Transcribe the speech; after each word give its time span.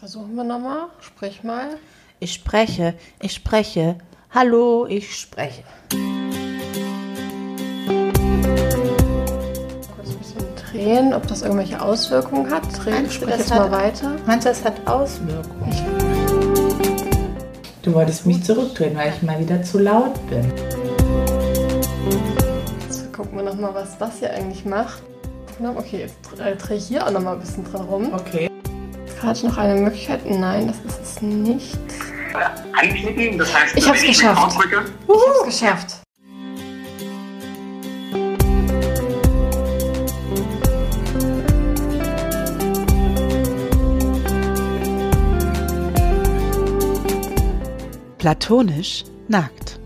Versuchen 0.00 0.34
wir 0.34 0.44
nochmal. 0.44 0.86
Sprich 1.00 1.42
mal. 1.44 1.76
Ich 2.20 2.32
spreche, 2.34 2.94
ich 3.20 3.32
spreche. 3.34 3.96
Hallo, 4.32 4.86
ich 4.86 5.14
spreche. 5.18 5.62
Kurz 9.94 10.08
ein 10.10 10.18
bisschen 10.18 10.46
drehen, 10.70 11.14
ob 11.14 11.26
das 11.26 11.42
irgendwelche 11.42 11.80
Auswirkungen 11.82 12.50
hat. 12.50 12.62
Drehen, 12.82 12.94
Meinst 12.94 13.10
du, 13.10 13.14
sprich 13.16 13.30
das 13.30 13.38
jetzt 13.40 13.52
hat- 13.52 13.70
mal 13.70 13.72
weiter. 13.72 14.16
Meinst 14.26 14.46
du, 14.46 14.50
das 14.50 14.64
hat 14.64 14.86
Auswirkungen? 14.86 15.76
Du 17.82 17.94
wolltest 17.94 18.26
mich 18.26 18.42
zurückdrehen, 18.44 18.96
weil 18.96 19.12
ich 19.14 19.22
mal 19.22 19.38
wieder 19.40 19.62
zu 19.62 19.78
laut 19.78 20.14
bin. 20.28 20.50
Jetzt 22.82 23.12
gucken 23.12 23.36
wir 23.36 23.42
nochmal, 23.44 23.74
was 23.74 23.96
das 23.98 24.18
hier 24.18 24.32
eigentlich 24.32 24.64
macht. 24.64 25.02
Okay, 25.76 26.00
jetzt 26.00 26.16
äh, 26.40 26.56
drehe 26.56 26.78
ich 26.78 26.86
hier 26.86 27.06
auch 27.06 27.10
nochmal 27.10 27.34
ein 27.34 27.40
bisschen 27.40 27.64
dran 27.64 27.82
rum. 27.82 28.14
Okay. 28.14 28.49
Gerade 29.20 29.46
noch 29.46 29.58
eine 29.58 29.78
Möglichkeit. 29.78 30.20
Nein, 30.28 30.68
das 30.68 30.78
ist 30.98 31.16
es 31.16 31.22
nicht. 31.22 31.78
anklicken. 32.72 33.36
Das 33.38 33.54
heißt, 33.54 33.76
Ich 33.76 33.86
hab's 33.86 34.00
wenn 34.00 34.08
geschafft. 34.08 34.56
Ich 34.56 35.14
hab's 35.14 35.44
geschafft. 35.44 35.96
Platonisch 48.18 49.04
nackt. 49.28 49.78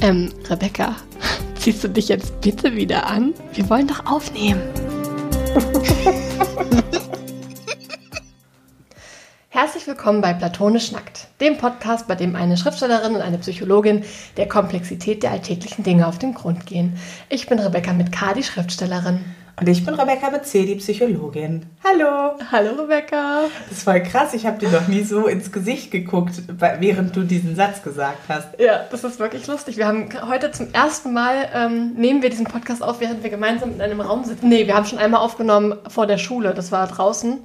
Ähm, 0.00 0.32
Rebecca, 0.48 0.96
ziehst 1.58 1.82
du 1.84 1.88
dich 1.88 2.08
jetzt 2.08 2.40
bitte 2.40 2.74
wieder 2.74 3.06
an? 3.06 3.34
Wir 3.52 3.68
wollen 3.70 3.86
doch 3.86 4.04
aufnehmen. 4.06 4.62
willkommen 10.04 10.20
bei 10.20 10.34
Platonisch 10.34 10.92
Nackt, 10.92 11.28
dem 11.40 11.56
Podcast, 11.56 12.06
bei 12.06 12.14
dem 12.14 12.36
eine 12.36 12.58
Schriftstellerin 12.58 13.14
und 13.14 13.22
eine 13.22 13.38
Psychologin 13.38 14.04
der 14.36 14.46
Komplexität 14.46 15.22
der 15.22 15.30
alltäglichen 15.30 15.82
Dinge 15.82 16.06
auf 16.06 16.18
den 16.18 16.34
Grund 16.34 16.66
gehen. 16.66 16.98
Ich 17.30 17.46
bin 17.46 17.58
Rebecca 17.58 17.94
mit 17.94 18.12
K, 18.12 18.34
die 18.34 18.42
Schriftstellerin. 18.42 19.24
Und 19.58 19.66
ich 19.66 19.82
bin 19.82 19.94
Rebecca 19.94 20.28
mit 20.30 20.44
C, 20.44 20.66
die 20.66 20.74
Psychologin. 20.74 21.64
Hallo. 21.82 22.36
Hallo 22.52 22.82
Rebecca. 22.82 23.44
Das 23.66 23.78
ist 23.78 23.84
voll 23.84 24.02
krass, 24.02 24.34
ich 24.34 24.44
habe 24.44 24.58
dir 24.58 24.68
noch 24.68 24.88
nie 24.88 25.04
so 25.04 25.26
ins 25.26 25.50
Gesicht 25.50 25.90
geguckt, 25.90 26.34
während 26.48 27.16
du 27.16 27.22
diesen 27.22 27.56
Satz 27.56 27.82
gesagt 27.82 28.28
hast. 28.28 28.60
Ja, 28.60 28.84
das 28.90 29.04
ist 29.04 29.18
wirklich 29.18 29.46
lustig. 29.46 29.78
Wir 29.78 29.86
haben 29.86 30.10
heute 30.28 30.50
zum 30.50 30.70
ersten 30.74 31.14
Mal, 31.14 31.48
ähm, 31.54 31.94
nehmen 31.94 32.20
wir 32.20 32.28
diesen 32.28 32.44
Podcast 32.44 32.82
auf, 32.82 33.00
während 33.00 33.22
wir 33.22 33.30
gemeinsam 33.30 33.72
in 33.72 33.80
einem 33.80 34.02
Raum 34.02 34.22
sitzen. 34.24 34.50
Nee, 34.50 34.66
wir 34.66 34.74
haben 34.74 34.84
schon 34.84 34.98
einmal 34.98 35.22
aufgenommen 35.22 35.76
vor 35.88 36.06
der 36.06 36.18
Schule, 36.18 36.52
das 36.52 36.72
war 36.72 36.88
draußen. 36.88 37.38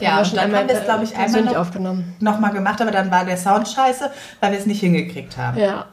Ja, 0.00 0.12
haben 0.12 0.24
wir 0.24 0.30
und 0.30 0.36
dann 0.36 0.56
haben 0.56 0.68
wir 0.68 0.74
es, 0.74 0.80
äh, 0.80 0.84
glaube 0.84 1.04
ich, 1.04 1.16
einmal 1.16 1.42
noch- 1.42 1.56
aufgenommen. 1.56 2.16
Nochmal 2.20 2.52
gemacht, 2.52 2.80
aber 2.80 2.90
dann 2.90 3.10
war 3.10 3.24
der 3.24 3.36
Sound 3.36 3.68
scheiße, 3.68 4.10
weil 4.40 4.52
wir 4.52 4.58
es 4.58 4.66
nicht 4.66 4.80
hingekriegt 4.80 5.36
haben. 5.36 5.58
Ja, 5.58 5.86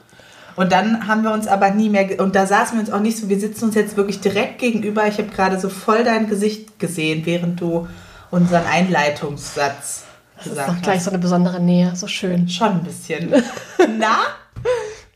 Und 0.57 0.71
dann 0.71 1.07
haben 1.07 1.23
wir 1.23 1.31
uns 1.33 1.47
aber 1.47 1.71
nie 1.71 1.89
mehr, 1.89 2.19
und 2.21 2.33
da 2.35 2.45
saßen 2.45 2.77
wir 2.77 2.81
uns 2.81 2.91
auch 2.91 2.99
nicht 3.01 3.17
so, 3.17 3.27
wir 3.27 3.39
sitzen 3.39 3.65
uns 3.65 3.75
jetzt 3.75 3.97
wirklich 3.97 4.21
direkt 4.21 4.59
gegenüber. 4.59 5.05
Ich 5.07 5.17
habe 5.17 5.27
gerade 5.29 5.59
so 5.59 5.67
voll 5.69 6.03
dein 6.05 6.29
Gesicht 6.29 6.79
gesehen, 6.79 7.25
während 7.25 7.59
du 7.59 7.87
unseren 8.31 8.65
Einleitungssatz 8.65 10.03
das 10.37 10.45
ist 10.47 10.51
gesagt 10.51 10.69
doch 10.69 10.81
gleich 10.81 10.95
hast. 10.97 11.03
so 11.05 11.09
eine 11.11 11.19
besondere 11.19 11.59
Nähe, 11.59 11.95
so 11.95 12.07
schön. 12.07 12.47
Schon 12.49 12.69
ein 12.69 12.83
bisschen. 12.83 13.29
Na, 13.97 14.17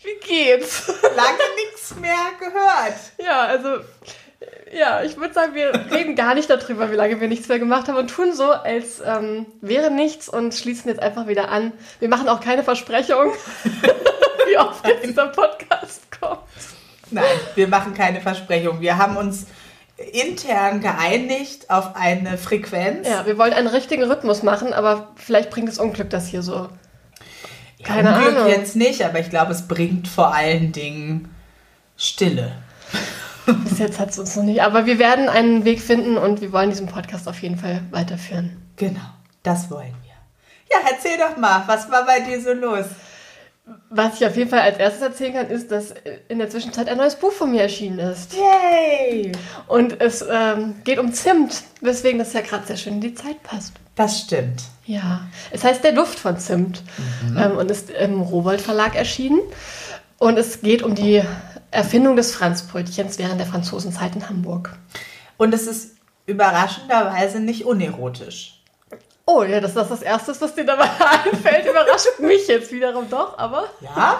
Wie 0.02 0.28
geht's? 0.28 0.88
lange 0.88 1.38
nichts 1.66 1.96
mehr 2.00 2.16
gehört. 2.40 2.96
Ja, 3.24 3.42
also, 3.42 3.84
ja, 4.78 5.04
ich 5.04 5.18
würde 5.18 5.34
sagen, 5.34 5.56
wir 5.56 5.74
reden 5.92 6.16
gar 6.16 6.36
nicht 6.36 6.50
darüber, 6.50 6.92
wie 6.92 6.96
lange 6.96 7.20
wir 7.20 7.28
nichts 7.28 7.48
mehr 7.48 7.60
gemacht 7.60 7.88
haben 7.88 7.98
und 7.98 8.10
tun 8.10 8.34
so, 8.34 8.52
als 8.52 9.02
ähm, 9.06 9.46
wäre 9.62 9.92
nichts 9.92 10.30
und 10.30 10.54
schließen 10.54 10.90
jetzt 10.90 11.02
einfach 11.02 11.28
wieder 11.28 11.50
an. 11.50 11.74
Wir 12.00 12.10
machen 12.10 12.30
auch 12.30 12.40
keine 12.40 12.64
Versprechung, 12.64 13.32
wie 14.48 14.58
oft 14.58 14.86
jetzt 14.88 15.06
dieser 15.06 15.28
Podcast 15.28 16.02
kommt. 16.20 16.42
Nein, 17.12 17.24
wir 17.56 17.68
machen 17.68 17.94
keine 17.94 18.22
Versprechung. 18.22 18.82
Wir 18.82 18.98
haben 18.98 19.18
uns 19.18 19.48
intern 20.12 20.82
geeinigt 20.82 21.70
auf 21.70 21.96
eine 21.96 22.38
Frequenz. 22.38 23.08
Ja, 23.08 23.26
wir 23.26 23.38
wollen 23.38 23.54
einen 23.54 23.68
richtigen 23.68 24.04
Rhythmus 24.04 24.44
machen, 24.44 24.74
aber 24.74 25.12
vielleicht 25.16 25.50
bringt 25.50 25.70
es 25.70 25.80
Unglück, 25.80 26.10
das 26.10 26.28
hier 26.28 26.42
so. 26.42 26.70
Keine 27.84 28.14
Unglück 28.16 28.36
Ahnung. 28.38 28.50
jetzt 28.50 28.76
nicht, 28.76 29.04
aber 29.04 29.20
ich 29.20 29.30
glaube, 29.30 29.52
es 29.52 29.68
bringt 29.68 30.08
vor 30.08 30.34
allen 30.34 30.72
Dingen 30.72 31.34
Stille. 31.98 32.52
Bis 33.54 33.80
jetzt 33.80 34.00
hat 34.00 34.10
es 34.10 34.20
uns 34.20 34.36
noch 34.36 34.44
nicht. 34.44 34.62
Aber 34.62 34.86
wir 34.86 35.00
werden 35.00 35.30
einen 35.30 35.66
Weg 35.66 35.82
finden 35.82 36.18
und 36.18 36.42
wir 36.42 36.52
wollen 36.52 36.70
diesen 36.70 36.88
Podcast 36.88 37.28
auf 37.28 37.42
jeden 37.42 37.58
Fall 37.58 37.82
weiterführen. 37.92 38.58
Genau, 38.76 39.00
das 39.44 39.70
wollen 39.70 39.94
wir. 40.04 40.10
Ja, 40.72 40.78
erzähl 40.92 41.18
doch 41.18 41.38
mal, 41.38 41.64
was 41.68 41.90
war 41.90 42.06
bei 42.06 42.20
dir 42.20 42.42
so 42.42 42.54
los? 42.54 42.86
Was 43.90 44.20
ich 44.20 44.26
auf 44.26 44.36
jeden 44.36 44.50
Fall 44.50 44.62
als 44.62 44.78
erstes 44.78 45.02
erzählen 45.02 45.34
kann, 45.34 45.48
ist, 45.48 45.72
dass 45.72 45.94
in 46.28 46.40
der 46.40 46.50
Zwischenzeit 46.50 46.90
ein 46.90 46.98
neues 46.98 47.16
Buch 47.16 47.32
von 47.32 47.52
mir 47.52 47.62
erschienen 47.62 48.00
ist. 48.00 48.34
Yay! 48.34 49.32
Und 49.68 50.02
es 50.02 50.26
ähm, 50.28 50.76
geht 50.84 50.98
um 50.98 51.14
Zimt, 51.14 51.64
weswegen 51.82 52.18
das 52.18 52.34
ja 52.34 52.42
gerade 52.42 52.66
sehr 52.66 52.78
schön 52.78 52.94
in 52.94 53.02
die 53.02 53.14
Zeit 53.14 53.42
passt. 53.44 53.74
Das 53.96 54.22
stimmt. 54.22 54.64
Ja, 54.86 55.28
es 55.52 55.64
heißt 55.64 55.84
Der 55.84 55.92
Duft 55.92 56.18
von 56.18 56.40
Zimt 56.40 56.84
ähm, 57.38 57.58
und 57.58 57.70
ist 57.70 57.90
im 57.92 58.22
Rowold 58.22 58.62
Verlag 58.62 58.96
erschienen. 58.96 59.40
Und 60.18 60.38
es 60.38 60.62
geht 60.62 60.84
um 60.84 60.96
die 60.96 61.22
Erfindung 61.72 62.16
des 62.16 62.34
Franzbrötchens 62.34 63.20
während 63.20 63.40
der 63.40 63.48
Franzosenzeit 63.48 64.16
in 64.16 64.28
Hamburg. 64.28 64.78
Und 65.38 65.54
es 65.54 65.68
ist 65.68 65.96
überraschenderweise 66.26 67.40
nicht 67.40 67.66
unerotisch. 67.66 68.62
Oh 69.26 69.44
ja, 69.44 69.60
das 69.60 69.76
das 69.76 70.02
Erste 70.02 70.32
ist, 70.32 70.42
was 70.42 70.56
dir 70.56 70.66
dabei 70.66 70.90
einfällt, 71.26 71.66
überrascht 71.66 72.20
mich 72.20 72.48
jetzt 72.48 72.72
wiederum 72.72 73.10
doch, 73.10 73.38
aber... 73.38 73.66
Ja? 73.82 74.20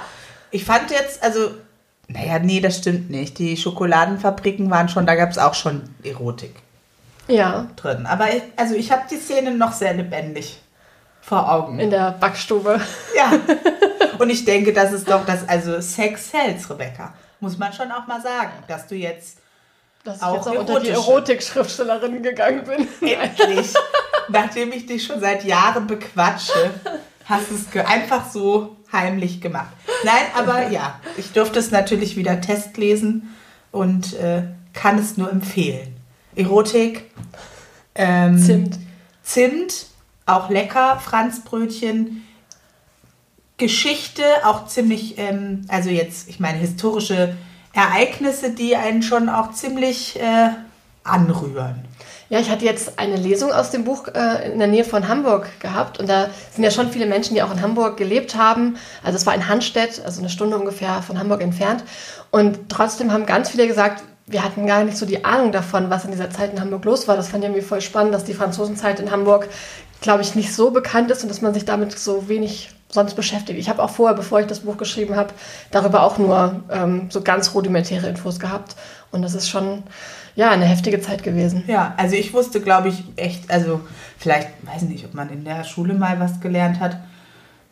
Ich 0.52 0.66
fand 0.66 0.92
jetzt, 0.92 1.22
also, 1.24 1.52
naja, 2.08 2.40
nee, 2.40 2.60
das 2.60 2.78
stimmt 2.78 3.10
nicht. 3.10 3.38
Die 3.38 3.58
Schokoladenfabriken 3.58 4.70
waren 4.70 4.90
schon, 4.90 5.06
da 5.06 5.16
gab 5.16 5.30
es 5.30 5.38
auch 5.38 5.54
schon 5.54 5.84
Erotik 6.04 6.56
Ja, 7.28 7.68
drin. 7.76 8.06
Aber 8.08 8.34
ich, 8.34 8.42
also 8.56 8.76
ich 8.76 8.92
habe 8.92 9.04
die 9.10 9.18
Szene 9.18 9.52
noch 9.52 9.74
sehr 9.74 9.94
lebendig 9.94 10.60
vor 11.22 11.52
Augen. 11.52 11.80
in 11.80 11.92
der 11.92 12.12
Backstube. 12.20 12.82
Ja. 13.16 13.32
Und 14.20 14.30
ich 14.30 14.46
denke, 14.46 14.74
das 14.74 14.92
ist 14.92 15.10
doch 15.10 15.26
das, 15.26 15.48
also 15.48 15.80
Sex 15.82 16.32
sells, 16.32 16.70
Rebecca. 16.70 17.14
Muss 17.40 17.58
man 17.58 17.74
schon 17.74 17.92
auch 17.92 18.08
mal 18.08 18.22
sagen, 18.22 18.52
dass 18.68 18.88
du 18.88 18.96
jetzt 18.96 19.40
Dass 20.04 20.18
ich 20.18 20.24
Auch 20.24 20.36
jetzt 20.36 20.48
auch 20.48 20.60
unter 20.60 20.80
die. 20.80 20.90
Erotik-Schriftstellerin 20.90 22.22
gegangen 22.22 22.64
bin. 22.64 22.88
endlich, 23.10 23.74
nachdem 24.30 24.72
ich 24.72 24.86
dich 24.86 25.06
schon 25.06 25.20
seit 25.20 25.44
Jahren 25.44 25.88
bequatsche, 25.88 26.72
hast 27.26 27.50
du 27.50 27.56
es 27.56 27.86
einfach 27.86 28.30
so 28.30 28.78
heimlich 28.92 29.42
gemacht. 29.42 29.72
Nein, 30.04 30.26
aber 30.36 30.70
ja, 30.70 31.00
ich 31.18 31.32
durfte 31.32 31.60
es 31.60 31.72
natürlich 31.72 32.16
wieder 32.16 32.42
testlesen 32.42 33.36
und 33.72 34.14
äh, 34.14 34.44
kann 34.74 34.98
es 34.98 35.18
nur 35.18 35.32
empfehlen. 35.32 35.96
Erotik, 36.36 37.12
ähm, 37.96 38.38
Zimt. 38.38 38.80
Zimt, 39.24 39.88
auch 40.26 40.50
lecker, 40.50 41.00
Franzbrötchen. 41.00 42.26
Geschichte, 43.60 44.24
auch 44.46 44.66
ziemlich, 44.66 45.18
ähm, 45.18 45.66
also 45.68 45.90
jetzt, 45.90 46.30
ich 46.30 46.40
meine, 46.40 46.58
historische 46.58 47.36
Ereignisse, 47.74 48.52
die 48.52 48.76
einen 48.76 49.04
schon 49.04 49.30
auch 49.30 49.52
ziemlich 49.52 50.20
äh, 50.20 50.50
anrühren. 51.04 51.86
Ja, 52.30 52.40
ich 52.40 52.52
hatte 52.52 52.64
jetzt 52.64 53.00
eine 53.00 53.16
Lesung 53.16 53.52
aus 53.52 53.72
dem 53.72 53.84
Buch 53.84 54.08
äh, 54.08 54.52
in 54.52 54.60
der 54.60 54.68
Nähe 54.68 54.84
von 54.84 55.08
Hamburg 55.08 55.48
gehabt 55.60 56.00
und 56.00 56.08
da 56.08 56.30
sind 56.54 56.64
ja 56.64 56.70
schon 56.70 56.92
viele 56.92 57.08
Menschen, 57.08 57.34
die 57.34 57.42
auch 57.42 57.52
in 57.52 57.62
Hamburg 57.62 57.98
gelebt 57.98 58.36
haben. 58.36 58.78
Also 59.04 59.18
es 59.18 59.26
war 59.26 59.34
in 59.34 59.48
Handstedt, 59.48 60.02
also 60.06 60.20
eine 60.22 60.30
Stunde 60.30 60.58
ungefähr 60.58 61.02
von 61.02 61.18
Hamburg 61.18 61.42
entfernt. 61.42 61.84
Und 62.30 62.70
trotzdem 62.70 63.12
haben 63.12 63.26
ganz 63.26 63.50
viele 63.50 63.68
gesagt, 63.68 64.04
wir 64.28 64.44
hatten 64.44 64.68
gar 64.68 64.84
nicht 64.84 64.96
so 64.96 65.08
die 65.08 65.26
Ahnung 65.26 65.52
davon, 65.52 65.90
was 65.90 66.06
in 66.06 66.12
dieser 66.12 66.30
Zeit 66.30 66.54
in 66.54 66.62
Hamburg 66.62 66.86
los 66.86 67.08
war. 67.08 67.16
Das 67.16 67.30
fand 67.30 67.44
ich 67.44 67.50
irgendwie 67.50 67.66
voll 67.66 67.82
spannend, 67.82 68.14
dass 68.14 68.26
die 68.26 68.36
Franzosenzeit 68.36 69.00
in 69.00 69.10
Hamburg, 69.10 69.48
glaube 70.02 70.22
ich, 70.22 70.36
nicht 70.36 70.54
so 70.54 70.70
bekannt 70.70 71.10
ist 71.10 71.24
und 71.24 71.30
dass 71.30 71.42
man 71.42 71.56
sich 71.56 71.66
damit 71.66 71.98
so 71.98 72.30
wenig 72.30 72.70
sonst 72.92 73.14
beschäftigt. 73.14 73.60
Ich 73.60 73.70
habe 73.70 73.84
auch 73.84 73.90
vorher, 73.90 74.16
bevor 74.16 74.40
ich 74.40 74.48
das 74.48 74.62
Buch 74.62 74.78
geschrieben 74.78 75.16
habe, 75.16 75.30
darüber 75.72 76.04
auch 76.04 76.18
nur 76.18 76.64
ähm, 76.72 77.08
so 77.10 77.22
ganz 77.22 77.54
rudimentäre 77.54 78.08
Infos 78.10 78.40
gehabt. 78.40 78.76
Und 79.12 79.22
das 79.22 79.36
ist 79.36 79.50
schon, 79.50 79.84
ja, 80.36 80.50
eine 80.50 80.66
heftige 80.66 81.00
Zeit 81.00 81.24
gewesen. 81.24 81.64
Ja, 81.68 81.94
also 81.98 82.16
ich 82.16 82.34
wusste, 82.34 82.62
glaube 82.62 82.90
ich, 82.90 83.04
echt, 83.16 83.50
also 83.50 83.82
vielleicht, 84.18 84.50
weiß 84.64 84.84
nicht, 84.84 85.06
ob 85.06 85.14
man 85.14 85.30
in 85.30 85.46
der 85.46 85.64
Schule 85.64 85.94
mal 85.94 86.20
was 86.20 86.40
gelernt 86.42 86.80
hat. 86.80 86.98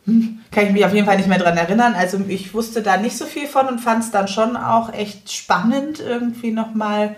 Hm, 0.06 0.40
kann 0.52 0.66
ich 0.66 0.72
mich 0.72 0.84
auf 0.84 0.94
jeden 0.94 1.06
Fall 1.06 1.16
nicht 1.16 1.28
mehr 1.28 1.38
dran 1.38 1.56
erinnern. 1.56 1.94
Also 1.94 2.20
ich 2.28 2.54
wusste 2.54 2.82
da 2.82 2.96
nicht 2.96 3.16
so 3.16 3.26
viel 3.26 3.46
von 3.46 3.66
und 3.66 3.80
fand 3.80 4.04
es 4.04 4.10
dann 4.10 4.28
schon 4.28 4.56
auch 4.56 4.92
echt 4.92 5.32
spannend, 5.32 6.00
irgendwie 6.00 6.52
nochmal 6.52 7.16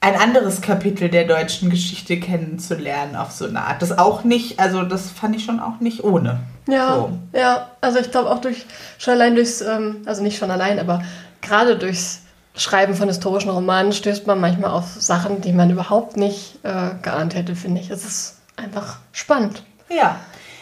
ein 0.00 0.16
anderes 0.16 0.62
Kapitel 0.62 1.10
der 1.10 1.24
deutschen 1.24 1.68
Geschichte 1.68 2.18
kennenzulernen 2.18 3.16
auf 3.16 3.32
so 3.32 3.46
eine 3.46 3.60
Art. 3.62 3.82
Das 3.82 3.96
auch 3.98 4.24
nicht, 4.24 4.58
also 4.58 4.82
das 4.82 5.10
fand 5.10 5.36
ich 5.36 5.44
schon 5.44 5.60
auch 5.60 5.80
nicht 5.80 6.02
ohne. 6.02 6.40
Ja, 6.66 6.94
So. 6.94 7.10
ja, 7.32 7.68
also 7.82 7.98
ich 7.98 8.10
glaube 8.10 8.30
auch 8.30 8.40
durch, 8.40 8.64
schon 8.98 9.14
allein 9.14 9.34
durchs, 9.34 9.60
ähm, 9.60 9.98
also 10.06 10.22
nicht 10.22 10.38
schon 10.38 10.50
allein, 10.50 10.78
aber 10.78 11.02
gerade 11.42 11.76
durchs 11.76 12.22
Schreiben 12.54 12.94
von 12.94 13.08
historischen 13.08 13.50
Romanen 13.50 13.92
stößt 13.92 14.26
man 14.26 14.40
manchmal 14.40 14.70
auf 14.70 14.86
Sachen, 14.98 15.40
die 15.42 15.52
man 15.52 15.70
überhaupt 15.70 16.16
nicht 16.16 16.58
äh, 16.62 16.90
geahnt 17.02 17.34
hätte, 17.34 17.54
finde 17.54 17.80
ich. 17.80 17.90
Es 17.90 18.04
ist 18.04 18.38
einfach 18.56 18.96
spannend. 19.12 19.62
Ja, 19.90 20.16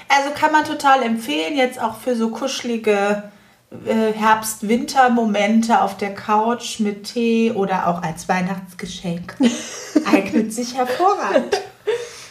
also 0.08 0.30
kann 0.34 0.52
man 0.52 0.64
total 0.64 1.02
empfehlen, 1.02 1.56
jetzt 1.56 1.80
auch 1.80 1.96
für 1.96 2.16
so 2.16 2.30
kuschelige 2.30 3.22
äh, 3.86 4.12
Herbst-Winter-Momente 4.12 5.80
auf 5.82 5.96
der 5.96 6.14
Couch 6.14 6.80
mit 6.80 7.04
Tee 7.04 7.52
oder 7.52 7.86
auch 7.88 8.02
als 8.02 8.28
Weihnachtsgeschenk. 8.28 9.36
Eignet 10.12 10.52
sich 10.52 10.76
hervorragend. 10.76 11.60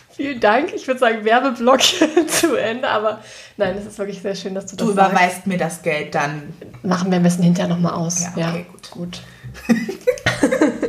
Vielen 0.10 0.40
Dank. 0.40 0.74
Ich 0.74 0.88
würde 0.88 1.00
sagen, 1.00 1.24
Werbeblock 1.24 1.82
zu 2.28 2.56
Ende, 2.56 2.90
aber 2.90 3.22
nein, 3.56 3.78
es 3.78 3.86
ist 3.86 4.00
wirklich 4.00 4.20
sehr 4.20 4.34
schön, 4.34 4.56
dass 4.56 4.66
du 4.66 4.76
das 4.76 4.86
Du 4.88 4.92
überweist 4.94 5.36
sagst. 5.36 5.48
mir 5.48 5.60
das 5.60 5.84
Geld 5.84 6.16
dann. 6.16 6.54
Machen 6.82 7.12
wir 7.12 7.18
ein 7.18 7.24
bisschen 7.24 7.44
hinterher 7.44 7.70
nochmal 7.70 7.94
aus. 7.94 8.24
Ja, 8.24 8.30
okay, 8.32 8.40
ja, 8.40 8.52
gut. 8.72 8.92
gut. 8.92 9.22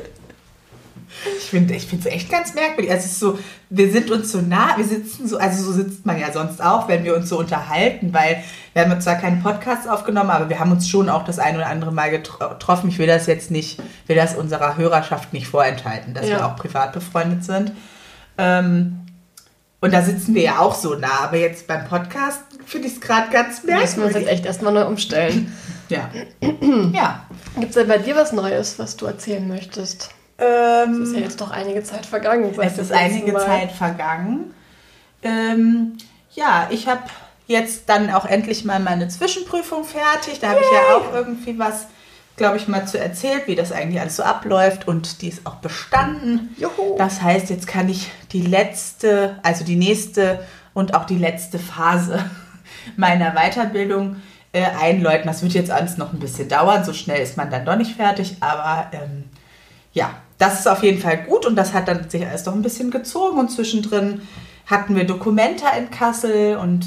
Ich 1.38 1.44
finde 1.50 1.75
ich 1.75 1.93
es 1.93 2.06
echt 2.06 2.31
ganz 2.31 2.55
merkwürdig. 2.55 2.91
Also 2.91 3.06
es 3.06 3.12
ist 3.12 3.20
so, 3.20 3.38
wir 3.70 3.91
sind 3.91 4.11
uns 4.11 4.31
so 4.31 4.41
nah, 4.41 4.76
wir 4.76 4.85
sitzen 4.85 5.26
so, 5.26 5.38
also 5.38 5.62
so 5.62 5.73
sitzt 5.73 6.06
man 6.06 6.19
ja 6.19 6.32
sonst 6.32 6.62
auch, 6.62 6.88
wenn 6.88 7.05
wir 7.05 7.17
uns 7.17 7.29
so 7.29 7.38
unterhalten, 7.38 8.12
weil 8.12 8.43
wir 8.73 8.88
haben 8.88 9.00
zwar 9.00 9.17
keinen 9.17 9.43
Podcast 9.43 9.88
aufgenommen, 9.88 10.31
aber 10.31 10.49
wir 10.49 10.61
haben 10.61 10.73
uns 10.73 10.88
schon 10.88 11.09
auch 11.09 11.25
das 11.25 11.38
ein 11.38 11.56
oder 11.56 11.67
andere 11.67 11.93
Mal 11.93 12.11
getroffen. 12.11 12.88
Ich 12.88 12.99
will 12.99 13.06
das 13.06 13.26
jetzt 13.26 13.50
nicht, 13.50 13.81
will 14.06 14.17
das 14.17 14.35
unserer 14.37 14.76
Hörerschaft 14.76 15.32
nicht 15.32 15.49
vorenthalten, 15.49 16.15
dass 16.15 16.29
ja. 16.29 16.38
wir 16.38 16.47
auch 16.47 16.56
privat 16.56 16.93
befreundet 16.93 17.44
sind. 17.44 17.73
Ähm, 18.37 19.00
und 19.81 19.93
da 19.93 20.03
sitzen 20.03 20.35
wir 20.35 20.43
ja 20.43 20.59
auch 20.59 20.75
so 20.75 20.94
nah, 20.94 21.21
aber 21.23 21.37
jetzt 21.37 21.67
beim 21.67 21.85
Podcast 21.87 22.43
finde 22.67 22.88
ich 22.88 22.94
es 22.94 23.00
gerade 23.00 23.31
ganz 23.31 23.62
merkwürdig. 23.62 23.97
Müssen 23.97 24.00
wir 24.00 24.06
uns 24.06 24.17
jetzt 24.17 24.29
echt 24.29 24.47
erstmal 24.47 24.73
neu 24.73 24.87
umstellen. 24.87 25.53
ja. 25.88 26.11
ja. 26.93 27.26
Gibt 27.55 27.69
es 27.69 27.75
denn 27.75 27.88
bei 27.88 27.99
dir 27.99 28.17
was 28.17 28.32
Neues, 28.32 28.79
was 28.79 28.97
du 28.97 29.06
erzählen 29.06 29.47
möchtest? 29.47 30.11
Ähm, 30.38 31.02
es 31.02 31.08
ist 31.08 31.14
ja 31.14 31.20
jetzt 31.20 31.40
doch 31.40 31.50
einige 31.50 31.82
Zeit 31.82 32.06
vergangen. 32.06 32.55
Es 32.58 32.79
ist 32.79 32.93
einige 32.93 33.32
Mal. 33.32 33.44
Zeit 33.44 33.73
vergangen. 33.73 34.55
Ähm, 35.23 35.99
ja, 36.35 36.69
ich 36.70 36.87
habe 36.87 37.02
jetzt 37.49 37.88
dann 37.88 38.11
auch 38.11 38.25
endlich 38.25 38.64
mal 38.64 38.79
meine 38.79 39.08
Zwischenprüfung 39.08 39.85
fertig. 39.85 40.38
Da 40.38 40.50
habe 40.50 40.61
ich 40.61 40.73
ja 40.73 40.96
auch 40.96 41.12
irgendwie 41.12 41.58
was, 41.58 41.87
glaube 42.37 42.58
ich, 42.58 42.69
mal 42.69 42.87
zu 42.87 43.00
erzählt, 43.00 43.49
wie 43.49 43.56
das 43.56 43.73
eigentlich 43.73 44.00
alles 44.00 44.17
so 44.17 44.23
abläuft. 44.23 44.87
Und 44.87 45.23
die 45.23 45.29
ist 45.29 45.44
auch 45.44 45.56
bestanden. 45.56 46.55
Juhu. 46.56 46.96
Das 46.96 47.20
heißt, 47.20 47.50
jetzt 47.50 47.67
kann 47.67 47.88
ich 47.88 48.08
die 48.32 48.43
letzte, 48.43 49.40
also 49.43 49.64
die 49.64 49.76
nächste 49.76 50.44
und 50.73 50.94
auch 50.94 51.05
die 51.05 51.19
letzte 51.19 51.58
Phase 51.58 52.25
meiner 52.96 53.32
Weiterbildung 53.32 54.17
äh, 54.52 54.62
einläuten. 54.81 55.26
Das 55.26 55.43
wird 55.43 55.55
jetzt 55.55 55.73
alles 55.73 55.96
noch 55.96 56.12
ein 56.12 56.20
bisschen 56.20 56.49
dauern. 56.49 56.85
So 56.85 56.93
schnell 56.93 57.20
ist 57.20 57.37
man 57.37 57.50
dann 57.50 57.64
doch 57.64 57.76
nicht 57.76 57.96
fertig. 57.96 58.37
Aber 58.40 58.87
ähm, 58.93 59.25
ja, 59.93 60.11
das 60.38 60.61
ist 60.61 60.69
auf 60.69 60.82
jeden 60.82 61.00
Fall 61.00 61.19
gut 61.25 61.44
und 61.46 61.56
das 61.56 61.75
hat 61.75 61.88
dann 61.88 62.08
sich 62.08 62.26
alles 62.26 62.44
doch 62.44 62.55
ein 62.55 62.62
bisschen 62.62 62.90
gezogen 62.90 63.38
und 63.38 63.50
zwischendrin 63.50 64.23
hatten 64.67 64.94
wir 64.94 65.05
Dokumenta 65.05 65.70
in 65.70 65.90
Kassel 65.90 66.56
und 66.56 66.87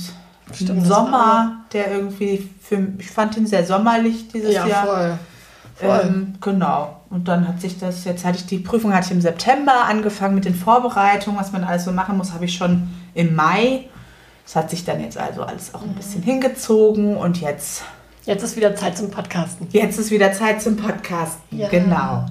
Stimmt, 0.54 0.72
einen 0.72 0.86
Sommer, 0.86 1.64
der 1.74 1.92
irgendwie 1.92 2.50
für 2.62 2.88
ich 2.98 3.10
fand 3.10 3.38
ihn 3.38 3.48
sehr 3.48 3.66
sommerlich 3.66 4.28
dieses 4.30 4.54
ja, 4.54 4.68
Jahr. 4.68 4.86
Voll. 4.86 5.20
voll. 5.76 6.02
Ähm, 6.04 6.34
genau. 6.40 7.02
Und 7.10 7.28
dann 7.28 7.48
hat 7.48 7.60
sich 7.60 7.78
das, 7.78 8.06
jetzt 8.06 8.24
hatte 8.24 8.38
ich 8.38 8.46
die 8.46 8.60
Prüfung 8.60 8.94
hatte 8.94 9.08
ich 9.08 9.12
im 9.12 9.22
September 9.22 9.86
angefangen 9.86 10.36
mit 10.36 10.46
den 10.46 10.56
Vorbereitungen, 10.56 11.40
was 11.40 11.52
man 11.52 11.64
alles 11.64 11.84
so 11.84 11.92
machen 11.92 12.18
muss, 12.18 12.32
habe 12.32 12.46
ich 12.46 12.56
schon 12.56 12.90
im 13.14 13.36
Mai. 13.36 13.86
Das 14.46 14.56
hat 14.56 14.70
sich 14.70 14.86
dann 14.86 15.02
jetzt 15.02 15.18
also 15.18 15.44
alles 15.44 15.74
auch 15.74 15.82
ein 15.82 15.94
bisschen 15.94 16.24
hingezogen 16.24 17.18
und 17.18 17.42
jetzt. 17.42 17.84
Jetzt 18.24 18.44
ist 18.44 18.56
wieder 18.56 18.76
Zeit 18.76 18.98
zum 18.98 19.10
Podcasten. 19.10 19.68
Jetzt 19.72 19.98
ist 19.98 20.12
wieder 20.12 20.32
Zeit 20.32 20.62
zum 20.62 20.78
Podcasten, 20.78 21.58
ja. 21.58 21.70
genau. 21.70 22.26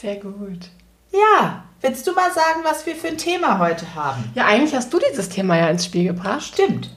Sehr 0.00 0.16
gut. 0.16 0.70
Ja, 1.12 1.64
willst 1.82 2.06
du 2.06 2.12
mal 2.14 2.32
sagen, 2.32 2.60
was 2.62 2.86
wir 2.86 2.96
für 2.96 3.08
ein 3.08 3.18
Thema 3.18 3.58
heute 3.58 3.94
haben? 3.94 4.24
Ja, 4.34 4.46
eigentlich 4.46 4.74
hast 4.74 4.90
du 4.94 4.98
dieses 4.98 5.28
Thema 5.28 5.58
ja 5.58 5.68
ins 5.68 5.84
Spiel 5.84 6.04
gebracht. 6.04 6.42
Stimmt. 6.42 6.88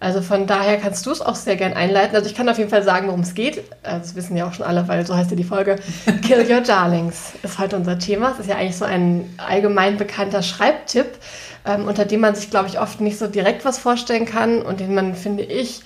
Also 0.00 0.20
von 0.20 0.46
daher 0.46 0.76
kannst 0.76 1.06
du 1.06 1.12
es 1.12 1.22
auch 1.22 1.34
sehr 1.34 1.56
gern 1.56 1.72
einleiten. 1.72 2.14
Also 2.14 2.28
ich 2.28 2.34
kann 2.34 2.50
auf 2.50 2.58
jeden 2.58 2.68
Fall 2.68 2.82
sagen, 2.82 3.06
worum 3.06 3.20
es 3.20 3.32
geht. 3.32 3.62
Also 3.82 4.00
das 4.00 4.14
wissen 4.16 4.36
ja 4.36 4.46
auch 4.46 4.52
schon 4.52 4.66
alle, 4.66 4.86
weil 4.86 5.06
so 5.06 5.16
heißt 5.16 5.30
ja 5.30 5.36
die 5.36 5.44
Folge. 5.44 5.76
Kill 6.26 6.44
Your 6.46 6.60
Darlings 6.60 7.32
ist 7.42 7.58
heute 7.58 7.76
unser 7.76 7.98
Thema. 7.98 8.32
Es 8.32 8.40
ist 8.40 8.50
ja 8.50 8.56
eigentlich 8.56 8.76
so 8.76 8.84
ein 8.84 9.32
allgemein 9.38 9.96
bekannter 9.96 10.42
Schreibtipp, 10.42 11.06
ähm, 11.64 11.88
unter 11.88 12.04
dem 12.04 12.20
man 12.20 12.34
sich, 12.34 12.50
glaube 12.50 12.68
ich, 12.68 12.78
oft 12.78 13.00
nicht 13.00 13.18
so 13.18 13.28
direkt 13.28 13.64
was 13.64 13.78
vorstellen 13.78 14.26
kann 14.26 14.60
und 14.60 14.80
den 14.80 14.94
man, 14.94 15.14
finde 15.14 15.44
ich, 15.44 15.80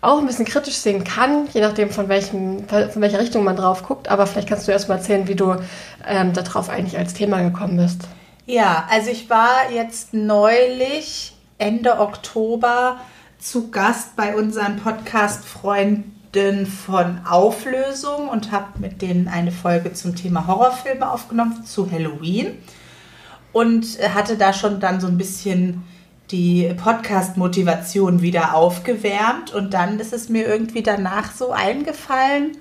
auch 0.00 0.18
ein 0.18 0.26
bisschen 0.26 0.46
kritisch 0.46 0.76
sehen 0.76 1.04
kann, 1.04 1.46
je 1.52 1.60
nachdem 1.60 1.90
von, 1.90 2.08
welchem, 2.08 2.66
von 2.68 3.02
welcher 3.02 3.18
Richtung 3.18 3.44
man 3.44 3.56
drauf 3.56 3.82
guckt. 3.82 4.08
Aber 4.08 4.26
vielleicht 4.26 4.48
kannst 4.48 4.66
du 4.66 4.72
erst 4.72 4.88
mal 4.88 4.96
erzählen, 4.96 5.28
wie 5.28 5.34
du 5.34 5.56
ähm, 6.06 6.32
darauf 6.32 6.70
eigentlich 6.70 6.96
als 6.96 7.12
Thema 7.14 7.42
gekommen 7.42 7.76
bist. 7.76 8.08
Ja, 8.46 8.86
also 8.90 9.10
ich 9.10 9.28
war 9.28 9.70
jetzt 9.72 10.14
neulich 10.14 11.36
Ende 11.58 12.00
Oktober 12.00 12.96
zu 13.38 13.70
Gast 13.70 14.16
bei 14.16 14.34
unseren 14.34 14.78
Podcast-Freunden 14.78 16.66
von 16.66 17.20
Auflösung 17.26 18.28
und 18.28 18.52
habe 18.52 18.78
mit 18.78 19.02
denen 19.02 19.28
eine 19.28 19.52
Folge 19.52 19.92
zum 19.92 20.16
Thema 20.16 20.46
Horrorfilme 20.46 21.10
aufgenommen 21.10 21.64
zu 21.64 21.90
Halloween 21.90 22.56
und 23.52 23.86
hatte 24.14 24.36
da 24.36 24.52
schon 24.52 24.80
dann 24.80 25.00
so 25.00 25.06
ein 25.06 25.18
bisschen 25.18 25.84
die 26.30 26.72
Podcast-Motivation 26.76 28.22
wieder 28.22 28.54
aufgewärmt 28.54 29.52
und 29.52 29.74
dann 29.74 29.98
ist 29.98 30.12
es 30.12 30.28
mir 30.28 30.46
irgendwie 30.46 30.82
danach 30.82 31.32
so 31.32 31.52
eingefallen, 31.52 32.56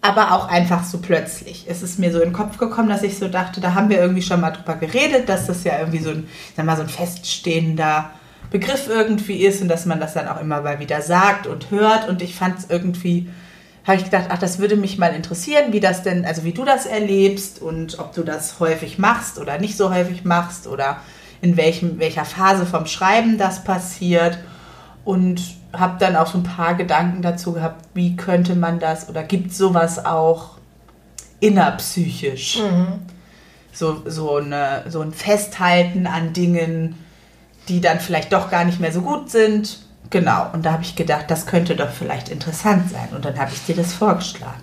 aber 0.00 0.32
auch 0.32 0.48
einfach 0.48 0.84
so 0.84 0.98
plötzlich. 0.98 1.66
Es 1.68 1.82
ist 1.82 1.98
mir 1.98 2.12
so 2.12 2.18
in 2.18 2.28
den 2.28 2.32
Kopf 2.32 2.58
gekommen, 2.58 2.88
dass 2.88 3.02
ich 3.02 3.18
so 3.18 3.28
dachte, 3.28 3.60
da 3.60 3.74
haben 3.74 3.90
wir 3.90 4.00
irgendwie 4.00 4.22
schon 4.22 4.40
mal 4.40 4.52
drüber 4.52 4.76
geredet, 4.76 5.28
dass 5.28 5.46
das 5.46 5.64
ja 5.64 5.78
irgendwie 5.78 5.98
so 5.98 6.10
ein, 6.10 6.28
sag 6.56 6.66
mal, 6.66 6.76
so 6.76 6.82
ein 6.82 6.88
feststehender 6.88 8.10
Begriff 8.50 8.88
irgendwie 8.88 9.44
ist 9.44 9.60
und 9.60 9.68
dass 9.68 9.84
man 9.84 10.00
das 10.00 10.14
dann 10.14 10.28
auch 10.28 10.40
immer 10.40 10.60
mal 10.62 10.78
wieder 10.78 11.02
sagt 11.02 11.46
und 11.46 11.70
hört 11.70 12.08
und 12.08 12.22
ich 12.22 12.34
fand 12.34 12.58
es 12.58 12.70
irgendwie 12.70 13.28
habe 13.88 13.96
ich 13.96 14.04
gedacht, 14.04 14.26
ach, 14.28 14.38
das 14.38 14.58
würde 14.58 14.76
mich 14.76 14.98
mal 14.98 15.14
interessieren, 15.14 15.72
wie 15.72 15.80
das 15.80 16.02
denn, 16.02 16.26
also 16.26 16.44
wie 16.44 16.52
du 16.52 16.66
das 16.66 16.84
erlebst 16.84 17.62
und 17.62 17.98
ob 17.98 18.12
du 18.12 18.22
das 18.22 18.60
häufig 18.60 18.98
machst 18.98 19.38
oder 19.38 19.58
nicht 19.58 19.78
so 19.78 19.92
häufig 19.92 20.24
machst 20.24 20.66
oder 20.66 20.98
in 21.40 21.56
welchem, 21.56 21.98
welcher 21.98 22.24
Phase 22.24 22.66
vom 22.66 22.86
Schreiben 22.86 23.38
das 23.38 23.64
passiert 23.64 24.38
und 25.04 25.40
habe 25.72 25.96
dann 25.98 26.16
auch 26.16 26.26
so 26.26 26.38
ein 26.38 26.44
paar 26.44 26.74
Gedanken 26.74 27.22
dazu 27.22 27.52
gehabt, 27.52 27.84
wie 27.94 28.16
könnte 28.16 28.54
man 28.54 28.78
das 28.78 29.08
oder 29.08 29.22
gibt 29.22 29.52
sowas 29.52 30.04
auch 30.04 30.56
innerpsychisch? 31.40 32.58
Mhm. 32.58 33.00
So, 33.72 34.02
so, 34.06 34.36
eine, 34.36 34.84
so 34.88 35.00
ein 35.00 35.12
Festhalten 35.12 36.06
an 36.06 36.32
Dingen, 36.32 36.96
die 37.68 37.80
dann 37.80 38.00
vielleicht 38.00 38.32
doch 38.32 38.50
gar 38.50 38.64
nicht 38.64 38.80
mehr 38.80 38.92
so 38.92 39.02
gut 39.02 39.30
sind. 39.30 39.78
Genau, 40.10 40.46
und 40.52 40.64
da 40.64 40.72
habe 40.72 40.82
ich 40.82 40.96
gedacht, 40.96 41.26
das 41.28 41.46
könnte 41.46 41.76
doch 41.76 41.90
vielleicht 41.90 42.30
interessant 42.30 42.90
sein. 42.90 43.08
Und 43.14 43.24
dann 43.24 43.38
habe 43.38 43.52
ich 43.52 43.64
dir 43.66 43.76
das 43.76 43.92
vorgeschlagen. 43.92 44.62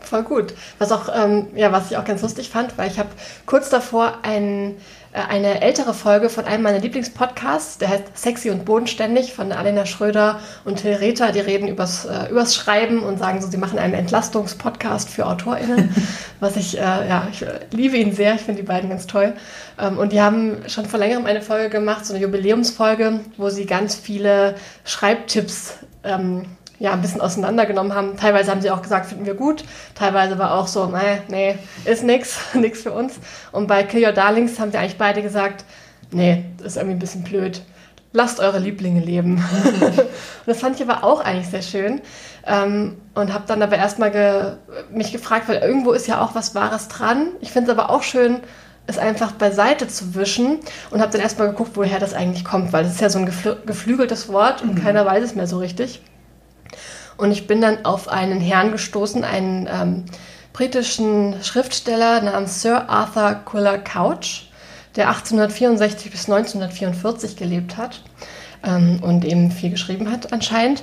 Voll 0.00 0.22
gut. 0.22 0.54
Was 0.78 0.90
auch, 0.90 1.08
ähm, 1.14 1.48
ja, 1.54 1.70
was 1.70 1.90
ich 1.90 1.96
auch 1.98 2.04
ganz 2.04 2.22
lustig 2.22 2.48
fand, 2.48 2.78
weil 2.78 2.90
ich 2.90 2.98
habe 2.98 3.10
kurz 3.44 3.68
davor 3.68 4.20
ein, 4.22 4.70
äh, 4.70 4.76
eine 5.12 5.62
ältere 5.62 5.94
Folge 5.94 6.28
von 6.28 6.44
einem 6.44 6.62
meiner 6.62 6.80
Lieblingspodcasts, 6.80 7.78
der 7.78 7.88
heißt 7.88 8.04
Sexy 8.16 8.50
und 8.50 8.64
Bodenständig 8.64 9.32
von 9.32 9.52
Alena 9.52 9.86
Schröder 9.86 10.40
und 10.64 10.76
Till 10.76 10.94
Rether. 10.94 11.32
Die 11.32 11.40
reden 11.40 11.68
übers, 11.68 12.04
äh, 12.04 12.30
übers 12.30 12.54
Schreiben 12.54 13.02
und 13.02 13.18
sagen 13.18 13.40
so, 13.40 13.48
sie 13.48 13.56
machen 13.56 13.78
einen 13.78 13.94
Entlastungspodcast 13.94 15.08
für 15.08 15.26
AutorInnen, 15.26 15.94
was 16.40 16.56
ich, 16.56 16.78
äh, 16.78 16.82
ja, 16.82 17.26
ich 17.32 17.44
liebe 17.70 17.96
ihn 17.96 18.12
sehr. 18.12 18.34
Ich 18.34 18.42
finde 18.42 18.60
die 18.60 18.68
beiden 18.68 18.90
ganz 18.90 19.06
toll. 19.06 19.32
Ähm, 19.78 19.98
und 19.98 20.12
die 20.12 20.20
haben 20.20 20.58
schon 20.66 20.84
vor 20.84 20.98
längerem 20.98 21.24
eine 21.24 21.40
Folge 21.40 21.70
gemacht, 21.70 22.04
so 22.04 22.12
eine 22.12 22.22
Jubiläumsfolge, 22.22 23.20
wo 23.36 23.48
sie 23.48 23.64
ganz 23.64 23.94
viele 23.94 24.56
Schreibtipps 24.84 25.74
ähm, 26.04 26.44
ja, 26.78 26.92
ein 26.92 27.02
bisschen 27.02 27.20
auseinandergenommen 27.20 27.94
haben. 27.94 28.16
Teilweise 28.16 28.50
haben 28.50 28.60
sie 28.60 28.70
auch 28.70 28.82
gesagt, 28.82 29.06
finden 29.06 29.26
wir 29.26 29.34
gut. 29.34 29.64
Teilweise 29.94 30.38
war 30.38 30.54
auch 30.54 30.68
so, 30.68 30.86
nee, 30.86 31.22
nee, 31.28 31.58
ist 31.84 32.04
nix, 32.04 32.38
nix 32.54 32.82
für 32.82 32.92
uns. 32.92 33.14
Und 33.52 33.66
bei 33.66 33.82
Kill 33.82 34.04
Your 34.04 34.12
Darlings 34.12 34.58
haben 34.60 34.70
sie 34.70 34.78
eigentlich 34.78 34.98
beide 34.98 35.22
gesagt, 35.22 35.64
nee, 36.10 36.44
das 36.58 36.68
ist 36.68 36.76
irgendwie 36.76 36.96
ein 36.96 37.00
bisschen 37.00 37.24
blöd. 37.24 37.62
Lasst 38.12 38.40
eure 38.40 38.58
Lieblinge 38.58 39.00
leben. 39.00 39.44
und 39.80 40.04
das 40.46 40.60
fand 40.60 40.76
ich 40.76 40.88
aber 40.88 41.04
auch 41.04 41.20
eigentlich 41.20 41.48
sehr 41.48 41.62
schön. 41.62 42.00
Ähm, 42.46 42.96
und 43.14 43.34
habe 43.34 43.44
dann 43.46 43.62
aber 43.62 43.76
erstmal 43.76 44.10
ge 44.10 44.52
mich 44.90 45.12
gefragt, 45.12 45.48
weil 45.48 45.58
irgendwo 45.58 45.92
ist 45.92 46.06
ja 46.06 46.22
auch 46.22 46.34
was 46.34 46.54
Wahres 46.54 46.88
dran. 46.88 47.28
Ich 47.40 47.50
finde 47.50 47.70
es 47.70 47.78
aber 47.78 47.90
auch 47.90 48.02
schön, 48.02 48.40
es 48.86 48.96
einfach 48.96 49.32
beiseite 49.32 49.86
zu 49.86 50.14
wischen 50.14 50.60
und 50.90 51.00
habe 51.00 51.12
dann 51.12 51.20
erstmal 51.20 51.48
geguckt, 51.48 51.72
woher 51.74 51.98
das 51.98 52.14
eigentlich 52.14 52.44
kommt, 52.44 52.72
weil 52.72 52.86
es 52.86 52.92
ist 52.92 53.00
ja 53.02 53.10
so 53.10 53.18
ein 53.18 53.26
geflü 53.26 53.56
geflügeltes 53.66 54.32
Wort 54.32 54.62
und 54.62 54.76
mhm. 54.76 54.82
keiner 54.82 55.04
weiß 55.04 55.22
es 55.22 55.34
mehr 55.34 55.46
so 55.46 55.58
richtig. 55.58 56.00
Und 57.18 57.32
ich 57.32 57.46
bin 57.46 57.60
dann 57.60 57.84
auf 57.84 58.08
einen 58.08 58.40
Herrn 58.40 58.72
gestoßen, 58.72 59.24
einen 59.24 59.68
ähm, 59.70 60.04
britischen 60.52 61.42
Schriftsteller 61.42 62.22
namens 62.22 62.62
Sir 62.62 62.88
Arthur 62.88 63.40
Quiller 63.44 63.78
Couch, 63.78 64.44
der 64.96 65.08
1864 65.08 66.10
bis 66.10 66.30
1944 66.30 67.36
gelebt 67.36 67.76
hat 67.76 68.02
ähm, 68.64 69.00
und 69.02 69.24
eben 69.24 69.50
viel 69.50 69.70
geschrieben 69.70 70.10
hat 70.10 70.32
anscheinend. 70.32 70.82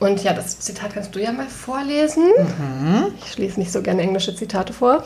Und 0.00 0.24
ja, 0.24 0.32
das 0.32 0.58
Zitat 0.58 0.94
kannst 0.94 1.14
du 1.14 1.20
ja 1.20 1.32
mal 1.32 1.46
vorlesen. 1.46 2.24
Mhm. 2.58 3.14
Ich 3.22 3.32
schließe 3.32 3.60
nicht 3.60 3.70
so 3.70 3.80
gerne 3.80 4.02
englische 4.02 4.34
Zitate 4.34 4.72
vor. 4.72 5.04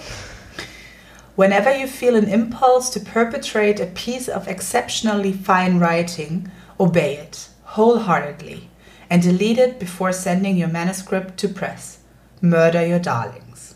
Whenever 1.36 1.76
you 1.76 1.86
feel 1.86 2.16
an 2.16 2.26
impulse 2.26 2.92
to 2.92 3.00
perpetrate 3.00 3.82
a 3.82 3.86
piece 3.86 4.28
of 4.28 4.46
exceptionally 4.46 5.32
fine 5.32 5.80
writing 5.80 6.50
Obey 6.78 7.18
it 7.22 7.48
wholeheartedly 7.76 8.68
and 9.10 9.22
delete 9.22 9.58
it 9.58 9.78
before 9.78 10.12
sending 10.12 10.56
your 10.60 10.68
manuscript 10.68 11.38
to 11.40 11.48
press. 11.48 11.98
Murder 12.40 12.86
your 12.86 13.00
darlings. 13.00 13.74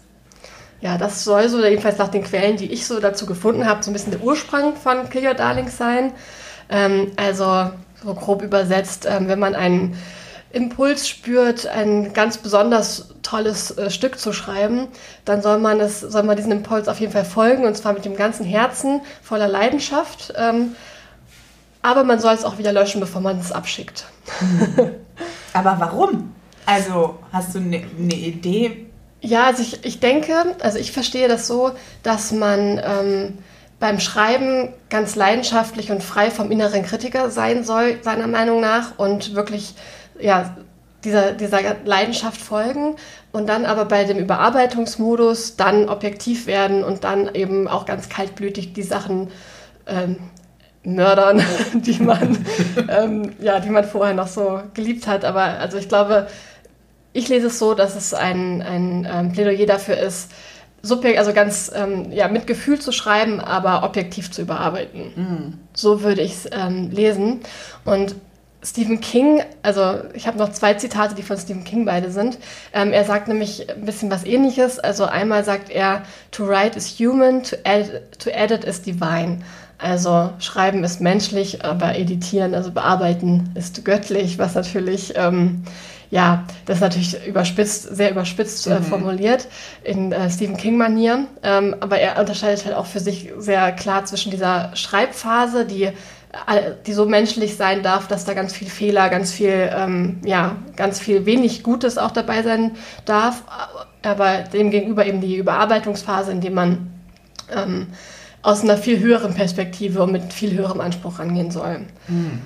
Ja, 0.83 0.99
das 0.99 1.23
soll 1.23 1.49
so, 1.49 1.65
jedenfalls 1.65 1.99
nach 1.99 2.09
den 2.09 2.25
Quellen, 2.25 2.57
die 2.57 2.73
ich 2.73 2.87
so 2.87 2.99
dazu 2.99 3.25
gefunden 3.25 3.67
habe, 3.67 3.83
so 3.85 3.91
ein 3.91 3.93
bisschen 3.93 4.11
der 4.11 4.21
Ursprung 4.21 4.75
von 4.75 5.09
Kill 5.09 5.25
Your 5.25 5.35
Darlings 5.35 5.77
sein. 5.77 6.13
Ähm, 6.69 7.13
also 7.17 7.71
so 8.03 8.15
grob 8.15 8.43
übersetzt, 8.43 9.07
ähm, 9.09 9.29
wenn 9.29 9.39
man 9.39 9.55
einen 9.55 9.97
Impuls 10.51 11.09
spürt, 11.09 11.69
ein 11.69 12.13
ganz 12.13 12.39
besonders 12.39 13.15
tolles 13.23 13.79
äh, 13.79 13.91
Stück 13.91 14.19
zu 14.19 14.33
schreiben, 14.33 14.89
dann 15.25 15.41
soll 15.41 15.61
man 15.61 15.79
es, 15.79 16.01
soll 16.01 16.25
man 16.25 16.37
diesem 16.37 16.53
Impuls 16.53 16.89
auf 16.89 16.99
jeden 16.99 17.13
Fall 17.13 17.25
folgen 17.25 17.65
und 17.65 17.77
zwar 17.77 17.93
mit 17.93 18.05
dem 18.05 18.17
ganzen 18.17 18.45
Herzen, 18.45 19.03
voller 19.23 19.49
Leidenschaft. 19.49 20.35
Ähm, 20.37 20.75
aber 21.81 22.03
man 22.03 22.19
soll 22.19 22.35
es 22.35 22.45
auch 22.45 22.59
wieder 22.59 22.73
löschen, 22.73 23.01
bevor 23.01 23.21
man 23.21 23.39
es 23.39 23.53
abschickt. 23.53 24.05
Aber 25.53 25.77
warum? 25.79 26.33
Also 26.67 27.19
hast 27.33 27.55
du 27.55 27.59
eine 27.59 27.83
ne 27.99 28.15
Idee? 28.15 28.87
Ja, 29.21 29.47
also 29.47 29.63
ich, 29.63 29.85
ich 29.85 30.01
denke, 30.01 30.35
also 30.61 30.79
ich 30.79 30.93
verstehe 30.93 31.29
das 31.29 31.47
so, 31.47 31.73
dass 32.03 32.33
man 32.33 32.81
ähm, 32.85 33.39
beim 33.79 34.01
Schreiben 34.01 34.73
ganz 34.91 35.17
leidenschaftlich 35.17 35.91
und 35.91 36.03
frei 36.03 36.31
vom 36.31 36.51
inneren 36.51 36.85
Kritiker 36.85 37.31
sein 37.31 37.65
soll, 37.65 37.99
seiner 38.03 38.27
Meinung 38.27 38.61
nach, 38.61 38.99
und 38.99 39.35
wirklich 39.35 39.75
ja, 40.19 40.57
dieser, 41.05 41.33
dieser 41.33 41.61
Leidenschaft 41.85 42.41
folgen 42.41 42.97
und 43.33 43.49
dann 43.49 43.65
aber 43.65 43.85
bei 43.87 44.05
dem 44.05 44.19
Überarbeitungsmodus 44.19 45.57
dann 45.57 45.89
objektiv 45.89 46.47
werden 46.47 46.85
und 46.85 47.05
dann 47.05 47.35
eben 47.35 47.67
auch 47.67 47.87
ganz 47.87 48.09
kaltblütig 48.09 48.73
die 48.73 48.83
Sachen 48.83 49.31
ähm, 49.87 50.17
mördern, 50.85 51.43
die 51.75 52.03
man, 52.03 52.45
ähm, 52.89 53.33
ja, 53.41 53.61
die 53.61 53.71
man 53.71 53.85
vorher 53.85 54.15
noch 54.15 54.29
so 54.29 54.63
geliebt 54.75 55.07
hat. 55.07 55.25
Aber 55.25 55.43
also 55.43 55.79
ich 55.79 55.89
glaube, 55.89 56.27
ich 57.13 57.29
lese 57.29 57.49
es 57.49 57.59
so, 57.59 57.75
dass 57.75 57.95
es 57.97 58.15
ein, 58.15 58.63
ein 58.63 59.09
ähm, 59.11 59.33
Plädoyer 59.33 59.67
dafür 59.67 59.99
ist, 59.99 60.31
subjekt, 60.83 61.19
also 61.19 61.33
ganz 61.33 61.71
ähm, 61.75 62.11
ja, 62.11 62.29
mit 62.29 62.47
Gefühl 62.47 62.81
zu 62.81 62.93
schreiben, 62.93 63.41
aber 63.41 63.85
objektiv 63.85 64.31
zu 64.31 64.43
überarbeiten. 64.43 65.13
Mm. 65.15 65.59
So 65.75 66.03
würde 66.03 66.23
ich 66.23 66.33
es 66.33 66.51
ähm, 66.51 66.91
lesen. 66.91 67.41
Und 67.85 68.17
Stephen 68.65 69.01
King, 69.01 69.43
also 69.63 70.01
ich 70.15 70.27
habe 70.27 70.39
noch 70.39 70.53
zwei 70.53 70.75
Zitate, 70.75 71.15
die 71.15 71.23
von 71.23 71.37
Stephen 71.37 71.65
King 71.65 71.85
beide 71.85 72.11
sind. 72.11 72.39
Ähm, 72.73 72.93
er 72.93 73.05
sagt 73.05 73.27
nämlich 73.27 73.69
ein 73.69 73.85
bisschen 73.85 74.11
was 74.11 74.25
ähnliches. 74.25 74.79
Also 74.79 75.05
einmal 75.05 75.45
sagt 75.45 75.71
er, 75.71 76.03
to 76.31 76.47
write 76.47 76.77
is 76.77 76.99
human, 76.99 77.43
to, 77.43 77.57
ed 77.65 78.03
to 78.19 78.31
edit 78.31 78.65
is 78.65 78.81
divine. 78.83 79.39
Also 79.83 80.31
schreiben 80.39 80.85
ist 80.85 81.01
menschlich, 81.01 81.65
aber 81.65 81.97
editieren, 81.97 82.55
also 82.55 82.71
bearbeiten 82.71 83.51
ist 83.57 83.85
göttlich, 83.85 84.39
was 84.39 84.55
natürlich, 84.55 85.15
ähm, 85.17 85.65
ja, 86.09 86.45
das 86.67 86.77
ist 86.77 86.83
natürlich 86.83 87.27
überspitzt, 87.27 87.97
sehr 87.97 88.13
überspitzt 88.13 88.69
äh, 88.69 88.79
mhm. 88.79 88.85
formuliert 88.85 89.49
in 89.83 90.13
äh, 90.13 90.31
Stephen 90.31 90.57
King-Manier. 90.57 91.27
Ähm, 91.43 91.75
aber 91.81 91.99
er 91.99 92.21
unterscheidet 92.21 92.65
halt 92.65 92.77
auch 92.77 92.87
für 92.87 93.01
sich 93.01 93.33
sehr 93.39 93.73
klar 93.73 94.05
zwischen 94.05 94.31
dieser 94.31 94.71
Schreibphase, 94.77 95.67
die 95.67 95.91
die 96.87 96.95
so 96.95 97.05
menschlich 97.05 97.59
sein 97.59 97.83
darf, 97.83 98.09
dass 98.09 98.25
da 98.25 98.33
ganz 98.33 98.55
viel 98.55 98.69
Fehler, 98.69 99.11
ganz 99.11 99.33
viel, 99.33 99.71
ähm, 99.77 100.19
ja, 100.25 100.57
ganz 100.77 100.99
viel 100.99 101.27
wenig 101.27 101.63
Gutes 101.63 101.99
auch 101.99 102.11
dabei 102.11 102.43
sein 102.43 102.71
darf, 103.05 103.43
aber 104.03 104.39
demgegenüber 104.39 105.05
eben 105.05 105.21
die 105.21 105.37
Überarbeitungsphase, 105.37 106.33
in 106.33 106.41
dem 106.41 106.55
man 106.55 106.91
ähm, 107.55 107.89
aus 108.43 108.63
einer 108.63 108.77
viel 108.77 108.99
höheren 108.99 109.35
Perspektive 109.35 110.03
und 110.03 110.13
mit 110.13 110.33
viel 110.33 110.53
höherem 110.57 110.81
Anspruch 110.81 111.19
rangehen 111.19 111.51
soll. 111.51 111.81
Mhm. 112.09 112.41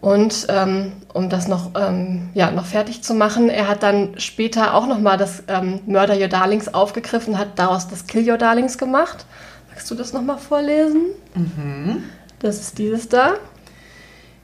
Und 0.00 0.46
ähm, 0.48 0.92
um 1.14 1.30
das 1.30 1.46
noch, 1.46 1.70
ähm, 1.76 2.30
ja, 2.34 2.50
noch 2.50 2.66
fertig 2.66 3.02
zu 3.02 3.14
machen, 3.14 3.48
er 3.48 3.68
hat 3.68 3.82
dann 3.84 4.18
später 4.18 4.74
auch 4.74 4.86
nochmal 4.86 5.16
das 5.16 5.44
ähm, 5.46 5.80
Murder 5.86 6.18
Your 6.18 6.28
Darlings 6.28 6.72
aufgegriffen, 6.74 7.38
hat 7.38 7.58
daraus 7.58 7.88
das 7.88 8.06
Kill 8.06 8.28
Your 8.28 8.36
Darlings 8.36 8.78
gemacht. 8.78 9.24
Magst 9.70 9.90
du 9.90 9.94
das 9.94 10.12
nochmal 10.12 10.38
vorlesen? 10.38 11.06
Mhm. 11.34 12.04
Das 12.40 12.60
ist 12.60 12.78
dieses 12.78 13.08
da. 13.08 13.34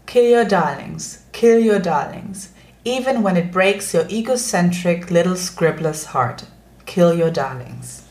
Kill 0.06 0.32
your 0.32 0.46
darlings, 0.46 1.18
kill 1.32 1.58
your 1.58 1.78
darlings, 1.78 2.48
even 2.82 3.22
when 3.22 3.36
it 3.36 3.52
breaks 3.52 3.92
your 3.92 4.06
egocentric 4.08 5.10
little 5.10 5.36
scribbler's 5.36 6.14
heart. 6.14 6.46
Kill 6.86 7.12
your 7.12 7.30
darlings. 7.30 8.04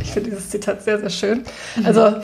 Ich 0.00 0.12
finde 0.12 0.30
dieses 0.30 0.50
Zitat 0.50 0.82
sehr, 0.82 0.98
sehr 0.98 1.10
schön. 1.10 1.44
Also, 1.84 2.16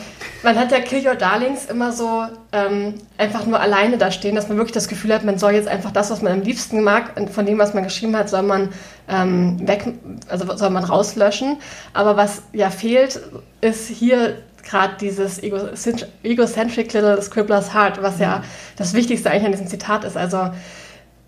man 0.43 0.59
hat 0.59 0.71
ja 0.73 0.81
Kill 0.81 1.07
Your 1.07 1.15
Darlings 1.15 1.67
immer 1.67 1.93
so 1.93 2.25
ähm, 2.53 2.95
einfach 3.19 3.47
nur 3.47 3.61
alleine 3.61 3.99
da 3.99 4.11
stehen, 4.11 4.35
dass 4.35 4.49
man 4.49 4.57
wirklich 4.57 4.75
das 4.75 4.89
Gefühl 4.89 5.13
hat, 5.13 5.25
man 5.25 5.39
soll 5.39 5.53
jetzt 5.53 5.69
einfach 5.69 5.91
das, 5.91 6.11
was 6.11 6.23
man 6.23 6.33
am 6.33 6.43
liebsten 6.43 6.83
mag, 6.83 7.13
von 7.31 7.47
dem, 7.47 7.59
was 7.59 7.75
man 7.75 7.85
geschrieben 7.85 8.17
hat, 8.17 8.29
soll 8.29 8.43
man 8.43 8.69
ähm, 9.09 9.67
weg, 9.67 9.87
also 10.29 10.57
soll 10.57 10.71
man 10.71 10.85
rauslöschen. 10.85 11.59
Aber 11.93 12.17
was 12.17 12.43
ja 12.53 12.71
fehlt, 12.71 13.21
ist 13.61 13.89
hier 13.89 14.39
gerade 14.63 14.95
dieses 15.01 15.43
egocentric 15.43 16.93
little 16.93 17.21
scribbler's 17.21 17.75
heart, 17.75 18.03
was 18.03 18.19
ja 18.19 18.39
mhm. 18.39 18.43
das 18.77 18.95
Wichtigste 18.95 19.31
eigentlich 19.31 19.47
an 19.47 19.53
diesem 19.53 19.67
Zitat 19.67 20.05
ist. 20.05 20.17
Also, 20.17 20.51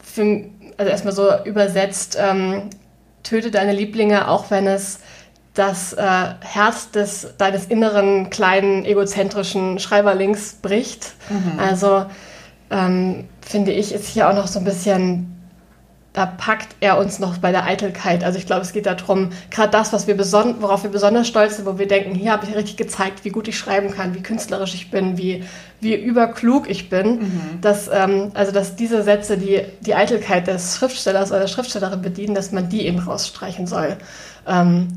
für, 0.03 0.45
also 0.77 0.91
erstmal 0.91 1.15
so 1.15 1.29
übersetzt, 1.45 2.17
ähm, 2.21 2.71
töte 3.25 3.51
deine 3.51 3.73
Lieblinge, 3.73 4.29
auch 4.29 4.51
wenn 4.51 4.67
es 4.67 5.01
das 5.55 5.93
äh, 5.93 6.03
Herz 6.41 6.91
des, 6.91 7.29
deines 7.39 7.67
inneren, 7.67 8.29
kleinen, 8.29 8.85
egozentrischen 8.85 9.79
Schreiberlings 9.79 10.55
bricht. 10.55 11.13
Mhm. 11.31 11.59
Also 11.59 12.07
ähm, 12.71 13.29
finde 13.41 13.73
ich, 13.73 13.93
ist 13.95 14.07
hier 14.07 14.29
auch 14.29 14.35
noch 14.35 14.49
so 14.49 14.59
ein 14.59 14.65
bisschen, 14.65 15.31
da 16.13 16.27
packt 16.27 16.75
er 16.81 16.99
uns 16.99 17.21
noch 17.21 17.39
bei 17.39 17.53
der 17.53 17.65
Eitelkeit. 17.67 18.25
Also 18.25 18.37
ich 18.37 18.47
glaube, 18.47 18.63
es 18.63 18.73
geht 18.73 18.87
darum, 18.87 19.31
gerade 19.51 19.71
das, 19.71 19.93
was 19.93 20.09
wir 20.09 20.19
worauf 20.19 20.83
wir 20.83 20.91
besonders 20.91 21.29
stolz 21.29 21.57
sind, 21.57 21.67
wo 21.67 21.79
wir 21.79 21.87
denken, 21.87 22.17
hier 22.17 22.33
habe 22.33 22.47
ich 22.47 22.57
richtig 22.57 22.77
gezeigt, 22.77 23.25
wie 23.25 23.31
gut 23.31 23.47
ich 23.47 23.57
schreiben 23.57 23.93
kann, 23.93 24.13
wie 24.15 24.23
künstlerisch 24.23 24.75
ich 24.75 24.91
bin, 24.91 25.17
wie, 25.19 25.45
wie 25.81 25.95
überklug 25.95 26.69
ich 26.69 26.91
bin. 26.91 27.19
Mhm. 27.19 27.61
Dass, 27.61 27.89
ähm, 27.93 28.33
also 28.35 28.51
dass 28.51 28.75
diese 28.75 29.05
Sätze, 29.05 29.39
die 29.39 29.63
die 29.83 29.95
Eitelkeit 29.95 30.49
des 30.49 30.77
Schriftstellers 30.77 31.31
oder 31.31 31.41
der 31.41 31.49
Schriftstellerin 31.49 32.03
bedienen, 32.03 32.35
dass 32.35 32.51
man 32.51 32.69
die 32.69 32.87
eben 32.87 32.99
rausstreichen 32.99 33.69
soll. 33.69 33.97
Ähm, 34.49 34.89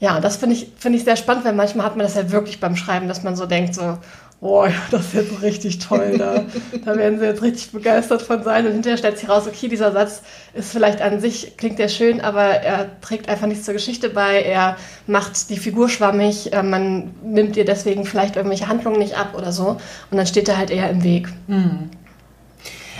ja, 0.00 0.18
das 0.18 0.36
finde 0.36 0.56
ich, 0.56 0.68
find 0.78 0.96
ich 0.96 1.04
sehr 1.04 1.16
spannend, 1.16 1.44
weil 1.44 1.52
manchmal 1.52 1.86
hat 1.86 1.96
man 1.96 2.06
das 2.06 2.14
ja 2.14 2.32
wirklich 2.32 2.58
beim 2.58 2.74
Schreiben, 2.74 3.06
dass 3.06 3.22
man 3.22 3.36
so 3.36 3.44
denkt, 3.44 3.74
so, 3.74 3.98
oh, 4.40 4.66
das 4.90 5.06
ist 5.06 5.14
jetzt 5.14 5.42
richtig 5.42 5.78
toll, 5.78 6.16
da, 6.16 6.44
da 6.84 6.96
werden 6.96 7.18
sie 7.18 7.26
jetzt 7.26 7.42
richtig 7.42 7.72
begeistert 7.72 8.22
von 8.22 8.42
sein. 8.42 8.66
Und 8.66 8.72
hinterher 8.72 8.96
stellt 8.96 9.18
sich 9.18 9.28
raus, 9.28 9.46
okay, 9.46 9.68
dieser 9.68 9.92
Satz 9.92 10.22
ist 10.54 10.72
vielleicht 10.72 11.02
an 11.02 11.20
sich, 11.20 11.56
klingt 11.58 11.78
ja 11.78 11.88
schön, 11.88 12.22
aber 12.22 12.42
er 12.42 13.00
trägt 13.02 13.28
einfach 13.28 13.46
nichts 13.46 13.66
zur 13.66 13.74
Geschichte 13.74 14.08
bei, 14.08 14.42
er 14.42 14.78
macht 15.06 15.50
die 15.50 15.58
Figur 15.58 15.90
schwammig, 15.90 16.52
äh, 16.52 16.62
man 16.62 17.14
nimmt 17.22 17.56
ihr 17.58 17.66
deswegen 17.66 18.06
vielleicht 18.06 18.36
irgendwelche 18.36 18.68
Handlungen 18.68 18.98
nicht 18.98 19.18
ab 19.18 19.34
oder 19.36 19.52
so. 19.52 19.76
Und 20.10 20.16
dann 20.16 20.26
steht 20.26 20.48
er 20.48 20.56
halt 20.56 20.70
eher 20.70 20.88
im 20.88 21.04
Weg. 21.04 21.28
Hm. 21.46 21.90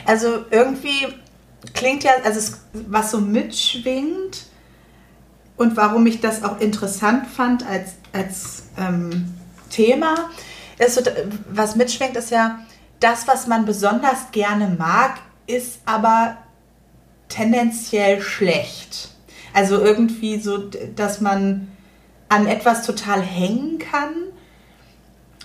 Also 0.05 0.45
irgendwie 0.51 1.09
klingt 1.73 2.05
ja, 2.05 2.13
also 2.25 2.39
es, 2.39 2.61
was 2.73 3.11
so 3.11 3.21
mitschwingt, 3.21 4.50
und 5.61 5.77
warum 5.77 6.07
ich 6.07 6.23
das 6.23 6.43
auch 6.43 6.59
interessant 6.59 7.27
fand 7.27 7.67
als, 7.67 7.91
als 8.15 8.63
ähm, 8.79 9.35
Thema, 9.69 10.15
so, 10.89 11.03
was 11.51 11.77
mitschwingt, 11.77 12.17
ist 12.17 12.31
ja, 12.31 12.61
das, 12.99 13.29
was 13.29 13.47
man 13.47 13.67
besonders 13.67 14.31
gerne 14.33 14.75
mag, 14.79 15.19
ist 15.47 15.81
aber 15.85 16.39
tendenziell 17.29 18.23
schlecht. 18.23 19.11
Also 19.53 19.79
irgendwie 19.79 20.41
so, 20.41 20.57
dass 20.97 21.21
man 21.21 21.69
an 22.31 22.47
etwas 22.47 22.87
total 22.87 23.21
hängen 23.21 23.79
kann 23.79 24.15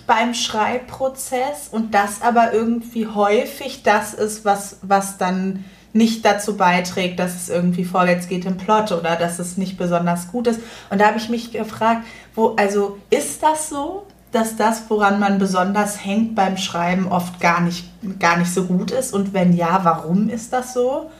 beim 0.06 0.32
Schreibprozess 0.32 1.68
und 1.70 1.92
das 1.92 2.22
aber 2.22 2.54
irgendwie 2.54 3.06
häufig 3.06 3.82
das 3.82 4.14
ist, 4.14 4.46
was, 4.46 4.78
was 4.80 5.18
dann 5.18 5.66
nicht 5.96 6.24
dazu 6.24 6.56
beiträgt, 6.56 7.18
dass 7.18 7.34
es 7.34 7.48
irgendwie 7.48 7.84
vorwärts 7.84 8.28
geht 8.28 8.44
im 8.44 8.56
Plot 8.56 8.92
oder 8.92 9.16
dass 9.16 9.38
es 9.38 9.56
nicht 9.56 9.78
besonders 9.78 10.28
gut 10.28 10.46
ist. 10.46 10.60
Und 10.90 11.00
da 11.00 11.06
habe 11.06 11.18
ich 11.18 11.28
mich 11.28 11.52
gefragt, 11.52 12.02
wo, 12.34 12.54
also 12.56 12.98
ist 13.10 13.42
das 13.42 13.68
so, 13.68 14.06
dass 14.32 14.56
das, 14.56 14.84
woran 14.88 15.18
man 15.18 15.38
besonders 15.38 16.04
hängt 16.04 16.34
beim 16.34 16.56
Schreiben, 16.56 17.08
oft 17.08 17.40
gar 17.40 17.60
nicht, 17.60 17.88
gar 18.20 18.36
nicht 18.36 18.52
so 18.52 18.64
gut 18.64 18.90
ist? 18.90 19.14
Und 19.14 19.32
wenn 19.32 19.54
ja, 19.54 19.80
warum 19.82 20.28
ist 20.28 20.52
das 20.52 20.74
so? 20.74 21.10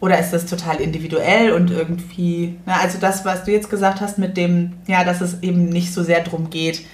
Oder 0.00 0.18
ist 0.18 0.32
das 0.32 0.44
total 0.44 0.76
individuell 0.76 1.52
und 1.52 1.70
irgendwie, 1.70 2.58
na, 2.66 2.80
also 2.82 2.98
das, 2.98 3.24
was 3.24 3.44
du 3.44 3.52
jetzt 3.52 3.70
gesagt 3.70 4.02
hast 4.02 4.18
mit 4.18 4.36
dem, 4.36 4.74
ja, 4.86 5.04
dass 5.04 5.22
es 5.22 5.42
eben 5.42 5.70
nicht 5.70 5.94
so 5.94 6.02
sehr 6.02 6.20
darum 6.20 6.50
geht, 6.50 6.84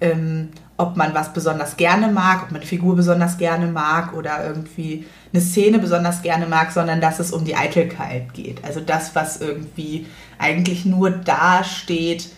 ähm, 0.00 0.50
ob 0.80 0.96
man 0.96 1.14
was 1.14 1.32
besonders 1.32 1.76
gerne 1.76 2.08
mag, 2.08 2.44
ob 2.44 2.52
man 2.52 2.60
eine 2.62 2.68
Figur 2.68 2.96
besonders 2.96 3.36
gerne 3.36 3.66
mag 3.66 4.14
oder 4.14 4.44
irgendwie 4.46 5.04
eine 5.32 5.42
Szene 5.42 5.78
besonders 5.78 6.22
gerne 6.22 6.46
mag, 6.46 6.72
sondern 6.72 7.02
dass 7.02 7.18
es 7.18 7.32
um 7.32 7.44
die 7.44 7.54
Eitelkeit 7.54 8.32
geht. 8.32 8.64
Also 8.64 8.80
das, 8.80 9.14
was 9.14 9.40
irgendwie 9.42 10.06
eigentlich 10.38 10.86
nur 10.86 11.10
da 11.10 11.64
steht, 11.64 12.30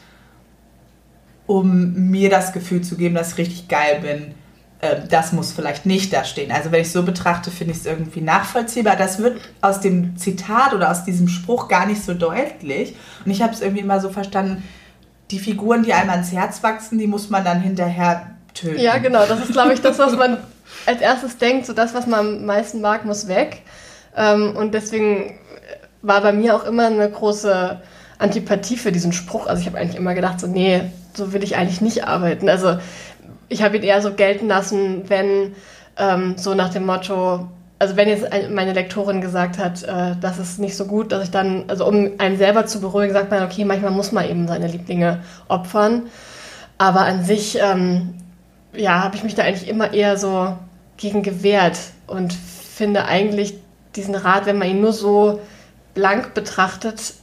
um 1.47 2.11
mir 2.11 2.31
das 2.31 2.53
Gefühl 2.53 2.83
zu 2.83 2.97
geben, 2.97 3.15
dass 3.15 3.33
ich 3.33 3.39
richtig 3.39 3.69
geil 3.69 4.01
bin, 4.01 4.35
ähm, 4.81 5.05
das 5.09 5.33
muss 5.33 5.53
vielleicht 5.53 5.87
nicht 5.87 6.13
da 6.13 6.25
stehen. 6.25 6.51
Also 6.51 6.73
wenn 6.73 6.83
ich 6.83 6.91
so 6.91 7.05
betrachte, 7.05 7.53
finde 7.53 7.75
ich 7.75 7.79
es 7.79 7.87
irgendwie 7.87 8.23
nachvollziehbar. 8.23 8.97
Das 8.97 9.21
wird 9.21 9.41
aus 9.61 9.81
dem 9.81 10.17
Zitat 10.17 10.75
oder 10.75 10.91
aus 10.91 11.05
diesem 11.05 11.29
Spruch 11.29 11.69
gar 11.69 11.87
nicht 11.87 12.03
so 12.03 12.13
deutlich. 12.13 12.97
Und 13.25 13.31
ich 13.31 13.41
habe 13.41 13.53
es 13.53 13.61
irgendwie 13.61 13.83
immer 13.83 14.01
so 14.01 14.11
verstanden, 14.11 14.65
die 15.31 15.39
Figuren, 15.39 15.85
die 15.85 15.95
einem 15.95 16.11
ans 16.11 16.33
Herz 16.33 16.63
wachsen, 16.63 16.99
die 16.99 17.07
muss 17.07 17.31
man 17.31 17.45
dann 17.45 17.61
hinterher 17.61 18.32
töten. 18.55 18.81
Ja, 18.81 18.99
genau. 18.99 19.25
Das 19.27 19.41
ist, 19.41 19.53
glaube 19.53 19.73
ich, 19.73 19.81
das, 19.81 19.99
was 19.99 20.17
man 20.17 20.39
als 20.87 21.01
erstes 21.01 21.39
denkt. 21.39 21.67
So 21.67 21.73
das, 21.73 21.95
was 21.95 22.07
man 22.07 22.21
am 22.21 22.47
meisten 22.47 22.81
mag, 22.81 23.05
muss 23.05 23.29
weg. 23.29 23.63
Ähm, 24.17 24.57
und 24.57 24.75
deswegen 24.75 25.39
war 26.03 26.21
bei 26.21 26.33
mir 26.33 26.57
auch 26.57 26.65
immer 26.65 26.87
eine 26.87 27.09
große 27.11 27.81
Antipathie 28.19 28.77
für 28.77 28.93
diesen 28.93 29.13
Spruch. 29.13 29.47
Also 29.47 29.61
ich 29.61 29.67
habe 29.67 29.79
eigentlich 29.79 29.97
immer 29.97 30.15
gedacht, 30.15 30.41
so 30.41 30.47
nee, 30.47 30.83
so 31.15 31.33
will 31.33 31.43
ich 31.43 31.57
eigentlich 31.57 31.81
nicht 31.81 32.07
arbeiten. 32.07 32.49
Also 32.49 32.79
ich 33.49 33.63
habe 33.63 33.77
ihn 33.77 33.83
eher 33.83 34.03
so 34.03 34.15
gelten 34.15 34.49
lassen, 34.49 35.09
wenn 35.09 35.55
ähm, 35.99 36.35
so 36.37 36.55
nach 36.55 36.71
dem 36.71 36.87
Motto, 36.87 37.49
also 37.79 37.97
wenn 37.97 38.09
jetzt 38.09 38.27
meine 38.51 38.73
Lektorin 38.73 39.21
gesagt 39.21 39.59
hat, 39.59 39.83
äh, 39.83 40.17
das 40.21 40.39
ist 40.39 40.59
nicht 40.59 40.77
so 40.77 40.87
gut, 40.87 41.13
dass 41.13 41.25
ich 41.25 41.31
dann, 41.31 41.65
also 41.69 41.87
um 41.87 42.13
einen 42.19 42.39
selber 42.39 42.67
zu 42.67 42.81
beruhigen, 42.81 43.13
sagt 43.13 43.31
man, 43.31 43.43
okay, 43.45 43.65
manchmal 43.65 43.91
muss 43.91 44.13
man 44.13 44.29
eben 44.29 44.49
seine 44.49 44.69
Lieblinge 44.69 45.21
opfern. 45.49 46.05
Aber 46.79 47.03
an 47.03 47.25
sich, 47.25 47.59
ähm, 47.61 48.15
ja, 48.75 49.03
habe 49.03 49.17
ich 49.17 49.25
mich 49.25 49.35
da 49.35 49.43
eigentlich 49.43 49.69
immer 49.69 49.93
eher 49.93 50.17
so 50.17 50.57
gegen 50.97 51.23
gewehrt 51.23 51.79
und 52.07 52.33
finde 52.33 53.05
eigentlich 53.05 53.55
diesen 53.97 54.15
Rat, 54.15 54.47
wenn 54.47 54.59
man 54.59 54.69
ihn 54.69 54.81
nur 54.81 54.93
so 54.93 55.41
blank 55.95 56.35
betrachtet, 56.35 57.15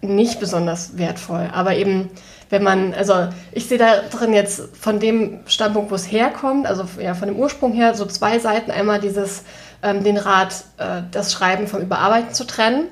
nicht 0.00 0.38
besonders 0.38 0.98
wertvoll. 0.98 1.48
Aber 1.52 1.76
eben 1.76 2.10
wenn 2.50 2.62
man, 2.62 2.94
also 2.94 3.28
ich 3.52 3.68
sehe 3.68 3.78
da 3.78 4.02
drin 4.10 4.32
jetzt 4.32 4.76
von 4.76 5.00
dem 5.00 5.40
Standpunkt, 5.46 5.90
wo 5.90 5.94
es 5.94 6.10
herkommt, 6.10 6.66
also 6.66 6.84
ja 6.98 7.14
von 7.14 7.28
dem 7.28 7.36
Ursprung 7.36 7.72
her, 7.72 7.94
so 7.94 8.06
zwei 8.06 8.38
Seiten. 8.38 8.70
Einmal 8.70 9.00
dieses, 9.00 9.44
ähm, 9.82 10.02
den 10.02 10.16
Rat, 10.16 10.64
äh, 10.78 11.02
das 11.10 11.32
Schreiben 11.32 11.66
vom 11.66 11.80
Überarbeiten 11.80 12.32
zu 12.32 12.46
trennen. 12.46 12.88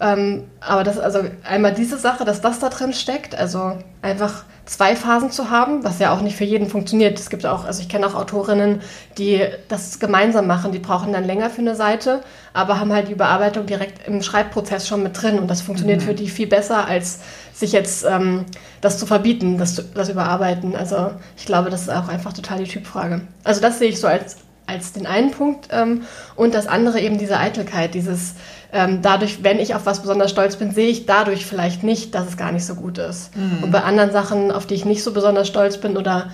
Ähm, 0.00 0.44
aber 0.60 0.84
das, 0.84 0.98
also 0.98 1.20
einmal 1.44 1.74
diese 1.74 1.98
Sache, 1.98 2.24
dass 2.24 2.40
das 2.40 2.58
da 2.60 2.68
drin 2.68 2.92
steckt, 2.92 3.34
also 3.36 3.78
einfach 4.02 4.44
zwei 4.68 4.94
Phasen 4.94 5.30
zu 5.30 5.50
haben, 5.50 5.82
was 5.82 5.98
ja 5.98 6.12
auch 6.12 6.20
nicht 6.20 6.36
für 6.36 6.44
jeden 6.44 6.68
funktioniert. 6.68 7.18
Es 7.18 7.30
gibt 7.30 7.46
auch, 7.46 7.64
also 7.64 7.80
ich 7.80 7.88
kenne 7.88 8.06
auch 8.06 8.14
Autorinnen, 8.14 8.82
die 9.16 9.42
das 9.68 9.98
gemeinsam 9.98 10.46
machen, 10.46 10.72
die 10.72 10.78
brauchen 10.78 11.12
dann 11.12 11.24
länger 11.24 11.48
für 11.48 11.62
eine 11.62 11.74
Seite, 11.74 12.20
aber 12.52 12.78
haben 12.78 12.92
halt 12.92 13.08
die 13.08 13.12
Überarbeitung 13.12 13.64
direkt 13.64 14.06
im 14.06 14.22
Schreibprozess 14.22 14.86
schon 14.86 15.02
mit 15.02 15.20
drin 15.20 15.38
und 15.38 15.48
das 15.48 15.62
funktioniert 15.62 16.02
mhm. 16.02 16.04
für 16.04 16.14
die 16.14 16.28
viel 16.28 16.46
besser, 16.46 16.86
als 16.86 17.20
sich 17.54 17.72
jetzt 17.72 18.04
ähm, 18.04 18.44
das 18.82 18.98
zu 18.98 19.06
verbieten, 19.06 19.56
das, 19.56 19.82
das 19.94 20.10
Überarbeiten. 20.10 20.76
Also 20.76 21.12
ich 21.38 21.46
glaube, 21.46 21.70
das 21.70 21.82
ist 21.82 21.90
auch 21.90 22.08
einfach 22.08 22.34
total 22.34 22.58
die 22.62 22.70
Typfrage. 22.70 23.22
Also 23.44 23.62
das 23.62 23.78
sehe 23.78 23.88
ich 23.88 23.98
so 23.98 24.06
als, 24.06 24.36
als 24.68 24.92
den 24.92 25.06
einen 25.06 25.30
Punkt 25.30 25.68
ähm, 25.72 26.02
und 26.36 26.54
das 26.54 26.66
andere 26.66 27.00
eben 27.00 27.18
diese 27.18 27.38
Eitelkeit, 27.38 27.94
dieses 27.94 28.34
ähm, 28.72 29.00
dadurch, 29.00 29.42
wenn 29.42 29.58
ich 29.58 29.74
auf 29.74 29.86
was 29.86 30.02
besonders 30.02 30.30
stolz 30.30 30.56
bin, 30.56 30.72
sehe 30.72 30.88
ich 30.88 31.06
dadurch 31.06 31.46
vielleicht 31.46 31.82
nicht, 31.82 32.14
dass 32.14 32.28
es 32.28 32.36
gar 32.36 32.52
nicht 32.52 32.66
so 32.66 32.74
gut 32.74 32.98
ist. 32.98 33.34
Mhm. 33.34 33.64
Und 33.64 33.70
bei 33.70 33.82
anderen 33.82 34.12
Sachen, 34.12 34.52
auf 34.52 34.66
die 34.66 34.74
ich 34.74 34.84
nicht 34.84 35.02
so 35.02 35.12
besonders 35.12 35.48
stolz 35.48 35.78
bin 35.78 35.96
oder 35.96 36.30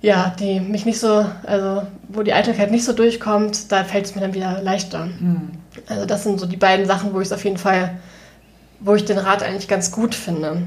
ja, 0.00 0.34
die 0.38 0.60
mich 0.60 0.84
nicht 0.84 1.00
so, 1.00 1.26
also 1.44 1.82
wo 2.08 2.22
die 2.22 2.32
Eitelkeit 2.32 2.70
nicht 2.70 2.84
so 2.84 2.92
durchkommt, 2.92 3.72
da 3.72 3.82
fällt 3.82 4.04
es 4.04 4.14
mir 4.14 4.20
dann 4.20 4.34
wieder 4.34 4.62
leichter. 4.62 5.06
Mhm. 5.06 5.52
Also 5.88 6.06
das 6.06 6.22
sind 6.22 6.38
so 6.38 6.46
die 6.46 6.56
beiden 6.56 6.86
Sachen, 6.86 7.12
wo 7.12 7.20
ich 7.20 7.26
es 7.26 7.32
auf 7.32 7.44
jeden 7.44 7.58
Fall, 7.58 7.98
wo 8.78 8.94
ich 8.94 9.04
den 9.04 9.18
Rat 9.18 9.42
eigentlich 9.42 9.66
ganz 9.66 9.90
gut 9.90 10.14
finde. 10.14 10.62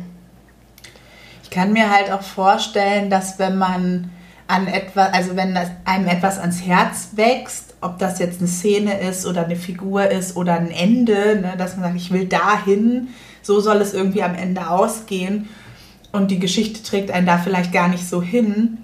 Ich 1.44 1.50
kann 1.50 1.72
mir 1.72 1.90
halt 1.90 2.12
auch 2.12 2.22
vorstellen, 2.22 3.10
dass 3.10 3.40
wenn 3.40 3.58
man 3.58 4.12
an 4.50 4.66
etwas, 4.66 5.14
also 5.14 5.36
wenn 5.36 5.56
einem 5.86 6.08
etwas 6.08 6.40
ans 6.40 6.66
Herz 6.66 7.10
wächst, 7.14 7.76
ob 7.82 8.00
das 8.00 8.18
jetzt 8.18 8.40
eine 8.40 8.48
Szene 8.48 9.00
ist 9.00 9.28
oder 9.28 9.46
eine 9.46 9.56
Figur 9.56 10.10
ist 10.10 10.36
oder 10.36 10.56
ein 10.56 10.72
Ende, 10.72 11.40
ne, 11.40 11.54
dass 11.56 11.76
man 11.76 11.84
sagt, 11.84 11.96
ich 11.96 12.12
will 12.12 12.26
dahin, 12.26 13.10
so 13.44 13.60
soll 13.60 13.78
es 13.78 13.94
irgendwie 13.94 14.24
am 14.24 14.34
Ende 14.34 14.68
ausgehen 14.68 15.50
und 16.12 16.32
die 16.32 16.40
Geschichte 16.40 16.82
trägt 16.82 17.12
einen 17.12 17.28
da 17.28 17.38
vielleicht 17.38 17.72
gar 17.72 17.90
nicht 17.90 18.10
so 18.10 18.24
hin, 18.24 18.80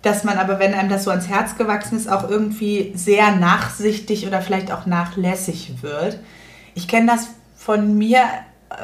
dass 0.00 0.24
man 0.24 0.38
aber, 0.38 0.58
wenn 0.58 0.72
einem 0.72 0.88
das 0.88 1.04
so 1.04 1.10
ans 1.10 1.28
Herz 1.28 1.58
gewachsen 1.58 1.98
ist, 1.98 2.10
auch 2.10 2.28
irgendwie 2.28 2.92
sehr 2.94 3.36
nachsichtig 3.36 4.26
oder 4.26 4.40
vielleicht 4.40 4.72
auch 4.72 4.86
nachlässig 4.86 5.74
wird. 5.82 6.20
Ich 6.74 6.88
kenne 6.88 7.08
das 7.08 7.28
von 7.54 7.98
mir 7.98 8.22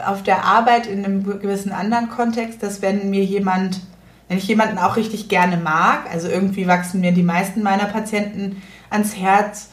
auf 0.07 0.23
der 0.23 0.45
Arbeit 0.45 0.87
in 0.87 1.07
einem 1.07 1.25
gewissen 1.25 1.73
anderen 1.73 2.11
Kontext, 2.11 2.63
dass 2.63 2.83
wenn 2.83 3.09
mir 3.09 3.25
jemand, 3.25 3.81
wenn 4.29 4.39
ich 4.39 4.47
jemanden 4.47 4.79
auch 4.79 4.97
richtig 4.97 5.29
gerne 5.29 5.57
mag, 5.57 6.11
also 6.13 6.29
irgendwie 6.29 6.67
wachsen 6.67 7.01
mir 7.01 7.13
die 7.13 7.23
meisten 7.23 7.63
meiner 7.63 7.87
Patienten 7.87 8.63
ans 8.91 9.17
Herz. 9.17 9.71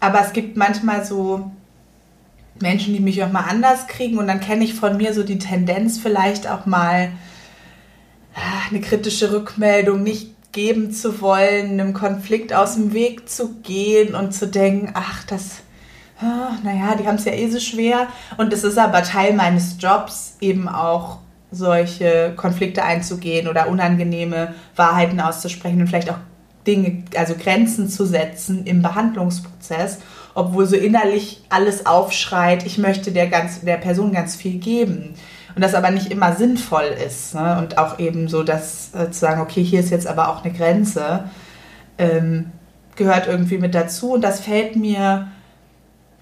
Aber 0.00 0.20
es 0.20 0.32
gibt 0.32 0.56
manchmal 0.56 1.04
so 1.04 1.50
Menschen, 2.60 2.92
die 2.92 3.00
mich 3.00 3.22
auch 3.22 3.30
mal 3.30 3.44
anders 3.48 3.86
kriegen 3.86 4.18
und 4.18 4.26
dann 4.26 4.40
kenne 4.40 4.64
ich 4.64 4.74
von 4.74 4.96
mir 4.96 5.14
so 5.14 5.22
die 5.22 5.38
Tendenz 5.38 5.98
vielleicht 5.98 6.48
auch 6.48 6.66
mal 6.66 7.12
ah, 8.34 8.68
eine 8.68 8.80
kritische 8.80 9.32
Rückmeldung 9.32 10.02
nicht 10.02 10.34
geben 10.52 10.90
zu 10.90 11.20
wollen, 11.20 11.72
einem 11.72 11.94
Konflikt 11.94 12.52
aus 12.52 12.74
dem 12.74 12.92
Weg 12.92 13.28
zu 13.28 13.54
gehen 13.62 14.14
und 14.14 14.32
zu 14.32 14.48
denken, 14.48 14.90
ach, 14.94 15.24
das, 15.24 15.60
oh, 16.20 16.54
naja, 16.64 16.96
die 16.96 17.06
haben 17.06 17.16
es 17.16 17.26
ja 17.26 17.32
eh 17.32 17.48
so 17.48 17.60
schwer. 17.60 18.08
Und 18.38 18.52
es 18.52 18.64
ist 18.64 18.78
aber 18.78 19.02
Teil 19.02 19.34
meines 19.34 19.76
Jobs, 19.78 20.36
eben 20.40 20.68
auch 20.68 21.18
solche 21.50 22.32
Konflikte 22.36 22.84
einzugehen 22.84 23.48
oder 23.48 23.68
unangenehme 23.68 24.54
Wahrheiten 24.76 25.20
auszusprechen 25.20 25.80
und 25.80 25.86
vielleicht 25.88 26.10
auch 26.10 26.18
Dinge, 26.66 27.04
also 27.16 27.34
Grenzen 27.34 27.88
zu 27.88 28.04
setzen 28.04 28.64
im 28.66 28.82
Behandlungsprozess, 28.82 29.98
obwohl 30.34 30.66
so 30.66 30.76
innerlich 30.76 31.42
alles 31.48 31.86
aufschreit, 31.86 32.66
ich 32.66 32.78
möchte 32.78 33.10
der, 33.10 33.28
ganz, 33.28 33.62
der 33.62 33.78
Person 33.78 34.12
ganz 34.12 34.36
viel 34.36 34.58
geben. 34.58 35.14
Und 35.54 35.62
das 35.62 35.74
aber 35.74 35.90
nicht 35.90 36.12
immer 36.12 36.36
sinnvoll 36.36 36.94
ist. 37.04 37.34
Ne? 37.34 37.58
Und 37.58 37.78
auch 37.78 37.98
eben 37.98 38.28
so, 38.28 38.42
dass 38.44 38.94
äh, 38.94 39.10
zu 39.10 39.18
sagen, 39.18 39.40
okay, 39.40 39.64
hier 39.64 39.80
ist 39.80 39.90
jetzt 39.90 40.06
aber 40.06 40.28
auch 40.28 40.44
eine 40.44 40.52
Grenze, 40.52 41.24
ähm, 41.96 42.52
gehört 42.94 43.26
irgendwie 43.26 43.58
mit 43.58 43.74
dazu. 43.74 44.12
Und 44.12 44.20
das 44.20 44.40
fällt 44.40 44.76
mir 44.76 45.28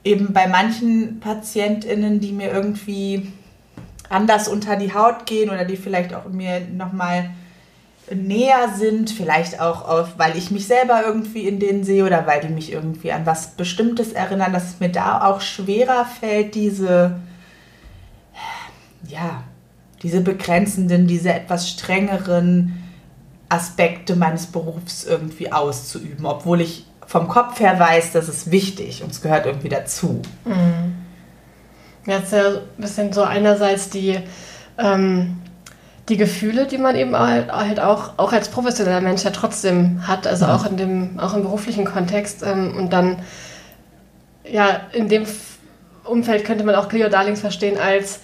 eben 0.05 0.33
bei 0.33 0.47
manchen 0.47 1.21
PatientInnen, 1.21 2.21
die 2.21 2.33
mir 2.33 2.51
irgendwie 2.51 3.33
anders 4.09 4.49
unter 4.49 4.77
die 4.77 4.95
Haut 4.95 5.27
gehen 5.27 5.51
oder 5.51 5.65
die 5.65 5.77
vielleicht 5.77 6.15
auch 6.15 6.27
mir 6.29 6.61
nochmal 6.61 7.31
näher 8.15 8.73
sind, 8.77 9.11
vielleicht 9.11 9.61
auch 9.61 9.89
auf, 9.89 10.11
weil 10.17 10.37
ich 10.37 10.51
mich 10.51 10.67
selber 10.67 11.03
irgendwie 11.05 11.49
in 11.49 11.59
denen 11.59 11.83
sehe 11.83 12.05
oder 12.05 12.27
weil 12.27 12.41
die 12.41 12.49
mich 12.49 12.73
irgendwie 12.73 13.13
an 13.13 13.27
was 13.27 13.49
Bestimmtes 13.57 14.13
erinnern, 14.13 14.53
dass 14.53 14.65
es 14.65 14.81
mir 14.81 14.91
da 14.91 15.27
auch 15.27 15.41
schwerer 15.41 16.05
fällt, 16.05 16.55
diese, 16.55 17.19
ja, 19.09 19.43
diese 20.03 20.21
begrenzenden, 20.21 21.09
diese 21.09 21.33
etwas 21.33 21.69
strengeren 21.69 22.83
Aspekte 23.49 24.15
meines 24.15 24.47
Berufs 24.47 25.05
irgendwie 25.05 25.51
auszuüben, 25.51 26.27
obwohl 26.27 26.61
ich 26.61 26.87
vom 27.07 27.29
Kopf 27.29 27.61
her 27.61 27.79
weiß, 27.79 28.13
das 28.13 28.29
ist 28.29 28.51
wichtig 28.51 29.03
und 29.03 29.13
es 29.13 29.23
gehört 29.23 29.47
irgendwie 29.47 29.69
dazu. 29.69 30.23
Mhm. 30.45 31.06
Jetzt 32.07 32.33
ja 32.33 32.49
ein 32.49 32.61
bisschen 32.79 33.13
so 33.13 33.23
einerseits 33.23 33.91
die 33.91 34.19
ähm, 34.79 35.39
die 36.09 36.17
Gefühle, 36.17 36.67
die 36.67 36.79
man 36.79 36.95
eben 36.95 37.17
halt, 37.17 37.51
halt 37.51 37.81
auch, 37.81 38.13
auch 38.17 38.33
als 38.33 38.49
professioneller 38.49 39.01
Mensch 39.01 39.25
ja 39.25 39.31
trotzdem 39.31 40.07
hat, 40.07 40.27
also 40.27 40.45
ja. 40.45 40.55
auch 40.55 40.65
in 40.65 40.77
dem, 40.77 41.19
auch 41.19 41.35
im 41.35 41.43
beruflichen 41.43 41.85
Kontext. 41.85 42.45
Ähm, 42.45 42.77
und 42.77 42.93
dann, 42.93 43.19
ja, 44.49 44.83
in 44.93 45.09
dem 45.09 45.25
Umfeld 46.05 46.45
könnte 46.45 46.63
man 46.65 46.77
auch 46.77 46.89
Cleo 46.89 47.09
Darlings 47.09 47.41
verstehen 47.41 47.79
als 47.79 48.21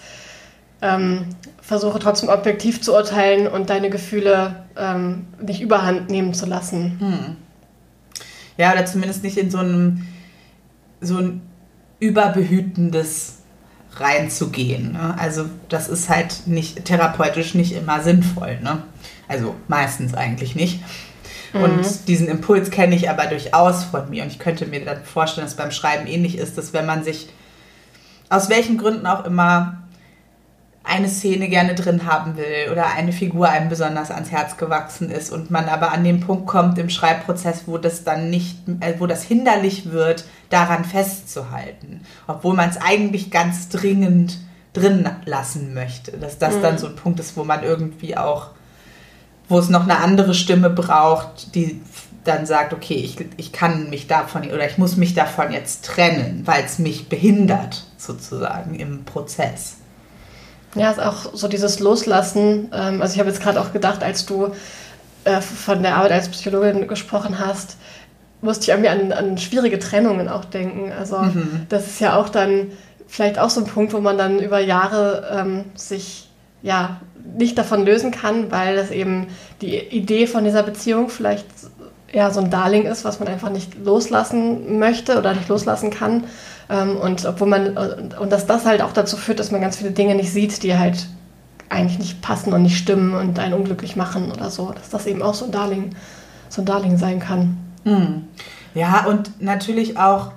ähm, 0.80 1.26
versuche 1.60 1.98
trotzdem 1.98 2.28
objektiv 2.28 2.80
zu 2.82 2.94
urteilen 2.94 3.46
und 3.48 3.70
deine 3.70 3.90
Gefühle 3.90 4.64
ähm, 4.76 5.26
nicht 5.40 5.60
überhand 5.60 6.10
nehmen 6.10 6.34
zu 6.34 6.46
lassen. 6.46 6.96
Hm. 6.98 7.36
Ja, 8.56 8.72
oder 8.72 8.86
zumindest 8.86 9.24
nicht 9.24 9.36
in 9.36 9.50
so 9.50 9.58
einem 9.58 10.06
so 11.00 11.18
ein 11.18 11.42
überbehütendes 11.98 13.41
reinzugehen. 13.96 14.92
Ne? 14.92 15.14
Also 15.18 15.46
das 15.68 15.88
ist 15.88 16.08
halt 16.08 16.46
nicht 16.46 16.84
therapeutisch 16.84 17.54
nicht 17.54 17.72
immer 17.72 18.00
sinnvoll. 18.00 18.58
Ne? 18.62 18.82
Also 19.28 19.54
meistens 19.68 20.14
eigentlich 20.14 20.54
nicht. 20.54 20.80
Mhm. 21.52 21.62
Und 21.62 22.08
diesen 22.08 22.28
Impuls 22.28 22.70
kenne 22.70 22.94
ich 22.94 23.10
aber 23.10 23.26
durchaus 23.26 23.84
von 23.84 24.10
mir. 24.10 24.22
Und 24.22 24.30
ich 24.30 24.38
könnte 24.38 24.66
mir 24.66 24.84
dann 24.84 25.04
vorstellen, 25.04 25.44
dass 25.44 25.52
es 25.52 25.58
beim 25.58 25.70
Schreiben 25.70 26.06
ähnlich 26.06 26.38
ist, 26.38 26.56
dass 26.56 26.72
wenn 26.72 26.86
man 26.86 27.04
sich 27.04 27.28
aus 28.28 28.48
welchen 28.48 28.78
Gründen 28.78 29.06
auch 29.06 29.26
immer 29.26 29.81
eine 30.84 31.08
Szene 31.08 31.48
gerne 31.48 31.74
drin 31.74 32.06
haben 32.06 32.36
will 32.36 32.70
oder 32.70 32.86
eine 32.86 33.12
Figur 33.12 33.48
einem 33.48 33.68
besonders 33.68 34.10
ans 34.10 34.30
Herz 34.30 34.56
gewachsen 34.56 35.10
ist 35.10 35.30
und 35.30 35.50
man 35.50 35.68
aber 35.68 35.92
an 35.92 36.02
den 36.02 36.20
Punkt 36.20 36.46
kommt 36.46 36.78
im 36.78 36.90
Schreibprozess, 36.90 37.62
wo 37.66 37.78
das 37.78 38.04
dann 38.04 38.30
nicht, 38.30 38.58
äh, 38.80 38.94
wo 38.98 39.06
das 39.06 39.22
hinderlich 39.22 39.92
wird, 39.92 40.24
daran 40.50 40.84
festzuhalten, 40.84 42.00
obwohl 42.26 42.54
man 42.54 42.68
es 42.68 42.78
eigentlich 42.78 43.30
ganz 43.30 43.68
dringend 43.68 44.38
drin 44.72 45.08
lassen 45.24 45.74
möchte, 45.74 46.12
dass 46.12 46.38
das 46.38 46.56
mhm. 46.56 46.62
dann 46.62 46.78
so 46.78 46.88
ein 46.88 46.96
Punkt 46.96 47.20
ist, 47.20 47.36
wo 47.36 47.44
man 47.44 47.62
irgendwie 47.62 48.16
auch, 48.16 48.50
wo 49.48 49.58
es 49.58 49.68
noch 49.68 49.84
eine 49.84 49.98
andere 49.98 50.34
Stimme 50.34 50.70
braucht, 50.70 51.54
die 51.54 51.80
dann 52.24 52.46
sagt, 52.46 52.72
okay, 52.72 52.94
ich, 52.94 53.16
ich 53.36 53.52
kann 53.52 53.90
mich 53.90 54.06
davon 54.06 54.44
oder 54.44 54.66
ich 54.66 54.78
muss 54.78 54.96
mich 54.96 55.14
davon 55.14 55.52
jetzt 55.52 55.84
trennen, 55.84 56.42
weil 56.44 56.64
es 56.64 56.78
mich 56.78 57.08
behindert, 57.08 57.84
sozusagen 57.96 58.74
im 58.74 59.04
Prozess. 59.04 59.78
Ja, 60.74 60.90
ist 60.90 61.00
auch 61.00 61.34
so 61.34 61.48
dieses 61.48 61.80
Loslassen. 61.80 62.70
Ähm, 62.72 63.02
also 63.02 63.14
ich 63.14 63.20
habe 63.20 63.28
jetzt 63.28 63.42
gerade 63.42 63.60
auch 63.60 63.72
gedacht, 63.72 64.02
als 64.02 64.26
du 64.26 64.52
äh, 65.24 65.40
von 65.40 65.82
der 65.82 65.96
Arbeit 65.96 66.12
als 66.12 66.28
Psychologin 66.28 66.88
gesprochen 66.88 67.38
hast, 67.38 67.76
musste 68.40 68.64
ich 68.64 68.68
irgendwie 68.70 68.88
an, 68.88 69.12
an 69.12 69.38
schwierige 69.38 69.78
Trennungen 69.78 70.28
auch 70.28 70.44
denken. 70.44 70.92
Also 70.92 71.18
mhm. 71.18 71.66
das 71.68 71.86
ist 71.86 72.00
ja 72.00 72.16
auch 72.16 72.28
dann 72.28 72.72
vielleicht 73.06 73.38
auch 73.38 73.50
so 73.50 73.60
ein 73.60 73.66
Punkt, 73.66 73.92
wo 73.92 74.00
man 74.00 74.18
dann 74.18 74.38
über 74.40 74.58
Jahre 74.58 75.28
ähm, 75.38 75.64
sich 75.74 76.28
ja 76.62 77.00
nicht 77.36 77.56
davon 77.58 77.84
lösen 77.84 78.10
kann, 78.10 78.50
weil 78.50 78.76
das 78.76 78.90
eben 78.90 79.28
die 79.60 79.76
Idee 79.76 80.26
von 80.26 80.44
dieser 80.44 80.62
Beziehung 80.62 81.08
vielleicht 81.08 81.46
ja 82.12 82.30
so 82.30 82.40
ein 82.40 82.50
Darling 82.50 82.84
ist, 82.84 83.04
was 83.04 83.20
man 83.20 83.28
einfach 83.28 83.50
nicht 83.50 83.74
loslassen 83.84 84.78
möchte 84.78 85.18
oder 85.18 85.34
nicht 85.34 85.48
loslassen 85.48 85.90
kann. 85.90 86.24
Ähm, 86.68 86.96
und 86.96 87.24
obwohl 87.24 87.48
man 87.48 87.76
und 87.76 88.30
dass 88.30 88.46
das 88.46 88.66
halt 88.66 88.82
auch 88.82 88.92
dazu 88.92 89.16
führt, 89.16 89.40
dass 89.40 89.50
man 89.50 89.60
ganz 89.60 89.76
viele 89.76 89.90
Dinge 89.90 90.14
nicht 90.14 90.32
sieht, 90.32 90.62
die 90.62 90.76
halt 90.76 91.06
eigentlich 91.68 91.98
nicht 91.98 92.20
passen 92.20 92.52
und 92.52 92.62
nicht 92.62 92.76
stimmen 92.76 93.14
und 93.14 93.38
einen 93.38 93.54
unglücklich 93.54 93.96
machen 93.96 94.30
oder 94.30 94.50
so, 94.50 94.72
dass 94.72 94.90
das 94.90 95.06
eben 95.06 95.22
auch 95.22 95.34
so 95.34 95.46
ein 95.46 95.52
Darling, 95.52 95.90
so 96.50 96.62
ein 96.62 96.66
Darling 96.66 96.98
sein 96.98 97.18
kann. 97.18 97.56
Hm. 97.84 98.24
Ja, 98.74 99.06
und 99.06 99.42
natürlich 99.42 99.98
auch 99.98 100.32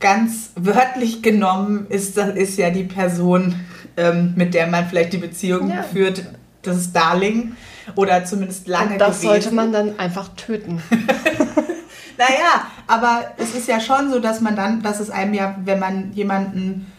ganz 0.00 0.52
wörtlich 0.56 1.22
genommen 1.22 1.86
ist, 1.88 2.16
das 2.16 2.34
ist 2.34 2.58
ja 2.58 2.70
die 2.70 2.84
Person, 2.84 3.54
ähm, 3.96 4.34
mit 4.36 4.54
der 4.54 4.66
man 4.66 4.86
vielleicht 4.86 5.12
die 5.14 5.18
Beziehung 5.18 5.70
ja. 5.70 5.82
führt, 5.82 6.24
das 6.62 6.76
ist 6.76 6.94
Darling 6.94 7.52
oder 7.96 8.24
zumindest 8.24 8.68
lange 8.68 8.94
und 8.94 8.98
das 8.98 9.20
gewesen. 9.20 9.28
sollte 9.28 9.54
man 9.54 9.72
dann 9.72 9.98
einfach 9.98 10.28
töten. 10.36 10.82
naja, 12.18 12.66
aber 12.86 13.32
es 13.36 13.54
ist 13.54 13.68
ja 13.68 13.80
schon 13.80 14.10
so, 14.10 14.20
dass 14.20 14.40
man 14.40 14.56
dann, 14.56 14.82
dass 14.82 15.00
es 15.00 15.10
einem 15.10 15.34
ja, 15.34 15.56
wenn 15.64 15.78
man 15.78 16.12
jemanden 16.12 16.90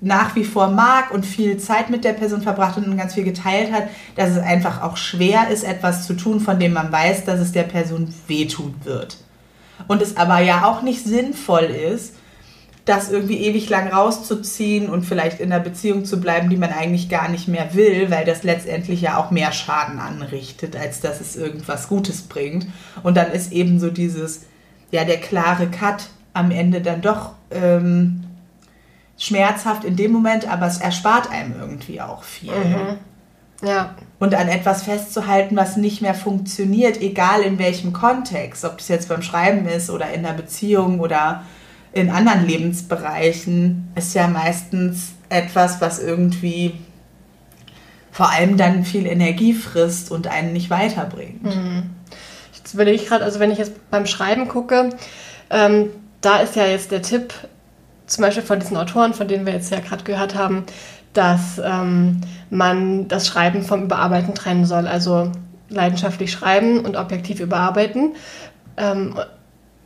nach 0.00 0.36
wie 0.36 0.44
vor 0.44 0.68
mag 0.68 1.12
und 1.12 1.26
viel 1.26 1.58
Zeit 1.58 1.90
mit 1.90 2.04
der 2.04 2.12
Person 2.12 2.42
verbracht 2.42 2.76
und 2.76 2.96
ganz 2.96 3.14
viel 3.14 3.24
geteilt 3.24 3.72
hat, 3.72 3.88
dass 4.14 4.30
es 4.30 4.38
einfach 4.38 4.82
auch 4.82 4.96
schwer 4.96 5.48
ist, 5.48 5.64
etwas 5.64 6.06
zu 6.06 6.14
tun, 6.14 6.40
von 6.40 6.60
dem 6.60 6.72
man 6.72 6.92
weiß, 6.92 7.24
dass 7.24 7.40
es 7.40 7.52
der 7.52 7.64
Person 7.64 8.14
wehtun 8.28 8.74
wird. 8.84 9.16
Und 9.88 10.02
es 10.02 10.16
aber 10.16 10.40
ja 10.40 10.64
auch 10.64 10.82
nicht 10.82 11.04
sinnvoll 11.04 11.64
ist, 11.64 12.14
das 12.88 13.10
irgendwie 13.10 13.38
ewig 13.38 13.68
lang 13.68 13.88
rauszuziehen 13.88 14.88
und 14.88 15.04
vielleicht 15.04 15.40
in 15.40 15.52
einer 15.52 15.62
Beziehung 15.62 16.04
zu 16.04 16.20
bleiben, 16.20 16.48
die 16.48 16.56
man 16.56 16.72
eigentlich 16.72 17.08
gar 17.08 17.28
nicht 17.28 17.48
mehr 17.48 17.74
will, 17.74 18.10
weil 18.10 18.24
das 18.24 18.42
letztendlich 18.42 19.00
ja 19.02 19.18
auch 19.18 19.30
mehr 19.30 19.52
Schaden 19.52 19.98
anrichtet, 19.98 20.76
als 20.76 21.00
dass 21.00 21.20
es 21.20 21.36
irgendwas 21.36 21.88
Gutes 21.88 22.22
bringt. 22.22 22.66
Und 23.02 23.16
dann 23.16 23.30
ist 23.32 23.52
eben 23.52 23.78
so 23.78 23.90
dieses, 23.90 24.42
ja, 24.90 25.04
der 25.04 25.18
klare 25.18 25.68
Cut 25.68 26.08
am 26.32 26.50
Ende 26.50 26.80
dann 26.80 27.02
doch 27.02 27.32
ähm, 27.50 28.24
schmerzhaft 29.18 29.84
in 29.84 29.96
dem 29.96 30.12
Moment, 30.12 30.50
aber 30.50 30.66
es 30.66 30.78
erspart 30.78 31.30
einem 31.30 31.54
irgendwie 31.58 32.00
auch 32.00 32.22
viel. 32.22 32.52
Mhm. 32.52 32.98
Ja. 33.62 33.96
Und 34.20 34.34
an 34.34 34.48
etwas 34.48 34.84
festzuhalten, 34.84 35.56
was 35.56 35.76
nicht 35.76 36.00
mehr 36.00 36.14
funktioniert, 36.14 37.00
egal 37.00 37.42
in 37.42 37.58
welchem 37.58 37.92
Kontext, 37.92 38.64
ob 38.64 38.78
das 38.78 38.88
jetzt 38.88 39.08
beim 39.08 39.22
Schreiben 39.22 39.66
ist 39.66 39.90
oder 39.90 40.12
in 40.12 40.22
der 40.22 40.32
Beziehung 40.32 41.00
oder 41.00 41.42
in 41.92 42.10
anderen 42.10 42.46
Lebensbereichen, 42.46 43.88
ist 43.94 44.14
ja 44.14 44.28
meistens 44.28 45.12
etwas, 45.28 45.80
was 45.80 45.98
irgendwie 45.98 46.74
vor 48.10 48.30
allem 48.30 48.56
dann 48.56 48.84
viel 48.84 49.06
Energie 49.06 49.54
frisst 49.54 50.10
und 50.10 50.26
einen 50.26 50.52
nicht 50.52 50.70
weiterbringt. 50.70 51.42
Mhm. 51.44 51.90
Jetzt 52.56 52.76
will 52.76 52.88
ich 52.88 53.06
gerade, 53.06 53.24
also 53.24 53.38
wenn 53.38 53.50
ich 53.50 53.58
jetzt 53.58 53.90
beim 53.90 54.06
Schreiben 54.06 54.48
gucke, 54.48 54.90
ähm, 55.50 55.90
da 56.20 56.38
ist 56.38 56.56
ja 56.56 56.66
jetzt 56.66 56.90
der 56.90 57.02
Tipp, 57.02 57.32
zum 58.06 58.22
Beispiel 58.22 58.42
von 58.42 58.58
diesen 58.58 58.76
Autoren, 58.76 59.14
von 59.14 59.28
denen 59.28 59.46
wir 59.46 59.52
jetzt 59.52 59.70
ja 59.70 59.80
gerade 59.80 60.02
gehört 60.02 60.34
haben, 60.34 60.64
dass 61.12 61.60
ähm, 61.62 62.20
man 62.50 63.08
das 63.08 63.26
Schreiben 63.26 63.62
vom 63.62 63.84
Überarbeiten 63.84 64.34
trennen 64.34 64.64
soll. 64.64 64.86
Also 64.86 65.30
leidenschaftlich 65.68 66.32
schreiben 66.32 66.80
und 66.80 66.96
objektiv 66.96 67.40
überarbeiten. 67.40 68.14
Ähm, 68.76 69.14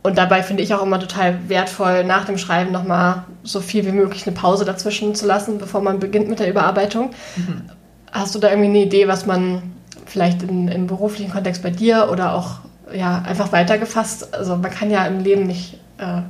und 0.03 0.17
dabei 0.17 0.43
finde 0.43 0.63
ich 0.63 0.73
auch 0.73 0.83
immer 0.83 0.99
total 0.99 1.37
wertvoll, 1.47 2.03
nach 2.03 2.25
dem 2.25 2.37
Schreiben 2.37 2.71
nochmal 2.71 3.23
so 3.43 3.61
viel 3.61 3.85
wie 3.85 3.93
möglich 3.93 4.27
eine 4.27 4.35
Pause 4.35 4.65
dazwischen 4.65 5.15
zu 5.15 5.25
lassen, 5.25 5.57
bevor 5.57 5.81
man 5.81 5.99
beginnt 5.99 6.27
mit 6.27 6.39
der 6.39 6.49
Überarbeitung. 6.49 7.11
Mhm. 7.37 7.61
Hast 8.11 8.35
du 8.35 8.39
da 8.39 8.49
irgendwie 8.49 8.69
eine 8.69 8.83
Idee, 8.83 9.07
was 9.07 9.25
man 9.25 9.63
vielleicht 10.05 10.43
in, 10.43 10.67
im 10.67 10.87
beruflichen 10.87 11.31
Kontext 11.31 11.63
bei 11.63 11.69
dir 11.69 12.09
oder 12.11 12.35
auch 12.35 12.59
ja, 12.93 13.23
einfach 13.25 13.51
weitergefasst, 13.53 14.33
also 14.33 14.57
man 14.57 14.69
kann 14.69 14.91
ja 14.91 15.05
im 15.05 15.19
Leben 15.19 15.47
nicht 15.47 15.75
äh, 15.97 16.21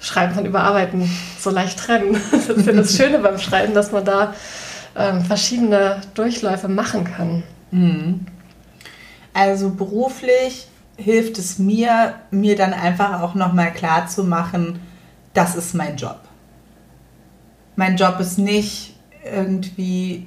Schreiben 0.00 0.34
von 0.34 0.44
Überarbeiten 0.44 1.08
so 1.38 1.50
leicht 1.50 1.78
trennen. 1.78 2.20
Das 2.32 2.48
ist 2.48 2.66
ja 2.66 2.72
das 2.72 2.96
Schöne 2.96 3.20
beim 3.20 3.38
Schreiben, 3.38 3.72
dass 3.72 3.92
man 3.92 4.04
da 4.04 4.34
ähm, 4.96 5.24
verschiedene 5.24 6.00
Durchläufe 6.14 6.68
machen 6.68 7.04
kann. 7.04 7.44
Mhm. 7.70 8.26
Also 9.32 9.70
beruflich 9.70 10.66
hilft 11.02 11.38
es 11.38 11.58
mir, 11.58 12.14
mir 12.30 12.56
dann 12.56 12.72
einfach 12.72 13.20
auch 13.22 13.34
nochmal 13.34 13.72
klar 13.72 14.06
zu 14.06 14.24
machen, 14.24 14.80
das 15.34 15.54
ist 15.54 15.74
mein 15.74 15.96
Job. 15.96 16.20
Mein 17.76 17.96
Job 17.96 18.20
ist 18.20 18.38
nicht 18.38 18.94
irgendwie 19.24 20.26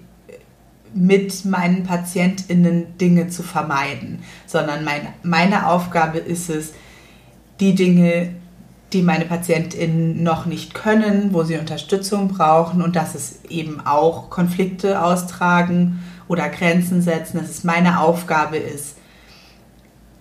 mit 0.93 1.45
meinen 1.45 1.83
PatientInnen 1.83 2.97
Dinge 2.97 3.27
zu 3.27 3.43
vermeiden, 3.43 4.23
sondern 4.45 4.83
mein, 4.83 5.07
meine 5.23 5.67
Aufgabe 5.67 6.19
ist 6.19 6.49
es, 6.49 6.73
die 7.59 7.75
Dinge, 7.75 8.29
die 8.93 9.01
meine 9.01 9.25
PatientInnen 9.25 10.23
noch 10.23 10.45
nicht 10.45 10.73
können, 10.73 11.33
wo 11.33 11.43
sie 11.43 11.57
Unterstützung 11.57 12.29
brauchen 12.29 12.81
und 12.81 12.95
dass 12.95 13.13
es 13.13 13.43
eben 13.49 13.85
auch 13.85 14.29
Konflikte 14.29 15.03
austragen 15.03 16.01
oder 16.27 16.49
Grenzen 16.49 17.01
setzen, 17.01 17.39
dass 17.39 17.49
es 17.49 17.63
meine 17.63 17.99
Aufgabe 17.99 18.57
ist, 18.57 18.95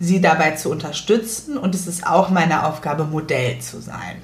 sie 0.04 0.20
dabei 0.20 0.52
zu 0.52 0.70
unterstützen 0.70 1.58
und 1.58 1.74
es 1.74 1.86
ist 1.86 2.06
auch 2.06 2.30
meine 2.30 2.66
Aufgabe, 2.66 3.04
Modell 3.04 3.58
zu 3.58 3.80
sein. 3.80 4.16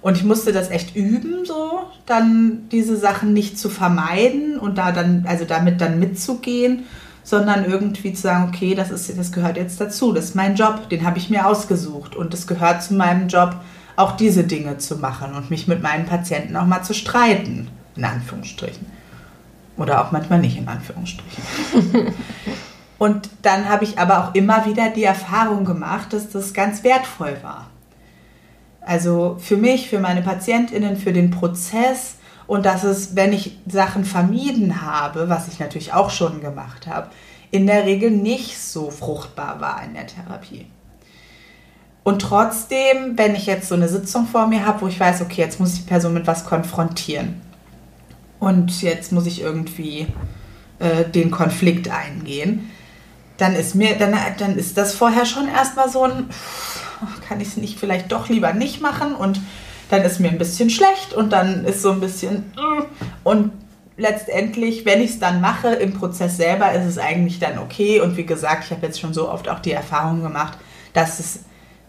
Und 0.00 0.16
ich 0.16 0.24
musste 0.24 0.52
das 0.52 0.70
echt 0.70 0.96
üben, 0.96 1.44
so 1.44 1.82
dann 2.06 2.68
diese 2.70 2.96
Sachen 2.96 3.32
nicht 3.32 3.58
zu 3.58 3.68
vermeiden 3.68 4.58
und 4.58 4.78
da 4.78 4.92
dann, 4.92 5.24
also 5.28 5.44
damit 5.44 5.80
dann 5.80 5.98
mitzugehen 5.98 6.84
sondern 7.28 7.66
irgendwie 7.66 8.14
zu 8.14 8.22
sagen, 8.22 8.48
okay, 8.48 8.74
das, 8.74 8.90
ist, 8.90 9.18
das 9.18 9.32
gehört 9.32 9.58
jetzt 9.58 9.78
dazu, 9.82 10.14
das 10.14 10.26
ist 10.26 10.34
mein 10.34 10.56
Job, 10.56 10.88
den 10.88 11.04
habe 11.04 11.18
ich 11.18 11.28
mir 11.28 11.46
ausgesucht 11.46 12.16
und 12.16 12.32
es 12.32 12.46
gehört 12.46 12.82
zu 12.82 12.94
meinem 12.94 13.28
Job, 13.28 13.56
auch 13.96 14.12
diese 14.12 14.44
Dinge 14.44 14.78
zu 14.78 14.96
machen 14.96 15.34
und 15.34 15.50
mich 15.50 15.68
mit 15.68 15.82
meinen 15.82 16.06
Patienten 16.06 16.56
auch 16.56 16.64
mal 16.64 16.82
zu 16.82 16.94
streiten, 16.94 17.68
in 17.96 18.04
Anführungsstrichen. 18.04 18.86
Oder 19.76 20.02
auch 20.02 20.10
manchmal 20.10 20.38
nicht 20.38 20.56
in 20.56 20.68
Anführungsstrichen. 20.68 21.42
und 22.98 23.30
dann 23.42 23.68
habe 23.68 23.84
ich 23.84 23.98
aber 23.98 24.24
auch 24.24 24.34
immer 24.34 24.66
wieder 24.66 24.90
die 24.90 25.04
Erfahrung 25.04 25.64
gemacht, 25.64 26.12
dass 26.12 26.30
das 26.30 26.52
ganz 26.52 26.82
wertvoll 26.82 27.36
war. 27.42 27.70
Also 28.80 29.36
für 29.38 29.56
mich, 29.56 29.88
für 29.88 30.00
meine 30.00 30.22
Patientinnen, 30.22 30.96
für 30.96 31.12
den 31.12 31.30
Prozess, 31.30 32.16
und 32.48 32.64
dass 32.64 32.82
es, 32.82 33.14
wenn 33.14 33.34
ich 33.34 33.58
Sachen 33.66 34.04
vermieden 34.04 34.80
habe, 34.80 35.28
was 35.28 35.48
ich 35.48 35.60
natürlich 35.60 35.92
auch 35.92 36.10
schon 36.10 36.40
gemacht 36.40 36.86
habe, 36.86 37.08
in 37.50 37.66
der 37.66 37.84
Regel 37.84 38.10
nicht 38.10 38.58
so 38.58 38.90
fruchtbar 38.90 39.60
war 39.60 39.82
in 39.84 39.94
der 39.94 40.06
Therapie. 40.06 40.66
Und 42.04 42.22
trotzdem, 42.22 43.16
wenn 43.16 43.34
ich 43.34 43.44
jetzt 43.44 43.68
so 43.68 43.74
eine 43.74 43.88
Sitzung 43.88 44.26
vor 44.26 44.46
mir 44.46 44.64
habe, 44.64 44.80
wo 44.80 44.86
ich 44.88 44.98
weiß, 44.98 45.20
okay, 45.20 45.42
jetzt 45.42 45.60
muss 45.60 45.74
ich 45.74 45.80
die 45.80 45.88
Person 45.88 46.14
mit 46.14 46.26
was 46.26 46.46
konfrontieren 46.46 47.40
und 48.40 48.80
jetzt 48.80 49.12
muss 49.12 49.26
ich 49.26 49.42
irgendwie 49.42 50.06
äh, 50.78 51.04
den 51.04 51.30
Konflikt 51.30 51.90
eingehen, 51.90 52.70
dann 53.38 53.54
ist 53.54 53.74
mir, 53.74 53.96
dann, 53.96 54.14
dann 54.38 54.56
ist 54.58 54.76
das 54.76 54.94
vorher 54.94 55.24
schon 55.24 55.48
erstmal 55.48 55.88
so 55.88 56.04
ein, 56.04 56.28
kann 57.26 57.40
ich 57.40 57.48
es 57.48 57.56
nicht 57.56 57.78
vielleicht 57.78 58.12
doch 58.12 58.28
lieber 58.28 58.52
nicht 58.52 58.82
machen 58.82 59.14
und 59.14 59.40
dann 59.90 60.02
ist 60.02 60.20
mir 60.20 60.28
ein 60.28 60.38
bisschen 60.38 60.68
schlecht 60.68 61.14
und 61.14 61.32
dann 61.32 61.64
ist 61.64 61.80
so 61.80 61.92
ein 61.92 62.00
bisschen 62.00 62.52
und 63.24 63.52
letztendlich, 63.98 64.86
wenn 64.86 65.02
ich 65.02 65.10
es 65.10 65.18
dann 65.18 65.40
mache 65.40 65.68
im 65.68 65.92
Prozess 65.92 66.36
selber, 66.36 66.72
ist 66.72 66.86
es 66.86 66.98
eigentlich 66.98 67.38
dann 67.40 67.58
okay. 67.58 68.00
Und 68.00 68.16
wie 68.16 68.24
gesagt, 68.24 68.64
ich 68.64 68.70
habe 68.70 68.86
jetzt 68.86 69.00
schon 69.00 69.12
so 69.12 69.28
oft 69.28 69.48
auch 69.48 69.58
die 69.58 69.72
Erfahrung 69.72 70.22
gemacht, 70.22 70.56
dass 70.94 71.18
es, 71.18 71.40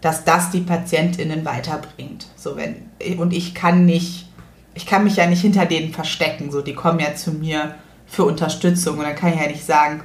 dass 0.02 0.26
das 0.26 0.50
die 0.50 0.62
PatientInnen 0.62 1.46
weiterbringt. 1.46 2.28
So 2.36 2.58
wenn 2.58 2.90
und 3.20 3.32
ich 3.32 3.54
kann 3.54 3.86
nicht, 3.86 4.28
ich 4.74 4.86
kann 4.86 5.04
mich 5.04 5.16
ja 5.16 5.28
nicht 5.28 5.42
hinter 5.42 5.66
denen 5.66 5.94
verstecken. 5.94 6.52
So, 6.52 6.62
die 6.62 6.74
kommen 6.74 7.00
ja 7.00 7.16
zu 7.16 7.32
mir 7.32 7.76
für 8.08 8.24
Unterstützung 8.24 8.98
und 8.98 9.04
dann 9.04 9.16
kann 9.16 9.34
ich 9.34 9.40
ja 9.40 9.48
nicht 9.48 9.66
sagen, 9.66 10.02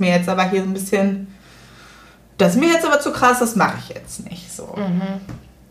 ist 0.00 0.06
mir 0.06 0.16
jetzt 0.16 0.28
aber 0.30 0.48
hier 0.48 0.62
so 0.62 0.68
ein 0.68 0.72
bisschen, 0.72 1.28
das 2.38 2.54
ist 2.54 2.60
mir 2.60 2.72
jetzt 2.72 2.86
aber 2.86 3.00
zu 3.00 3.12
krass, 3.12 3.38
das 3.38 3.54
mache 3.54 3.76
ich 3.80 3.94
jetzt 3.94 4.24
nicht. 4.24 4.50
So. 4.50 4.74
Mhm. 4.74 5.20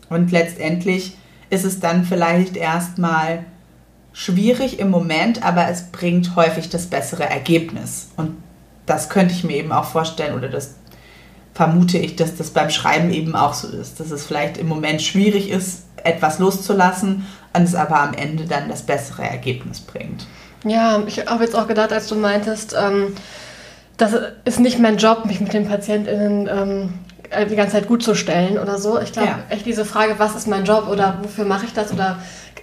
Und 0.08 0.30
letztendlich 0.30 1.16
ist 1.50 1.64
es 1.64 1.80
dann 1.80 2.04
vielleicht 2.04 2.56
erstmal 2.56 3.44
schwierig 4.12 4.78
im 4.78 4.90
Moment, 4.90 5.42
aber 5.42 5.68
es 5.68 5.90
bringt 5.90 6.36
häufig 6.36 6.68
das 6.68 6.86
bessere 6.86 7.28
Ergebnis. 7.28 8.10
Und 8.16 8.36
das 8.86 9.08
könnte 9.08 9.34
ich 9.34 9.42
mir 9.42 9.56
eben 9.56 9.72
auch 9.72 9.86
vorstellen 9.86 10.36
oder 10.36 10.48
das 10.48 10.76
vermute 11.52 11.98
ich, 11.98 12.14
dass 12.14 12.36
das 12.36 12.50
beim 12.50 12.70
Schreiben 12.70 13.12
eben 13.12 13.34
auch 13.34 13.54
so 13.54 13.66
ist, 13.66 13.98
dass 13.98 14.12
es 14.12 14.24
vielleicht 14.24 14.58
im 14.58 14.68
Moment 14.68 15.02
schwierig 15.02 15.50
ist, 15.50 15.82
etwas 16.04 16.38
loszulassen 16.38 17.26
und 17.52 17.62
es 17.64 17.74
aber 17.74 18.00
am 18.00 18.14
Ende 18.14 18.44
dann 18.44 18.68
das 18.68 18.82
bessere 18.82 19.22
Ergebnis 19.22 19.80
bringt. 19.80 20.26
Ja, 20.64 21.02
ich 21.04 21.26
habe 21.26 21.42
jetzt 21.42 21.56
auch 21.56 21.66
gedacht, 21.66 21.92
als 21.92 22.06
du 22.06 22.14
meintest, 22.14 22.76
ähm, 22.78 23.14
das 24.00 24.14
ist 24.44 24.60
nicht 24.60 24.78
mein 24.78 24.96
Job, 24.96 25.26
mich 25.26 25.40
mit 25.40 25.52
den 25.52 25.68
PatientInnen 25.68 26.48
ähm, 26.48 26.94
äh, 27.30 27.46
die 27.46 27.56
ganze 27.56 27.72
Zeit 27.74 27.86
gut 27.86 28.02
zu 28.02 28.14
stellen 28.14 28.58
oder 28.58 28.78
so. 28.78 28.98
Ich 28.98 29.12
glaube, 29.12 29.28
ja. 29.28 29.38
echt 29.50 29.66
diese 29.66 29.84
Frage, 29.84 30.14
was 30.18 30.34
ist 30.34 30.46
mein 30.46 30.64
Job 30.64 30.88
oder 30.88 31.18
wofür 31.22 31.44
mache 31.44 31.66
ich 31.66 31.72
das 31.72 31.92
oder 31.92 32.18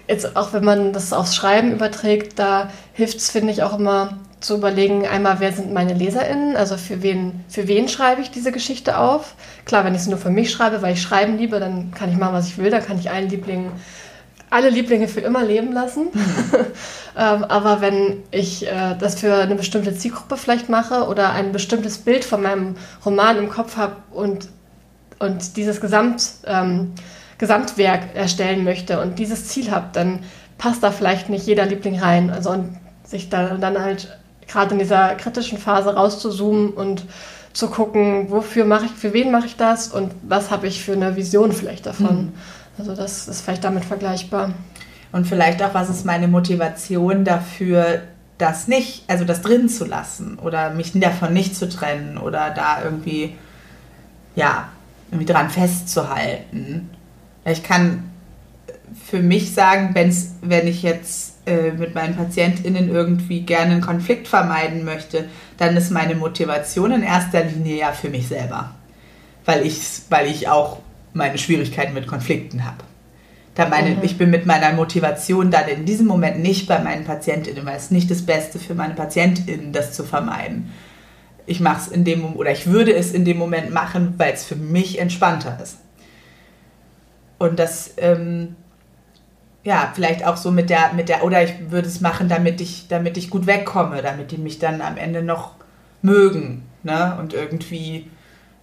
jetzt 0.07 0.35
auch 0.35 0.53
wenn 0.53 0.63
man 0.63 0.93
das 0.93 1.13
aufs 1.13 1.35
Schreiben 1.35 1.71
überträgt, 1.71 2.39
da 2.39 2.69
hilft 2.93 3.17
es, 3.17 3.29
finde 3.29 3.51
ich, 3.51 3.61
auch 3.63 3.77
immer 3.77 4.17
zu 4.39 4.55
überlegen, 4.55 5.05
einmal, 5.05 5.39
wer 5.39 5.51
sind 5.51 5.73
meine 5.73 5.93
LeserInnen, 5.93 6.55
also 6.55 6.77
für 6.77 7.01
wen, 7.01 7.43
für 7.49 7.67
wen 7.67 7.87
schreibe 7.89 8.21
ich 8.21 8.29
diese 8.29 8.51
Geschichte 8.51 8.97
auf. 8.97 9.35
Klar, 9.65 9.83
wenn 9.83 9.95
ich 9.95 10.01
es 10.01 10.07
nur 10.07 10.19
für 10.19 10.29
mich 10.29 10.51
schreibe, 10.51 10.81
weil 10.81 10.93
ich 10.93 11.01
schreiben 11.01 11.37
liebe, 11.37 11.59
dann 11.59 11.91
kann 11.91 12.11
ich 12.11 12.17
machen, 12.17 12.33
was 12.33 12.47
ich 12.47 12.57
will, 12.57 12.69
dann 12.69 12.85
kann 12.85 12.99
ich 12.99 13.09
allen 13.09 13.29
Lieblingen 13.29 13.71
alle 14.49 14.69
Lieblinge 14.69 15.07
für 15.07 15.19
immer 15.21 15.43
leben 15.43 15.73
lassen. 15.73 16.07
ähm, 17.17 17.43
aber 17.43 17.81
wenn 17.81 18.23
ich 18.31 18.65
äh, 18.65 18.95
das 18.97 19.19
für 19.19 19.35
eine 19.35 19.55
bestimmte 19.55 19.95
Zielgruppe 19.95 20.37
vielleicht 20.37 20.69
mache 20.69 21.07
oder 21.07 21.31
ein 21.31 21.51
bestimmtes 21.51 21.97
Bild 21.97 22.23
von 22.23 22.41
meinem 22.41 22.75
Roman 23.05 23.37
im 23.37 23.49
Kopf 23.49 23.77
habe 23.77 23.97
und, 24.11 24.47
und 25.19 25.57
dieses 25.57 25.81
Gesamt, 25.81 26.25
ähm, 26.45 26.93
Gesamtwerk 27.37 28.15
erstellen 28.15 28.63
möchte 28.63 29.01
und 29.01 29.19
dieses 29.19 29.47
Ziel 29.47 29.71
habe, 29.71 29.87
dann 29.93 30.19
passt 30.57 30.81
da 30.81 30.91
vielleicht 30.91 31.29
nicht 31.29 31.45
jeder 31.45 31.65
Liebling 31.65 31.99
rein. 31.99 32.29
Also 32.29 32.51
und 32.51 32.77
sich 33.03 33.29
da, 33.29 33.55
dann 33.55 33.79
halt 33.79 34.17
gerade 34.47 34.71
in 34.71 34.79
dieser 34.79 35.15
kritischen 35.15 35.57
Phase 35.57 35.93
rauszuzoomen 35.93 36.69
und 36.71 37.03
zu 37.53 37.69
gucken, 37.69 38.29
wofür 38.29 38.65
mache 38.65 38.85
ich, 38.85 38.91
für 38.91 39.13
wen 39.13 39.31
mache 39.31 39.47
ich 39.47 39.55
das 39.55 39.87
und 39.87 40.11
was 40.21 40.51
habe 40.51 40.67
ich 40.67 40.83
für 40.83 40.93
eine 40.93 41.15
Vision 41.15 41.51
vielleicht 41.51 41.85
davon. 41.85 42.17
Mhm. 42.17 42.33
Also 42.77 42.95
das 42.95 43.27
ist 43.27 43.41
vielleicht 43.41 43.63
damit 43.63 43.85
vergleichbar. 43.85 44.53
Und 45.11 45.25
vielleicht 45.25 45.63
auch, 45.63 45.73
was 45.73 45.89
ist 45.89 46.05
meine 46.05 46.27
Motivation 46.27 47.23
dafür, 47.25 48.01
das 48.37 48.67
nicht, 48.67 49.03
also 49.07 49.25
das 49.25 49.41
drin 49.41 49.67
zu 49.67 49.85
lassen 49.85 50.37
oder 50.37 50.69
mich 50.71 50.91
davon 50.93 51.33
nicht 51.33 51.55
zu 51.55 51.67
trennen 51.67 52.17
oder 52.17 52.51
da 52.51 52.83
irgendwie, 52.83 53.35
ja, 54.35 54.69
irgendwie 55.09 55.31
dran 55.31 55.49
festzuhalten. 55.49 56.89
Ich 57.45 57.63
kann 57.63 58.11
für 59.05 59.21
mich 59.21 59.53
sagen, 59.53 59.91
wenn's, 59.93 60.35
wenn 60.41 60.67
ich 60.67 60.83
jetzt 60.83 61.37
äh, 61.47 61.71
mit 61.71 61.95
meinen 61.95 62.15
PatientInnen 62.15 62.89
irgendwie 62.89 63.41
gerne 63.41 63.71
einen 63.71 63.81
Konflikt 63.81 64.27
vermeiden 64.27 64.85
möchte, 64.85 65.25
dann 65.57 65.75
ist 65.75 65.91
meine 65.91 66.15
Motivation 66.15 66.91
in 66.91 67.03
erster 67.03 67.43
Linie 67.43 67.77
ja 67.77 67.91
für 67.91 68.09
mich 68.09 68.27
selber. 68.27 68.71
Weil 69.45 69.65
ich, 69.65 69.79
weil 70.09 70.27
ich 70.27 70.49
auch 70.49 70.79
meine 71.13 71.37
Schwierigkeiten 71.37 71.93
mit 71.93 72.07
Konflikten 72.07 72.65
habe. 72.65 72.83
Da 73.55 73.67
meine, 73.67 73.95
mhm. 73.95 74.03
Ich 74.03 74.19
bin 74.19 74.29
mit 74.29 74.45
meiner 74.45 74.71
Motivation 74.73 75.49
dann 75.49 75.67
in 75.67 75.85
diesem 75.85 76.05
Moment 76.05 76.39
nicht 76.39 76.67
bei 76.67 76.79
meinen 76.79 77.05
PatientInnen, 77.05 77.65
weil 77.65 77.77
es 77.77 77.89
nicht 77.89 78.11
das 78.11 78.23
Beste 78.23 78.59
für 78.59 78.75
meine 78.75 78.93
PatientInnen, 78.93 79.73
das 79.73 79.93
zu 79.93 80.03
vermeiden. 80.03 80.71
Ich 81.47 81.59
mache 81.59 81.81
es 81.81 81.87
in 81.87 82.03
dem 82.03 82.35
oder 82.35 82.51
ich 82.51 82.67
würde 82.67 82.93
es 82.93 83.13
in 83.13 83.25
dem 83.25 83.37
Moment 83.37 83.71
machen, 83.71 84.13
weil 84.17 84.33
es 84.33 84.43
für 84.43 84.55
mich 84.55 84.99
entspannter 84.99 85.57
ist. 85.61 85.79
Und 87.39 87.57
das, 87.57 87.95
ähm, 87.97 88.55
ja, 89.63 89.91
vielleicht 89.93 90.25
auch 90.25 90.37
so 90.37 90.51
mit 90.51 90.69
der, 90.69 90.93
mit 90.93 91.09
der, 91.09 91.23
oder 91.23 91.43
ich 91.43 91.71
würde 91.71 91.87
es 91.87 91.99
machen, 91.99 92.29
damit 92.29 92.61
ich, 92.61 92.87
damit 92.89 93.17
ich 93.17 93.29
gut 93.29 93.47
wegkomme, 93.47 94.03
damit 94.03 94.31
die 94.31 94.37
mich 94.37 94.59
dann 94.59 94.81
am 94.81 94.97
Ende 94.97 95.23
noch 95.23 95.55
mögen, 96.01 96.63
ne? 96.83 97.17
Und 97.19 97.33
irgendwie 97.33 98.07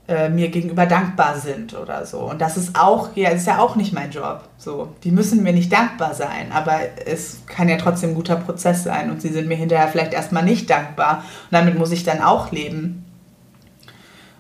äh, 0.06 0.28
mir 0.28 0.50
gegenüber 0.50 0.84
dankbar 0.84 1.38
sind 1.38 1.74
oder 1.74 2.04
so. 2.04 2.18
Und 2.18 2.40
das 2.40 2.56
ist 2.58 2.78
auch, 2.78 3.16
ja, 3.16 3.30
ist 3.30 3.46
ja 3.46 3.58
auch 3.58 3.74
nicht 3.74 3.94
mein 3.94 4.10
Job. 4.10 4.42
So, 4.58 4.92
die 5.02 5.10
müssen 5.10 5.42
mir 5.42 5.54
nicht 5.54 5.72
dankbar 5.72 6.14
sein, 6.14 6.52
aber 6.52 6.78
es 7.06 7.38
kann 7.46 7.70
ja 7.70 7.78
trotzdem 7.78 8.10
ein 8.10 8.14
guter 8.14 8.36
Prozess 8.36 8.84
sein 8.84 9.10
und 9.10 9.22
sie 9.22 9.30
sind 9.30 9.48
mir 9.48 9.56
hinterher 9.56 9.88
vielleicht 9.88 10.12
erstmal 10.12 10.44
nicht 10.44 10.68
dankbar 10.68 11.24
und 11.44 11.52
damit 11.52 11.78
muss 11.78 11.90
ich 11.90 12.04
dann 12.04 12.20
auch 12.20 12.52
leben. 12.52 13.04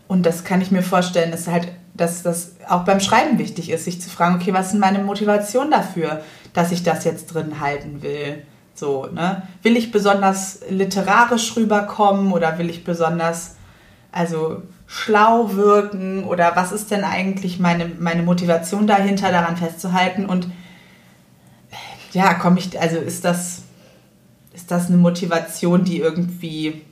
Und 0.06 0.26
das 0.26 0.44
kann 0.44 0.60
ich 0.60 0.70
mir 0.70 0.82
vorstellen, 0.82 1.32
ist 1.32 1.48
halt, 1.48 1.68
dass 1.94 2.22
das 2.22 2.56
auch 2.68 2.84
beim 2.84 3.00
Schreiben 3.00 3.38
wichtig 3.38 3.70
ist, 3.70 3.84
sich 3.84 4.02
zu 4.02 4.10
fragen, 4.10 4.34
okay, 4.34 4.52
was 4.52 4.74
ist 4.74 4.78
meine 4.78 4.98
Motivation 4.98 5.70
dafür, 5.70 6.20
dass 6.52 6.72
ich 6.72 6.82
das 6.82 7.04
jetzt 7.04 7.32
drin 7.32 7.60
halten 7.60 8.02
will? 8.02 8.42
So, 8.74 9.06
ne? 9.06 9.44
Will 9.62 9.76
ich 9.76 9.92
besonders 9.92 10.60
literarisch 10.68 11.56
rüberkommen 11.56 12.32
oder 12.32 12.58
will 12.58 12.68
ich 12.68 12.84
besonders, 12.84 13.56
also 14.12 14.62
schlau 14.86 15.54
wirken 15.54 16.24
oder 16.24 16.56
was 16.56 16.72
ist 16.72 16.90
denn 16.90 17.04
eigentlich 17.04 17.58
meine, 17.58 17.86
meine 17.98 18.22
Motivation 18.22 18.86
dahinter, 18.86 19.32
daran 19.32 19.56
festzuhalten 19.56 20.26
und 20.26 20.48
ja, 22.12 22.34
komme 22.34 22.58
ich, 22.58 22.80
also 22.80 22.96
ist 22.98 23.24
das, 23.24 23.62
ist 24.52 24.70
das 24.70 24.86
eine 24.86 24.98
Motivation, 24.98 25.84
die 25.84 25.98
irgendwie 25.98 26.82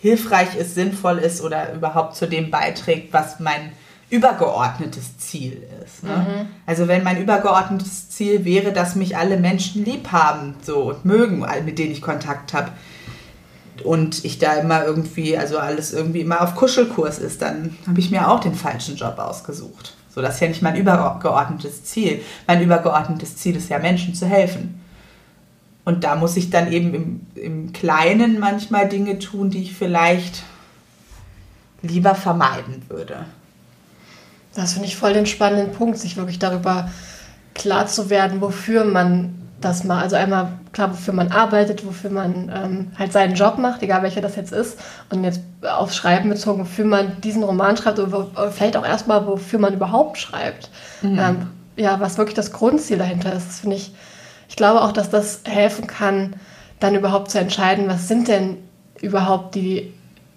hilfreich 0.00 0.54
ist, 0.56 0.74
sinnvoll 0.74 1.18
ist 1.18 1.42
oder 1.42 1.72
überhaupt 1.74 2.16
zu 2.16 2.26
dem 2.26 2.50
beiträgt, 2.50 3.12
was 3.12 3.40
mein 3.40 3.72
übergeordnetes 4.10 5.18
Ziel 5.18 5.62
ist. 5.84 6.04
Ne? 6.04 6.16
Mhm. 6.16 6.46
Also 6.66 6.88
wenn 6.88 7.02
mein 7.02 7.20
übergeordnetes 7.20 8.08
Ziel 8.10 8.44
wäre, 8.44 8.72
dass 8.72 8.94
mich 8.94 9.16
alle 9.16 9.36
Menschen 9.36 9.84
lieb 9.84 10.12
haben 10.12 10.54
so 10.62 10.84
und 10.84 11.04
mögen, 11.04 11.44
mit 11.64 11.78
denen 11.78 11.92
ich 11.92 12.00
Kontakt 12.00 12.54
habe, 12.54 12.70
und 13.82 14.24
ich 14.24 14.38
da 14.38 14.54
immer 14.54 14.84
irgendwie, 14.84 15.36
also 15.36 15.58
alles 15.58 15.92
irgendwie 15.92 16.20
immer 16.20 16.42
auf 16.42 16.54
Kuschelkurs 16.54 17.18
ist, 17.18 17.42
dann 17.42 17.76
habe 17.86 18.00
ich 18.00 18.10
mir 18.10 18.28
auch 18.28 18.40
den 18.40 18.54
falschen 18.54 18.96
Job 18.96 19.18
ausgesucht. 19.18 19.94
So, 20.14 20.22
das 20.22 20.34
ist 20.34 20.40
ja 20.40 20.48
nicht 20.48 20.62
mein 20.62 20.76
übergeordnetes 20.76 21.84
Ziel. 21.84 22.22
Mein 22.46 22.62
übergeordnetes 22.62 23.36
Ziel 23.36 23.56
ist 23.56 23.68
ja, 23.68 23.78
Menschen 23.78 24.14
zu 24.14 24.26
helfen. 24.26 24.80
Und 25.84 26.04
da 26.04 26.16
muss 26.16 26.36
ich 26.36 26.50
dann 26.50 26.72
eben 26.72 26.94
im, 26.94 27.20
im 27.34 27.72
Kleinen 27.72 28.38
manchmal 28.38 28.88
Dinge 28.88 29.18
tun, 29.18 29.50
die 29.50 29.62
ich 29.62 29.74
vielleicht 29.74 30.42
lieber 31.82 32.14
vermeiden 32.14 32.82
würde. 32.88 33.24
Das 34.54 34.72
finde 34.72 34.88
ich 34.88 34.96
voll 34.96 35.12
den 35.12 35.26
spannenden 35.26 35.72
Punkt, 35.72 35.98
sich 35.98 36.16
wirklich 36.16 36.38
darüber 36.38 36.90
klar 37.54 37.86
zu 37.86 38.10
werden, 38.10 38.40
wofür 38.40 38.84
man 38.84 39.34
das 39.60 39.84
mal, 39.84 40.02
also 40.02 40.16
einmal 40.16 40.57
klar, 40.72 40.90
wofür 40.90 41.14
man 41.14 41.32
arbeitet, 41.32 41.86
wofür 41.86 42.10
man 42.10 42.52
ähm, 42.54 42.92
halt 42.98 43.12
seinen 43.12 43.34
Job 43.34 43.58
macht, 43.58 43.82
egal 43.82 44.02
welcher 44.02 44.20
das 44.20 44.36
jetzt 44.36 44.52
ist, 44.52 44.78
und 45.10 45.24
jetzt 45.24 45.40
aufs 45.62 45.96
Schreiben 45.96 46.28
bezogen, 46.28 46.60
wofür 46.60 46.84
man 46.84 47.20
diesen 47.20 47.42
Roman 47.42 47.76
schreibt 47.76 47.98
oder 47.98 48.28
vielleicht 48.50 48.76
auch 48.76 48.86
erstmal, 48.86 49.26
wofür 49.26 49.58
man 49.58 49.74
überhaupt 49.74 50.18
schreibt. 50.18 50.70
Mhm. 51.02 51.18
Ähm, 51.18 51.46
ja, 51.76 52.00
was 52.00 52.18
wirklich 52.18 52.34
das 52.34 52.52
Grundziel 52.52 52.98
dahinter 52.98 53.32
ist, 53.32 53.48
das 53.48 53.60
finde 53.60 53.76
ich, 53.76 53.94
ich 54.48 54.56
glaube 54.56 54.82
auch, 54.82 54.92
dass 54.92 55.10
das 55.10 55.42
helfen 55.44 55.86
kann, 55.86 56.34
dann 56.80 56.94
überhaupt 56.94 57.30
zu 57.30 57.38
entscheiden, 57.38 57.88
was 57.88 58.08
sind 58.08 58.28
denn 58.28 58.56
überhaupt 59.00 59.54
die 59.54 59.92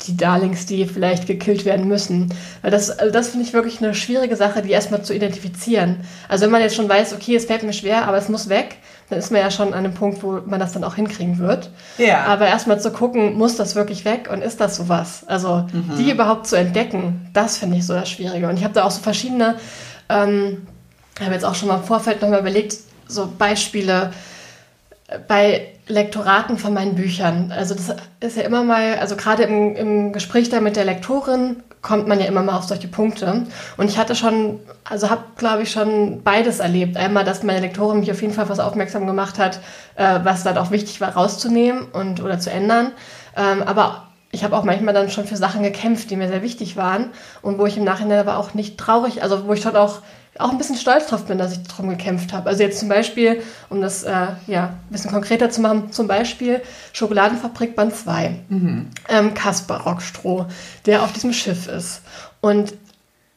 die 0.08 0.18
Darlings, 0.18 0.66
die 0.66 0.86
vielleicht 0.86 1.28
gekillt 1.28 1.66
werden 1.66 1.88
müssen. 1.88 2.34
Weil 2.62 2.72
das, 2.72 2.90
also 2.90 3.12
das 3.12 3.30
finde 3.30 3.46
ich 3.46 3.54
wirklich 3.54 3.82
eine 3.82 3.94
schwierige 3.94 4.36
Sache, 4.36 4.62
die 4.62 4.72
erstmal 4.72 5.04
zu 5.04 5.14
identifizieren. 5.14 5.98
Also 6.28 6.46
wenn 6.46 6.52
man 6.52 6.62
jetzt 6.62 6.76
schon 6.76 6.90
weiß, 6.90 7.14
okay, 7.14 7.36
es 7.36 7.46
fällt 7.46 7.64
mir 7.64 7.74
schwer, 7.74 8.08
aber 8.08 8.18
es 8.18 8.30
muss 8.30 8.50
weg, 8.50 8.78
dann 9.10 9.20
ist 9.20 9.32
man 9.32 9.42
ja 9.42 9.52
schon 9.52 9.74
an 9.74 9.86
einem 9.86 9.94
Punkt, 9.94 10.24
wo 10.24 10.40
man 10.46 10.60
das 10.60 10.72
dann 10.72 10.84
auch 10.84 10.96
hinkriegen 10.96 11.38
wird. 11.38 11.70
Ja. 11.98 12.24
Aber 12.26 12.48
erstmal 12.48 12.80
zu 12.80 12.92
gucken, 12.92 13.34
muss 13.34 13.58
das 13.58 13.76
wirklich 13.76 14.06
weg 14.06 14.30
und 14.32 14.42
ist 14.42 14.62
das 14.62 14.78
sowas? 14.78 15.24
Also 15.28 15.68
mhm. 15.72 15.96
die 15.98 16.12
überhaupt 16.12 16.48
zu 16.48 16.56
entdecken, 16.56 17.30
das 17.34 17.58
finde 17.58 17.78
ich 17.78 17.86
so 17.86 17.94
das 17.94 18.10
Schwierige. 18.10 18.48
Und 18.48 18.58
ich 18.58 18.64
habe 18.64 18.74
da 18.74 18.86
auch 18.86 18.92
so 18.92 19.02
verschiedene, 19.02 19.56
ähm, 20.10 20.66
habe 21.20 21.34
jetzt 21.34 21.46
auch 21.46 21.56
schon 21.56 21.68
mal 21.68 21.78
im 21.78 21.84
Vorfeld 21.84 22.22
nochmal 22.22 22.40
überlegt, 22.40 22.78
so 23.08 23.30
Beispiele 23.38 24.12
bei 25.28 25.68
Lektoraten 25.88 26.58
von 26.58 26.74
meinen 26.74 26.96
Büchern. 26.96 27.52
Also 27.56 27.76
das 27.76 27.96
ist 28.20 28.38
ja 28.38 28.44
immer 28.44 28.64
mal, 28.64 28.96
also 29.00 29.16
gerade 29.16 29.44
im, 29.44 29.76
im 29.76 30.14
Gespräch 30.14 30.50
da 30.50 30.62
mit 30.62 30.76
der 30.76 30.86
Lektorin 30.86 31.64
kommt 31.82 32.08
man 32.08 32.20
ja 32.20 32.26
immer 32.26 32.44
mal 32.44 32.58
auf 32.58 32.66
solche 32.66 32.88
Punkte. 32.88 33.46
Und 33.78 33.90
ich 33.90 33.98
hatte 33.98 34.16
schon, 34.16 34.60
also 34.84 35.10
habe, 35.10 35.24
glaube 35.38 35.64
ich, 35.64 35.72
schon 35.72 36.22
beides 36.24 36.60
erlebt. 36.60 36.96
Einmal, 36.96 37.26
dass 37.26 37.44
meine 37.44 37.60
Lektorin 37.60 38.00
mich 38.00 38.12
auf 38.12 38.22
jeden 38.22 38.34
Fall 38.34 38.50
was 38.50 38.60
aufmerksam 38.60 39.08
gemacht 39.08 39.40
hat, 39.40 39.60
äh, 39.96 40.20
was 40.24 40.44
dann 40.44 40.58
auch 40.58 40.72
wichtig 40.72 41.02
war, 41.02 41.10
rauszunehmen 41.10 41.86
und 41.92 42.22
oder 42.22 42.40
zu 42.40 42.52
ändern. 42.52 42.92
Ähm, 43.36 43.64
aber 43.64 44.08
ich 44.32 44.44
habe 44.44 44.56
auch 44.56 44.64
manchmal 44.64 44.94
dann 44.94 45.10
schon 45.10 45.26
für 45.26 45.36
Sachen 45.36 45.64
gekämpft, 45.64 46.10
die 46.10 46.16
mir 46.16 46.28
sehr 46.28 46.42
wichtig 46.42 46.78
waren 46.78 47.10
und 47.42 47.58
wo 47.58 47.66
ich 47.66 47.78
im 47.78 47.84
Nachhinein 47.84 48.20
aber 48.20 48.38
auch 48.38 48.54
nicht 48.54 48.78
traurig, 48.78 49.24
also 49.24 49.48
wo 49.48 49.54
ich 49.54 49.62
schon 49.62 49.76
auch 49.76 50.00
auch 50.42 50.52
ein 50.52 50.58
bisschen 50.58 50.76
stolz 50.76 51.08
drauf 51.08 51.26
bin, 51.26 51.38
dass 51.38 51.54
ich 51.54 51.64
darum 51.64 51.90
gekämpft 51.90 52.34
habe. 52.34 52.50
Also 52.50 52.64
jetzt 52.64 52.80
zum 52.80 52.90
Beispiel, 52.90 53.42
um 53.70 53.82
das 53.82 54.04
äh, 54.04 54.28
ja, 54.48 54.66
ein 54.66 54.92
bisschen 54.92 55.12
konkreter 55.12 55.50
zu 55.50 55.62
machen, 55.62 55.92
zum 55.92 56.08
Beispiel 56.08 56.62
Schokoladenfabrik 56.94 57.76
Band 57.76 57.96
2, 57.96 58.36
mhm. 58.50 58.88
ähm, 59.10 59.34
Kaspar 59.34 59.82
Rockstroh, 59.82 60.46
der 60.86 61.04
auf 61.04 61.14
diesem 61.14 61.34
Schiff 61.34 61.68
ist. 61.68 62.02
Und 62.42 62.74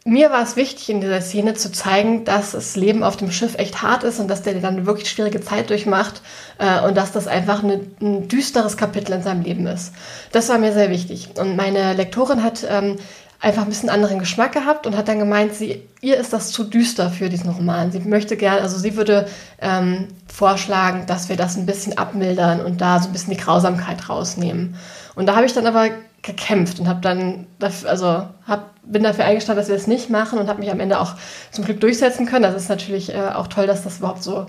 mir 0.06 0.30
war 0.30 0.42
es 0.42 0.56
wichtig, 0.56 0.90
in 0.90 1.00
dieser 1.00 1.22
Szene 1.22 1.54
zu 1.54 1.72
zeigen, 1.72 2.26
dass 2.26 2.52
das 2.52 2.76
Leben 2.76 3.02
auf 3.02 3.16
dem 3.16 3.30
Schiff 3.30 3.56
echt 3.56 3.80
hart 3.80 4.04
ist 4.04 4.20
und 4.20 4.28
dass 4.28 4.42
der 4.42 4.52
dann 4.54 4.76
eine 4.76 4.86
wirklich 4.86 5.10
schwierige 5.10 5.40
Zeit 5.40 5.70
durchmacht 5.70 6.20
äh, 6.58 6.86
und 6.86 6.94
dass 6.94 7.12
das 7.12 7.26
einfach 7.26 7.64
eine, 7.64 7.80
ein 8.02 8.28
düsteres 8.28 8.76
Kapitel 8.76 9.14
in 9.14 9.22
seinem 9.22 9.42
Leben 9.42 9.66
ist. 9.66 9.94
Das 10.30 10.50
war 10.50 10.58
mir 10.58 10.74
sehr 10.74 10.90
wichtig. 10.90 11.30
Und 11.38 11.56
meine 11.56 11.94
Lektorin 11.94 12.42
hat 12.42 12.66
ähm, 12.68 12.96
einfach 13.44 13.62
ein 13.62 13.68
bisschen 13.68 13.90
anderen 13.90 14.18
Geschmack 14.18 14.52
gehabt 14.52 14.86
und 14.86 14.96
hat 14.96 15.06
dann 15.06 15.18
gemeint, 15.18 15.54
sie, 15.54 15.82
ihr 16.00 16.16
ist 16.16 16.32
das 16.32 16.50
zu 16.50 16.64
düster 16.64 17.10
für 17.10 17.28
diesen 17.28 17.50
Roman. 17.50 17.92
Sie 17.92 18.00
möchte 18.00 18.38
gerne, 18.38 18.62
also 18.62 18.78
sie 18.78 18.96
würde 18.96 19.26
ähm, 19.60 20.08
vorschlagen, 20.32 21.04
dass 21.06 21.28
wir 21.28 21.36
das 21.36 21.56
ein 21.56 21.66
bisschen 21.66 21.98
abmildern 21.98 22.64
und 22.64 22.80
da 22.80 22.98
so 23.00 23.08
ein 23.08 23.12
bisschen 23.12 23.34
die 23.34 23.40
Grausamkeit 23.40 24.08
rausnehmen. 24.08 24.76
Und 25.14 25.26
da 25.26 25.36
habe 25.36 25.44
ich 25.44 25.52
dann 25.52 25.66
aber 25.66 25.90
gekämpft 26.22 26.80
und 26.80 26.88
habe 26.88 27.02
dann, 27.02 27.46
also 27.60 28.26
hab, 28.46 28.70
bin 28.82 29.02
dafür 29.02 29.26
eingestanden, 29.26 29.60
dass 29.60 29.68
wir 29.68 29.76
das 29.76 29.86
nicht 29.86 30.08
machen 30.08 30.38
und 30.38 30.48
habe 30.48 30.60
mich 30.60 30.70
am 30.70 30.80
Ende 30.80 30.98
auch 30.98 31.12
zum 31.50 31.66
Glück 31.66 31.80
durchsetzen 31.80 32.24
können. 32.24 32.44
Das 32.44 32.54
ist 32.54 32.70
natürlich 32.70 33.14
äh, 33.14 33.28
auch 33.34 33.48
toll, 33.48 33.66
dass 33.66 33.84
das 33.84 33.98
überhaupt 33.98 34.22
so 34.22 34.46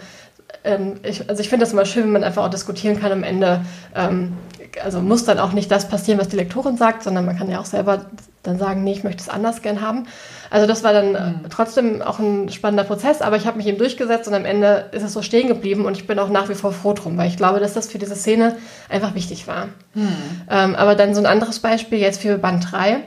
ähm, 0.63 0.95
ich, 1.03 1.29
also 1.29 1.41
ich 1.41 1.49
finde 1.49 1.65
das 1.65 1.73
immer 1.73 1.85
schön, 1.85 2.03
wenn 2.05 2.11
man 2.11 2.23
einfach 2.23 2.43
auch 2.43 2.49
diskutieren 2.49 2.99
kann 2.99 3.11
am 3.11 3.23
Ende. 3.23 3.61
Ähm, 3.95 4.33
also 4.83 5.01
muss 5.01 5.25
dann 5.25 5.39
auch 5.39 5.51
nicht 5.51 5.71
das 5.71 5.87
passieren, 5.87 6.19
was 6.19 6.29
die 6.29 6.35
Lektorin 6.35 6.77
sagt, 6.77 7.03
sondern 7.03 7.25
man 7.25 7.37
kann 7.37 7.49
ja 7.49 7.59
auch 7.59 7.65
selber 7.65 8.05
dann 8.43 8.59
sagen, 8.59 8.83
nee, 8.83 8.93
ich 8.93 9.03
möchte 9.03 9.21
es 9.21 9.29
anders 9.29 9.61
gern 9.61 9.81
haben. 9.81 10.07
Also 10.49 10.67
das 10.67 10.83
war 10.83 10.93
dann 10.93 11.15
äh, 11.15 11.29
mhm. 11.29 11.49
trotzdem 11.49 12.01
auch 12.01 12.19
ein 12.19 12.49
spannender 12.49 12.83
Prozess, 12.83 13.21
aber 13.21 13.35
ich 13.35 13.47
habe 13.47 13.57
mich 13.57 13.67
eben 13.67 13.77
durchgesetzt 13.77 14.27
und 14.27 14.33
am 14.33 14.45
Ende 14.45 14.89
ist 14.91 15.03
es 15.03 15.13
so 15.13 15.21
stehen 15.21 15.47
geblieben 15.47 15.85
und 15.85 15.97
ich 15.97 16.07
bin 16.07 16.19
auch 16.19 16.29
nach 16.29 16.49
wie 16.49 16.55
vor 16.55 16.71
froh 16.71 16.93
drum, 16.93 17.17
weil 17.17 17.27
ich 17.27 17.37
glaube, 17.37 17.59
dass 17.59 17.73
das 17.73 17.87
für 17.87 17.97
diese 17.97 18.15
Szene 18.15 18.55
einfach 18.89 19.15
wichtig 19.15 19.47
war. 19.47 19.67
Mhm. 19.93 20.15
Ähm, 20.49 20.75
aber 20.75 20.95
dann 20.95 21.15
so 21.15 21.21
ein 21.21 21.25
anderes 21.25 21.59
Beispiel 21.59 21.99
jetzt 21.99 22.21
für 22.21 22.37
Band 22.37 22.71
3. 22.71 22.99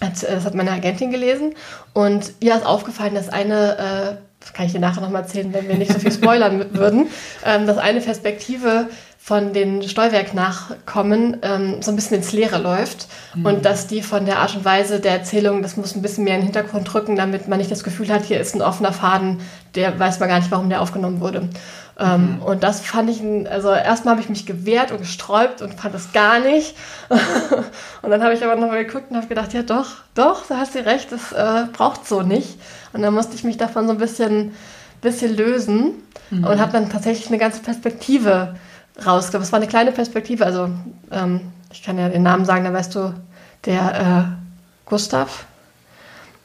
Das 0.00 0.46
hat 0.46 0.54
meine 0.54 0.70
Agentin 0.70 1.10
gelesen 1.10 1.54
und 1.92 2.32
ihr 2.40 2.54
ist 2.54 2.64
aufgefallen, 2.64 3.14
dass 3.14 3.28
eine 3.28 3.76
äh, 3.76 4.16
das 4.40 4.54
kann 4.54 4.66
ich 4.66 4.72
dir 4.72 4.80
nachher 4.80 5.02
nochmal 5.02 5.22
erzählen, 5.22 5.52
wenn 5.52 5.68
wir 5.68 5.76
nicht 5.76 5.92
so 5.92 5.98
viel 5.98 6.12
spoilern 6.12 6.64
würden, 6.74 7.08
ähm, 7.44 7.66
dass 7.66 7.76
eine 7.78 8.00
Perspektive 8.00 8.88
von 9.22 9.52
den 9.52 9.82
Steuerwerk-Nachkommen 9.82 11.36
ähm, 11.42 11.82
so 11.82 11.92
ein 11.92 11.96
bisschen 11.96 12.16
ins 12.16 12.32
Leere 12.32 12.58
läuft 12.58 13.06
mhm. 13.34 13.46
und 13.46 13.64
dass 13.64 13.86
die 13.86 14.02
von 14.02 14.24
der 14.24 14.38
Art 14.38 14.56
und 14.56 14.64
Weise 14.64 14.98
der 14.98 15.12
Erzählung, 15.12 15.62
das 15.62 15.76
muss 15.76 15.94
ein 15.94 16.02
bisschen 16.02 16.24
mehr 16.24 16.34
in 16.34 16.40
den 16.40 16.46
Hintergrund 16.46 16.92
drücken, 16.92 17.16
damit 17.16 17.46
man 17.46 17.58
nicht 17.58 17.70
das 17.70 17.84
Gefühl 17.84 18.10
hat, 18.10 18.24
hier 18.24 18.40
ist 18.40 18.56
ein 18.56 18.62
offener 18.62 18.92
Faden, 18.92 19.40
der 19.74 19.96
weiß 19.96 20.18
man 20.20 20.30
gar 20.30 20.38
nicht, 20.38 20.50
warum 20.50 20.70
der 20.70 20.80
aufgenommen 20.80 21.20
wurde. 21.20 21.48
Ähm, 21.98 22.36
mhm. 22.36 22.42
Und 22.42 22.62
das 22.62 22.80
fand 22.80 23.10
ich, 23.10 23.22
also 23.48 23.70
erstmal 23.70 24.12
habe 24.12 24.22
ich 24.22 24.30
mich 24.30 24.46
gewehrt 24.46 24.90
und 24.90 24.98
gesträubt 24.98 25.60
und 25.60 25.74
fand 25.74 25.94
das 25.94 26.12
gar 26.12 26.40
nicht. 26.40 26.74
und 28.02 28.10
dann 28.10 28.24
habe 28.24 28.32
ich 28.32 28.42
aber 28.42 28.56
nochmal 28.56 28.84
geguckt 28.84 29.10
und 29.10 29.16
habe 29.16 29.26
gedacht, 29.26 29.52
ja 29.52 29.62
doch, 29.62 29.88
doch, 30.14 30.46
da 30.48 30.56
hast 30.56 30.74
du 30.74 30.84
recht, 30.84 31.12
das 31.12 31.32
äh, 31.32 31.66
braucht 31.70 32.08
so 32.08 32.22
nicht. 32.22 32.58
Und 32.94 33.02
dann 33.02 33.12
musste 33.12 33.34
ich 33.34 33.44
mich 33.44 33.58
davon 33.58 33.86
so 33.86 33.92
ein 33.92 33.98
bisschen, 33.98 34.54
bisschen 35.02 35.36
lösen 35.36 35.92
mhm. 36.30 36.44
und 36.44 36.58
habe 36.58 36.72
dann 36.72 36.88
tatsächlich 36.88 37.28
eine 37.28 37.38
ganze 37.38 37.60
Perspektive 37.60 38.54
rausgekommen. 39.04 39.44
Es 39.44 39.52
war 39.52 39.58
eine 39.58 39.68
kleine 39.68 39.92
Perspektive, 39.92 40.44
also 40.44 40.70
ähm, 41.10 41.52
ich 41.72 41.82
kann 41.82 41.98
ja 41.98 42.08
den 42.08 42.22
Namen 42.22 42.44
sagen, 42.44 42.64
da 42.64 42.72
weißt 42.72 42.94
du, 42.94 43.14
der 43.64 44.00
äh, 44.00 44.88
Gustav. 44.88 45.46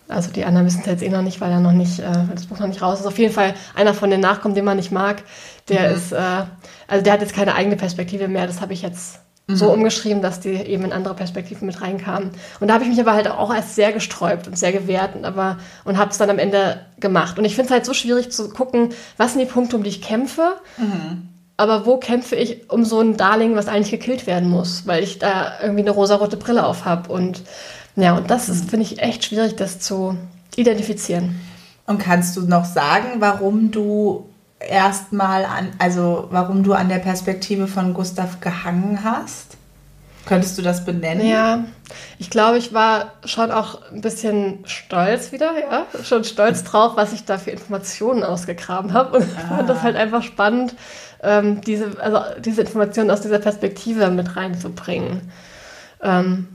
Also 0.07 0.29
die 0.29 0.45
anderen 0.45 0.67
wissen 0.67 0.81
es 0.81 0.85
jetzt 0.85 1.03
eh 1.03 1.09
noch 1.09 1.23
nicht, 1.23 1.41
weil 1.41 1.51
er 1.51 1.59
noch 1.59 1.71
nicht, 1.71 1.99
äh, 1.99 2.11
das 2.33 2.45
Buch 2.45 2.59
noch 2.59 2.67
nicht 2.67 2.81
raus 2.81 2.99
ist. 2.99 3.07
Auf 3.07 3.17
jeden 3.17 3.33
Fall 3.33 3.55
einer 3.73 3.93
von 3.95 4.11
den 4.11 4.19
Nachkommen, 4.19 4.53
den 4.53 4.65
man 4.65 4.77
nicht 4.77 4.91
mag. 4.91 5.23
Der 5.67 5.89
mhm. 5.89 5.95
ist, 5.95 6.11
äh, 6.11 6.43
also 6.87 7.03
der 7.03 7.13
hat 7.13 7.21
jetzt 7.21 7.33
keine 7.33 7.55
eigene 7.55 7.75
Perspektive 7.75 8.27
mehr. 8.27 8.45
Das 8.45 8.61
habe 8.61 8.73
ich 8.73 8.83
jetzt 8.83 9.19
mhm. 9.47 9.55
so 9.55 9.73
umgeschrieben, 9.73 10.21
dass 10.21 10.39
die 10.39 10.51
eben 10.51 10.85
in 10.85 10.93
andere 10.93 11.15
Perspektiven 11.15 11.65
mit 11.65 11.81
reinkamen. 11.81 12.29
Und 12.59 12.67
da 12.67 12.75
habe 12.75 12.83
ich 12.83 12.89
mich 12.91 12.99
aber 12.99 13.13
halt 13.13 13.27
auch 13.27 13.51
erst 13.51 13.73
sehr 13.73 13.93
gesträubt 13.93 14.47
und 14.47 14.59
sehr 14.59 14.71
gewehrt 14.71 15.15
und, 15.15 15.25
aber, 15.25 15.57
und 15.85 15.97
habe 15.97 16.11
es 16.11 16.19
dann 16.19 16.29
am 16.29 16.37
Ende 16.37 16.81
gemacht. 16.99 17.39
Und 17.39 17.45
ich 17.45 17.55
finde 17.55 17.69
es 17.69 17.71
halt 17.71 17.85
so 17.85 17.95
schwierig 17.95 18.31
zu 18.31 18.49
gucken, 18.49 18.89
was 19.17 19.33
sind 19.33 19.41
die 19.41 19.51
Punkte, 19.51 19.75
um 19.75 19.81
die 19.81 19.89
ich 19.89 20.03
kämpfe. 20.03 20.53
Mhm 20.77 21.29
aber 21.57 21.85
wo 21.85 21.97
kämpfe 21.97 22.35
ich 22.35 22.69
um 22.69 22.83
so 22.83 22.99
ein 22.99 23.17
Darling, 23.17 23.55
was 23.55 23.67
eigentlich 23.67 23.91
gekillt 23.91 24.27
werden 24.27 24.49
muss, 24.49 24.85
weil 24.87 25.03
ich 25.03 25.19
da 25.19 25.53
irgendwie 25.61 25.81
eine 25.81 25.91
rosarote 25.91 26.37
Brille 26.37 26.65
auf 26.65 26.85
habe. 26.85 27.11
Und 27.11 27.43
ja, 27.95 28.17
und 28.17 28.29
das 28.29 28.49
ist, 28.49 28.69
finde 28.69 28.85
ich, 28.85 28.99
echt 28.99 29.23
schwierig, 29.23 29.55
das 29.55 29.79
zu 29.79 30.17
identifizieren. 30.55 31.39
Und 31.87 31.99
kannst 31.99 32.35
du 32.35 32.41
noch 32.41 32.65
sagen, 32.65 33.19
warum 33.19 33.71
du 33.71 34.29
erstmal 34.59 35.45
an, 35.45 35.69
also 35.77 36.27
warum 36.31 36.63
du 36.63 36.73
an 36.73 36.89
der 36.89 36.99
Perspektive 36.99 37.67
von 37.67 37.93
Gustav 37.93 38.39
gehangen 38.41 39.03
hast? 39.03 39.57
Könntest 40.25 40.57
du 40.57 40.63
das 40.63 40.83
benennen? 40.83 41.27
Ja, 41.27 41.65
ich 42.17 42.31
glaube, 42.31 42.57
ich 42.57 42.73
war 42.73 43.11
schon 43.25 43.51
auch 43.51 43.79
ein 43.91 44.01
bisschen 44.01 44.63
stolz 44.65 45.31
wieder, 45.31 45.51
ja, 45.59 45.85
schon 46.03 46.23
stolz 46.23 46.63
drauf, 46.63 46.93
was 46.95 47.13
ich 47.13 47.25
da 47.25 47.37
für 47.37 47.51
Informationen 47.51 48.23
ausgegraben 48.23 48.93
habe 48.93 49.17
und 49.17 49.25
ah. 49.37 49.55
fand 49.55 49.69
das 49.69 49.83
halt 49.83 49.95
einfach 49.95 50.23
spannend, 50.23 50.75
ähm, 51.25 51.61
diese, 51.61 51.99
also 51.99 52.19
diese 52.39 52.61
Informationen 52.61 53.11
aus 53.11 53.21
dieser 53.21 53.39
Perspektive 53.39 54.09
mit 54.09 54.35
reinzubringen. 54.35 55.31
Ähm, 56.01 56.47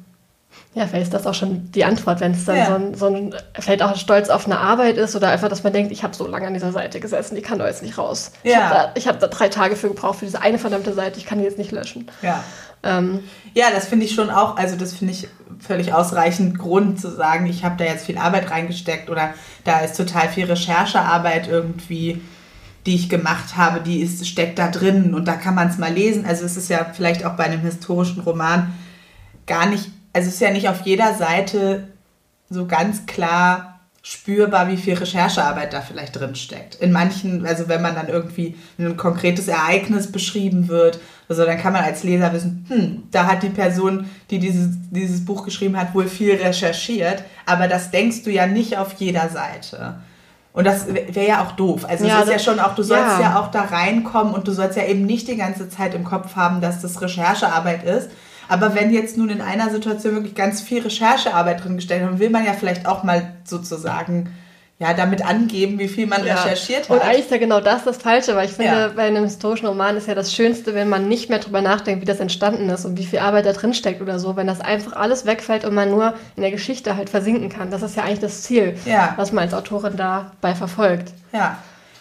ja, 0.73 0.87
vielleicht 0.87 1.05
ist 1.05 1.15
das 1.15 1.27
auch 1.27 1.35
schon 1.35 1.73
die 1.73 1.85
Antwort, 1.85 2.21
wenn 2.21 2.33
es 2.33 2.45
dann 2.45 2.57
ja. 2.57 2.67
so, 2.67 2.75
ein, 2.75 2.95
so 2.95 3.07
ein, 3.07 3.35
vielleicht 3.59 3.83
auch 3.83 3.97
Stolz 3.97 4.29
auf 4.29 4.47
eine 4.47 4.59
Arbeit 4.59 4.99
ist 4.99 5.17
oder 5.17 5.29
einfach, 5.29 5.49
dass 5.49 5.65
man 5.65 5.73
denkt, 5.73 5.91
ich 5.91 6.05
habe 6.05 6.15
so 6.15 6.29
lange 6.29 6.47
an 6.47 6.55
dieser 6.55 6.71
Seite 6.71 7.01
gesessen, 7.01 7.35
die 7.35 7.43
kann 7.43 7.59
doch 7.59 7.67
jetzt 7.67 7.83
nicht 7.83 7.99
raus. 7.99 8.31
Ja. 8.45 8.93
Ich 8.95 9.09
habe 9.09 9.19
da, 9.19 9.27
hab 9.27 9.33
da, 9.33 9.37
drei 9.37 9.49
Tage 9.49 9.75
für 9.75 9.89
gebraucht, 9.89 10.21
für 10.21 10.27
diese 10.27 10.41
eine 10.41 10.59
verdammte 10.59 10.93
Seite, 10.93 11.19
ich 11.19 11.27
kann 11.27 11.39
die 11.39 11.45
jetzt 11.45 11.59
nicht 11.59 11.73
löschen. 11.73 12.09
Ja. 12.23 12.45
Ähm, 12.85 13.25
ja, 13.53 13.67
das 13.75 13.87
finde 13.89 14.07
ich 14.07 14.15
schon 14.15 14.31
auch, 14.31 14.57
also 14.57 14.77
das 14.77 14.93
finde 14.93 15.13
ich 15.13 15.29
völlig 15.59 15.93
ausreichend 15.93 16.59
Grund 16.59 17.01
zu 17.01 17.11
sagen, 17.11 17.47
ich 17.47 17.65
habe 17.65 17.75
da 17.77 17.85
jetzt 17.85 18.07
viel 18.07 18.17
Arbeit 18.17 18.51
reingesteckt 18.51 19.11
oder 19.11 19.35
da 19.65 19.81
ist 19.81 19.97
total 19.97 20.29
viel 20.29 20.47
Recherchearbeit 20.47 21.49
irgendwie 21.49 22.23
die 22.87 22.95
ich 22.95 23.09
gemacht 23.09 23.57
habe, 23.57 23.81
die 23.81 24.01
ist, 24.01 24.27
steckt 24.27 24.59
da 24.59 24.69
drin 24.69 25.15
und 25.15 25.29
da 25.29 25.35
kann 25.35 25.55
man 25.55 25.69
es 25.69 25.79
mal 25.79 25.93
lesen. 25.93 26.25
Also 26.25 26.45
es 26.45 26.57
ist 26.57 26.71
ja 26.71 26.87
vielleicht 26.93 27.25
auch 27.25 27.35
bei 27.37 27.45
einem 27.45 27.61
historischen 27.61 28.21
Roman 28.21 28.73
gar 29.47 29.67
nicht, 29.67 29.91
also 30.13 30.29
es 30.29 30.35
ist 30.35 30.41
ja 30.41 30.51
nicht 30.51 30.69
auf 30.69 30.83
jeder 30.83 31.15
Seite 31.15 31.89
so 32.49 32.67
ganz 32.67 33.07
klar 33.07 33.81
spürbar, 34.03 34.69
wie 34.69 34.79
viel 34.79 34.95
Recherchearbeit 34.95 35.75
da 35.75 35.83
vielleicht 35.83 36.19
drin 36.19 36.35
steckt. 36.35 36.77
In 36.77 36.91
manchen, 36.91 37.45
also 37.45 37.69
wenn 37.69 37.83
man 37.83 37.95
dann 37.95 38.09
irgendwie 38.09 38.57
ein 38.79 38.97
konkretes 38.97 39.47
Ereignis 39.47 40.11
beschrieben 40.11 40.69
wird, 40.69 40.99
also 41.29 41.45
dann 41.45 41.59
kann 41.59 41.75
man 41.75 41.85
als 41.85 42.03
Leser 42.03 42.33
wissen, 42.33 42.65
hm, 42.69 43.03
da 43.11 43.27
hat 43.27 43.43
die 43.43 43.51
Person, 43.51 44.07
die 44.31 44.39
dieses, 44.39 44.71
dieses 44.91 45.25
Buch 45.25 45.45
geschrieben 45.45 45.79
hat, 45.79 45.95
wohl 45.95 46.09
viel 46.09 46.35
recherchiert, 46.35 47.25
aber 47.45 47.69
das 47.69 47.91
denkst 47.91 48.23
du 48.23 48.31
ja 48.31 48.47
nicht 48.47 48.79
auf 48.79 48.95
jeder 48.95 49.29
Seite. 49.29 49.97
Und 50.53 50.65
das 50.65 50.87
wäre 50.89 51.27
ja 51.27 51.45
auch 51.45 51.53
doof. 51.53 51.85
Also 51.89 52.07
ja, 52.07 52.21
es 52.21 52.27
ist 52.27 52.33
ja 52.33 52.39
schon 52.39 52.59
auch, 52.59 52.75
du 52.75 52.83
sollst 52.83 53.19
ja. 53.19 53.21
ja. 53.21 53.41
auch 53.41 53.53
da 53.53 53.63
reinkommen 53.63 54.35
und 54.35 54.49
du 54.49 54.53
sollst 54.53 54.77
ja 54.77 54.85
eben 54.85 55.07
nicht 55.07 55.29
die 55.29 55.37
ganze 55.37 55.69
Zeit 55.69 55.95
im 55.95 56.05
Kopf 56.05 56.35
haben, 56.35 56.61
dass 56.61 56.81
das 56.81 57.01
Recherchearbeit 57.01 57.85
ist. 57.85 58.11
Aber 58.49 58.75
wenn 58.75 58.93
jetzt 58.93 59.17
nun 59.17 59.31
in 59.31 59.41
einer 59.41 59.71
Situation 59.71 60.15
wirklich 60.15 60.35
ganz 60.35 60.61
viel 60.61 60.83
Recherchearbeit 60.83 61.63
drin 61.63 61.77
gestellt 61.77 62.03
wird, 62.03 62.19
will 62.19 62.31
man 62.31 62.45
ja 62.45 62.53
vielleicht 62.53 62.87
auch 62.87 63.05
mal 63.05 63.35
sozusagen 63.45 64.29
ja, 64.81 64.95
damit 64.95 65.23
angeben, 65.23 65.79
wie 65.79 65.89
viel 65.89 66.07
man 66.07 66.25
ja. 66.25 66.37
recherchiert 66.37 66.89
hat. 66.89 66.91
Und 66.91 67.03
eigentlich 67.03 67.27
ist 67.27 67.31
ja 67.31 67.37
genau 67.37 67.61
das 67.61 67.85
das 67.85 67.99
Falsche, 67.99 68.35
weil 68.35 68.47
ich 68.47 68.55
finde, 68.55 68.73
ja. 68.73 68.89
bei 68.89 69.03
einem 69.03 69.25
historischen 69.25 69.67
Roman 69.67 69.99
ist 69.99 70.09
ja 70.09 70.15
das 70.15 70.35
Schönste, 70.35 70.75
wenn 70.75 70.89
man 70.89 71.07
nicht 71.07 71.29
mehr 71.29 71.39
drüber 71.39 71.61
nachdenkt, 71.61 72.01
wie 72.01 72.07
das 72.07 72.19
entstanden 72.19 72.67
ist 72.71 72.87
und 72.87 72.97
wie 72.97 73.05
viel 73.05 73.19
Arbeit 73.19 73.45
da 73.45 73.53
drin 73.53 73.75
steckt 73.75 74.01
oder 74.01 74.19
so, 74.19 74.37
wenn 74.37 74.47
das 74.47 74.63
einfach 74.63 74.95
alles 74.95 75.27
wegfällt 75.27 75.67
und 75.67 75.75
man 75.75 75.91
nur 75.91 76.15
in 76.35 76.41
der 76.41 76.51
Geschichte 76.51 76.97
halt 76.97 77.11
versinken 77.11 77.51
kann. 77.51 77.71
Das 77.71 77.83
ist 77.83 77.95
ja 77.95 78.05
eigentlich 78.05 78.21
das 78.21 78.43
Ziel, 78.43 78.75
ja. 78.87 79.13
was 79.17 79.33
man 79.33 79.45
als 79.45 79.53
Autorin 79.53 79.99
dabei 79.99 80.55
verfolgt. 80.55 81.13
Ja. 81.33 81.59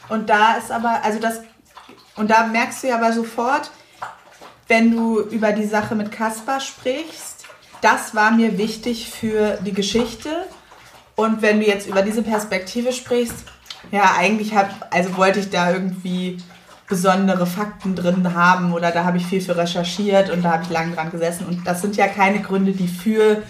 Und 0.08 0.30
da 0.30 0.56
ist 0.56 0.72
aber, 0.72 1.02
also 1.04 1.20
das, 1.20 1.42
und 2.16 2.32
da 2.32 2.48
merkst 2.48 2.82
du 2.84 2.88
ja 2.88 2.96
aber 2.96 3.12
sofort, 3.12 3.72
wenn 4.70 4.90
du 4.92 5.20
über 5.20 5.52
die 5.52 5.66
Sache 5.66 5.96
mit 5.96 6.14
Kaspar 6.14 6.62
sprichst, 6.62 7.44
das 7.82 8.16
war 8.16 8.32
mir 8.32 8.58
wichtig 8.58 9.10
für 9.10 9.58
die 9.66 9.74
Geschichte 9.74 10.30
und 11.20 11.42
wenn 11.42 11.60
du 11.60 11.68
jetzt 11.68 11.86
über 11.88 12.02
diese 12.02 12.24
Perspektive 12.24 12.94
sprichst, 12.94 13.36
ja, 13.92 14.14
eigentlich 14.18 14.56
hab, 14.56 14.70
also 14.90 15.18
wollte 15.18 15.42
ich 15.42 15.50
da 15.50 15.74
irgendwie 15.74 16.38
besondere 16.88 17.46
Fakten 17.46 17.94
drin 17.94 18.34
haben 18.34 18.74
oder 18.74 18.92
da 18.92 19.04
habe 19.04 19.18
ich 19.18 19.26
viel 19.26 19.42
für 19.42 19.58
recherchiert 19.58 20.30
und 20.30 20.44
da 20.44 20.54
habe 20.54 20.64
ich 20.64 20.70
lange 20.70 20.96
dran 20.96 21.12
gesessen. 21.12 21.46
Und 21.46 21.68
das 21.68 21.82
sind 21.82 21.98
ja 21.98 22.08
keine 22.08 22.40
Gründe, 22.40 22.72
die 22.72 22.88
für, 22.88 23.44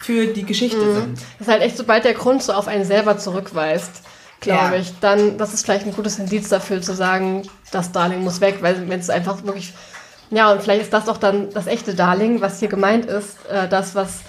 für 0.00 0.26
die 0.26 0.44
Geschichte 0.44 0.84
mhm. 0.84 0.94
sind. 0.94 1.18
Das 1.38 1.46
ist 1.46 1.52
halt 1.52 1.62
echt, 1.62 1.76
sobald 1.76 2.04
der 2.04 2.14
Grund 2.14 2.42
so 2.42 2.52
auf 2.52 2.66
einen 2.66 2.84
selber 2.84 3.16
zurückweist, 3.18 4.02
glaube 4.40 4.74
ja. 4.74 4.80
ich, 4.80 4.92
dann, 4.98 5.38
das 5.38 5.54
ist 5.54 5.64
vielleicht 5.64 5.86
ein 5.86 5.94
gutes 5.94 6.18
Indiz 6.18 6.48
dafür 6.48 6.82
zu 6.82 6.92
sagen, 6.92 7.42
das 7.70 7.92
Darling 7.92 8.24
muss 8.24 8.40
weg, 8.40 8.58
weil 8.62 8.88
wenn 8.88 8.98
es 8.98 9.10
einfach 9.10 9.44
wirklich, 9.44 9.72
ja, 10.30 10.50
und 10.50 10.60
vielleicht 10.60 10.82
ist 10.82 10.92
das 10.92 11.08
auch 11.08 11.18
dann 11.18 11.50
das 11.50 11.68
echte 11.68 11.94
Darling, 11.94 12.40
was 12.40 12.58
hier 12.58 12.68
gemeint 12.68 13.06
ist, 13.06 13.46
äh, 13.46 13.68
das, 13.68 13.94
was 13.94 14.22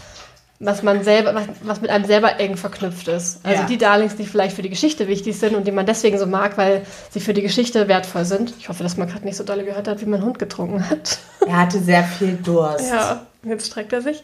was 0.66 0.84
man 0.84 1.04
selber, 1.04 1.36
was, 1.36 1.46
was, 1.62 1.82
mit 1.82 1.90
einem 1.90 2.06
selber 2.06 2.40
eng 2.40 2.58
verknüpft 2.58 3.08
ist. 3.08 3.40
Also 3.44 3.62
ja. 3.62 3.68
die 3.68 3.78
Darlings, 3.78 4.16
die 4.16 4.26
vielleicht 4.26 4.56
für 4.56 4.62
die 4.62 4.70
Geschichte 4.70 5.08
wichtig 5.08 5.38
sind 5.38 5.56
und 5.56 5.68
die 5.68 5.72
man 5.72 5.86
deswegen 5.86 6.18
so 6.18 6.26
mag, 6.26 6.58
weil 6.58 6.86
sie 7.12 7.20
für 7.20 7.34
die 7.34 7.42
Geschichte 7.42 7.88
wertvoll 7.88 8.26
sind. 8.26 8.54
Ich 8.60 8.70
hoffe, 8.70 8.84
dass 8.84 8.98
man 8.98 9.08
gerade 9.10 9.26
nicht 9.26 9.38
so 9.38 9.44
dolle 9.44 9.66
gehört 9.66 9.88
hat, 9.88 10.02
wie 10.02 10.06
mein 10.06 10.24
Hund 10.24 10.40
getrunken 10.40 10.90
hat. 10.90 11.20
Er 11.46 11.58
hatte 11.58 11.80
sehr 11.80 12.04
viel 12.04 12.36
Durst. 12.36 12.90
Ja, 12.90 13.26
jetzt 13.44 13.68
streckt 13.68 13.94
er 13.94 14.02
sich. 14.02 14.24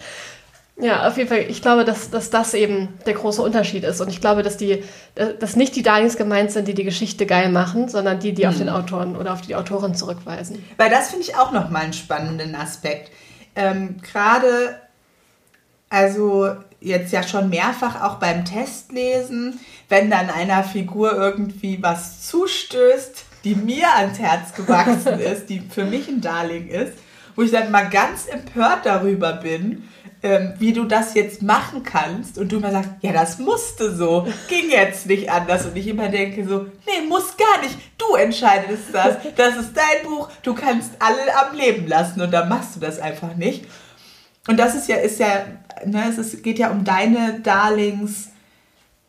Ja, 0.81 1.07
auf 1.07 1.17
jeden 1.17 1.27
Fall. 1.27 1.45
Ich 1.49 1.61
glaube, 1.61 1.83
dass, 1.83 2.09
dass 2.09 2.29
das 2.29 2.53
eben 2.53 2.87
der 3.05 3.13
große 3.13 3.41
Unterschied 3.41 3.83
ist. 3.83 3.99
Und 3.99 4.07
ich 4.07 4.21
glaube, 4.21 4.43
dass, 4.43 4.55
die, 4.55 4.83
dass 5.15 5.57
nicht 5.57 5.75
die 5.75 5.83
Darlings 5.83 6.15
gemeint 6.15 6.51
sind, 6.51 6.69
die 6.69 6.73
die 6.73 6.85
Geschichte 6.85 7.25
geil 7.25 7.49
machen, 7.49 7.89
sondern 7.89 8.19
die, 8.19 8.33
die 8.33 8.43
mhm. 8.43 8.49
auf 8.49 8.57
den 8.57 8.69
Autoren 8.69 9.17
oder 9.17 9.33
auf 9.33 9.41
die 9.41 9.55
Autorin 9.55 9.93
zurückweisen. 9.93 10.63
Weil 10.77 10.89
das 10.89 11.09
finde 11.09 11.25
ich 11.25 11.35
auch 11.35 11.51
nochmal 11.51 11.83
einen 11.83 11.93
spannenden 11.93 12.55
Aspekt. 12.55 13.11
Ähm, 13.55 13.97
Gerade 14.01 14.79
Also 15.89 16.55
jetzt 16.79 17.11
ja 17.11 17.23
schon 17.23 17.49
mehrfach 17.49 18.01
auch 18.01 18.15
beim 18.15 18.45
Testlesen, 18.45 19.59
wenn 19.89 20.09
dann 20.09 20.29
einer 20.29 20.63
Figur 20.63 21.13
irgendwie 21.13 21.81
was 21.81 22.27
zustößt, 22.27 23.25
die 23.43 23.55
mir 23.55 23.95
ans 23.95 24.19
Herz 24.19 24.53
gewachsen 24.53 25.19
ist, 25.19 25.47
die 25.49 25.61
für 25.61 25.85
mich 25.85 26.07
ein 26.07 26.21
Darling 26.21 26.67
ist, 26.67 26.93
wo 27.35 27.41
ich 27.41 27.51
dann 27.51 27.71
mal 27.71 27.89
ganz 27.89 28.27
empört 28.27 28.85
darüber 28.85 29.33
bin, 29.33 29.89
ähm, 30.21 30.53
wie 30.59 30.73
du 30.73 30.83
das 30.83 31.13
jetzt 31.13 31.41
machen 31.41 31.83
kannst 31.83 32.37
und 32.37 32.51
du 32.51 32.57
immer 32.57 32.71
sagst, 32.71 32.91
ja, 33.01 33.13
das 33.13 33.39
musste 33.39 33.95
so, 33.95 34.27
ging 34.49 34.69
jetzt 34.69 35.05
nicht 35.05 35.31
anders. 35.31 35.65
Und 35.65 35.77
ich 35.77 35.87
immer 35.87 36.09
denke 36.09 36.45
so, 36.45 36.65
nee, 36.85 37.07
muss 37.07 37.37
gar 37.37 37.63
nicht, 37.63 37.77
du 37.97 38.15
entscheidest 38.15 38.83
das, 38.91 39.17
das 39.37 39.55
ist 39.55 39.71
dein 39.75 40.09
Buch, 40.09 40.29
du 40.43 40.53
kannst 40.53 40.91
alle 40.99 41.47
am 41.47 41.55
Leben 41.55 41.87
lassen 41.87 42.19
und 42.19 42.31
dann 42.31 42.49
machst 42.49 42.75
du 42.75 42.79
das 42.81 42.99
einfach 42.99 43.35
nicht. 43.35 43.65
Und 44.47 44.57
das 44.57 44.75
ist 44.75 44.89
ja, 44.89 44.97
ist 44.97 45.19
ja, 45.19 45.45
ne, 45.85 46.05
es 46.09 46.17
ist, 46.17 46.43
geht 46.43 46.59
ja 46.59 46.69
um 46.69 46.83
deine 46.83 47.39
Darlings 47.41 48.29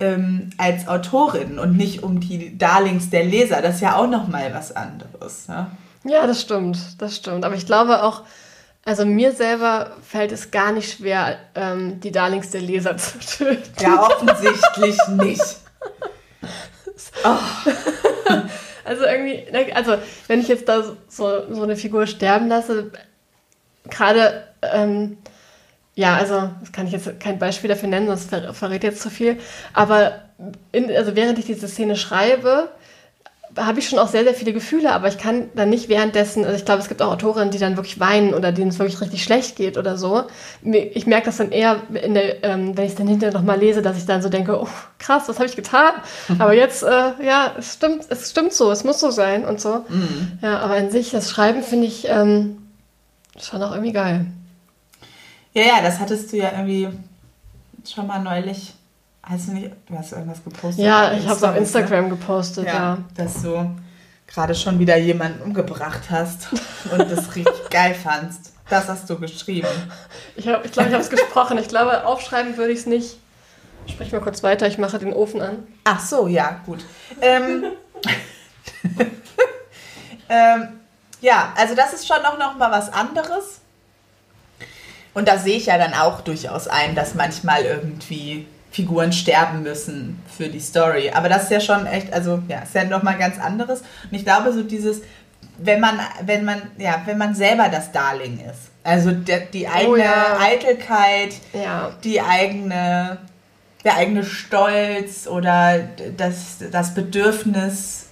ähm, 0.00 0.50
als 0.56 0.88
Autorin 0.88 1.58
und 1.58 1.76
nicht 1.76 2.02
um 2.02 2.20
die 2.20 2.56
Darlings 2.56 3.10
der 3.10 3.24
Leser. 3.24 3.62
Das 3.62 3.76
ist 3.76 3.80
ja 3.82 3.96
auch 3.96 4.08
nochmal 4.08 4.52
was 4.54 4.74
anderes. 4.74 5.48
Ne? 5.48 5.70
Ja, 6.04 6.26
das 6.26 6.40
stimmt, 6.40 6.78
das 6.98 7.16
stimmt. 7.16 7.44
Aber 7.44 7.54
ich 7.54 7.66
glaube 7.66 8.02
auch, 8.02 8.22
also 8.84 9.04
mir 9.04 9.32
selber 9.32 9.96
fällt 10.02 10.32
es 10.32 10.50
gar 10.50 10.72
nicht 10.72 10.96
schwer, 10.96 11.38
ähm, 11.54 12.00
die 12.00 12.12
Darlings 12.12 12.50
der 12.50 12.62
Leser 12.62 12.96
zu 12.98 13.18
töten. 13.18 13.62
Ja, 13.80 14.02
offensichtlich 14.02 14.96
nicht. 15.08 15.42
Oh. 17.24 17.38
Also 18.84 19.04
irgendwie, 19.04 19.50
ne, 19.50 19.74
also 19.74 19.96
wenn 20.26 20.40
ich 20.40 20.48
jetzt 20.48 20.68
da 20.68 20.82
so, 20.82 20.96
so 21.08 21.62
eine 21.62 21.76
Figur 21.76 22.06
sterben 22.06 22.48
lasse, 22.48 22.90
gerade, 23.88 24.48
ähm, 24.62 25.16
ja, 25.94 26.16
also 26.16 26.50
das 26.60 26.72
kann 26.72 26.86
ich 26.86 26.92
jetzt 26.92 27.20
kein 27.20 27.38
Beispiel 27.38 27.68
dafür 27.68 27.88
nennen, 27.88 28.06
das 28.06 28.24
ver 28.24 28.54
verrät 28.54 28.84
jetzt 28.84 29.02
zu 29.02 29.10
viel, 29.10 29.38
aber 29.72 30.22
in, 30.72 30.90
also 30.94 31.16
während 31.16 31.38
ich 31.38 31.46
diese 31.46 31.68
Szene 31.68 31.96
schreibe, 31.96 32.68
habe 33.56 33.80
ich 33.80 33.88
schon 33.88 33.98
auch 33.98 34.08
sehr, 34.08 34.22
sehr 34.22 34.34
viele 34.34 34.52
Gefühle, 34.52 34.92
aber 34.92 35.08
ich 35.08 35.18
kann 35.18 35.48
dann 35.54 35.70
nicht 35.70 35.88
währenddessen, 35.88 36.44
also 36.44 36.56
ich 36.56 36.64
glaube, 36.64 36.80
es 36.80 36.88
gibt 36.88 37.02
auch 37.02 37.10
Autorinnen, 37.10 37.50
die 37.50 37.58
dann 37.58 37.76
wirklich 37.76 37.98
weinen 37.98 38.32
oder 38.32 38.52
denen 38.52 38.70
es 38.70 38.78
wirklich 38.78 39.00
richtig 39.00 39.24
schlecht 39.24 39.56
geht 39.56 39.76
oder 39.76 39.96
so. 39.96 40.24
Ich 40.62 41.06
merke 41.06 41.26
das 41.26 41.38
dann 41.38 41.50
eher, 41.50 41.82
der, 41.90 42.44
ähm, 42.44 42.76
wenn 42.76 42.84
ich 42.84 42.92
es 42.92 42.96
dann 42.96 43.08
hinterher 43.08 43.34
nochmal 43.34 43.58
lese, 43.58 43.82
dass 43.82 43.98
ich 43.98 44.06
dann 44.06 44.22
so 44.22 44.28
denke, 44.28 44.60
oh, 44.60 44.68
krass, 44.98 45.24
was 45.26 45.36
habe 45.36 45.48
ich 45.48 45.56
getan? 45.56 45.92
Mhm. 46.28 46.40
Aber 46.40 46.54
jetzt, 46.54 46.84
äh, 46.84 47.12
ja, 47.24 47.52
es 47.58 47.74
stimmt, 47.74 48.04
es 48.08 48.30
stimmt 48.30 48.52
so, 48.52 48.70
es 48.70 48.84
muss 48.84 49.00
so 49.00 49.10
sein 49.10 49.44
und 49.44 49.60
so. 49.60 49.84
Mhm. 49.88 50.38
Ja, 50.42 50.60
aber 50.60 50.74
an 50.74 50.90
sich, 50.90 51.10
das 51.10 51.28
Schreiben 51.28 51.62
finde 51.62 51.86
ich 51.86 52.06
ähm, 52.08 52.58
schon 53.36 53.62
auch 53.62 53.72
irgendwie 53.72 53.92
geil. 53.92 54.26
Ja, 55.52 55.62
ja, 55.62 55.82
das 55.82 55.98
hattest 55.98 56.32
du 56.32 56.36
ja 56.36 56.52
irgendwie 56.52 56.88
schon 57.84 58.06
mal 58.06 58.20
neulich 58.20 58.74
Hast 59.22 59.48
du 59.48 59.52
nicht, 59.52 59.70
du 59.86 59.96
hast 59.96 60.12
irgendwas 60.12 60.42
gepostet? 60.42 60.84
Ja, 60.84 61.12
ich 61.12 61.24
habe 61.26 61.36
es 61.36 61.42
auf 61.42 61.56
Instagram 61.56 62.04
ne? 62.04 62.10
gepostet, 62.10 62.66
ja, 62.66 62.72
ja. 62.72 62.98
Dass 63.16 63.42
du 63.42 63.70
gerade 64.26 64.54
schon 64.54 64.78
wieder 64.78 64.96
jemanden 64.96 65.42
umgebracht 65.42 66.10
hast 66.10 66.48
und 66.90 67.10
das 67.10 67.34
richtig 67.36 67.70
geil 67.70 67.94
fandst. 67.94 68.54
Das 68.68 68.88
hast 68.88 69.10
du 69.10 69.18
geschrieben. 69.18 69.68
Ich 70.36 70.44
glaube, 70.44 70.64
ich, 70.64 70.72
glaub, 70.72 70.86
ich 70.86 70.92
habe 70.92 71.02
es 71.02 71.10
gesprochen. 71.10 71.58
Ich 71.58 71.68
glaube, 71.68 72.06
aufschreiben 72.06 72.56
würde 72.56 72.72
ich 72.72 72.80
es 72.80 72.86
nicht. 72.86 73.18
Sprich 73.86 74.12
mal 74.12 74.20
kurz 74.20 74.42
weiter, 74.42 74.66
ich 74.68 74.78
mache 74.78 74.98
den 74.98 75.12
Ofen 75.12 75.40
an. 75.40 75.66
Ach 75.84 76.00
so, 76.00 76.26
ja, 76.26 76.60
gut. 76.64 76.84
ähm, 77.20 77.64
ähm, 80.28 80.68
ja, 81.20 81.52
also 81.56 81.74
das 81.74 81.92
ist 81.92 82.06
schon 82.06 82.22
noch, 82.22 82.38
noch 82.38 82.56
mal 82.56 82.70
was 82.70 82.92
anderes. 82.92 83.59
Und 85.14 85.28
da 85.28 85.38
sehe 85.38 85.56
ich 85.56 85.66
ja 85.66 85.78
dann 85.78 85.94
auch 85.94 86.20
durchaus 86.20 86.68
ein, 86.68 86.94
dass 86.94 87.14
manchmal 87.14 87.64
irgendwie 87.64 88.46
Figuren 88.70 89.12
sterben 89.12 89.62
müssen 89.62 90.22
für 90.36 90.48
die 90.48 90.60
Story. 90.60 91.10
Aber 91.12 91.28
das 91.28 91.44
ist 91.44 91.50
ja 91.50 91.60
schon 91.60 91.86
echt, 91.86 92.12
also 92.12 92.42
ja, 92.48 92.60
ist 92.60 92.74
ja 92.74 92.84
nochmal 92.84 93.18
ganz 93.18 93.38
anderes. 93.40 93.80
Und 93.80 94.12
ich 94.12 94.24
glaube, 94.24 94.52
so 94.52 94.62
dieses, 94.62 95.02
wenn 95.58 95.80
man, 95.80 95.98
wenn 96.24 96.44
man, 96.44 96.62
ja, 96.78 97.02
wenn 97.04 97.18
man 97.18 97.34
selber 97.34 97.68
das 97.68 97.90
Darling 97.92 98.38
ist. 98.38 98.70
Also 98.84 99.10
der, 99.10 99.40
die 99.40 99.66
oh 99.66 99.74
eigene 99.74 99.92
oh, 99.92 99.96
ja. 99.96 100.38
Eitelkeit, 100.40 101.34
ja. 101.52 101.90
die 102.04 102.20
eigene, 102.20 103.18
der 103.84 103.96
eigene 103.96 104.24
Stolz 104.24 105.26
oder 105.26 105.80
das, 106.16 106.58
das 106.70 106.94
Bedürfnis, 106.94 108.06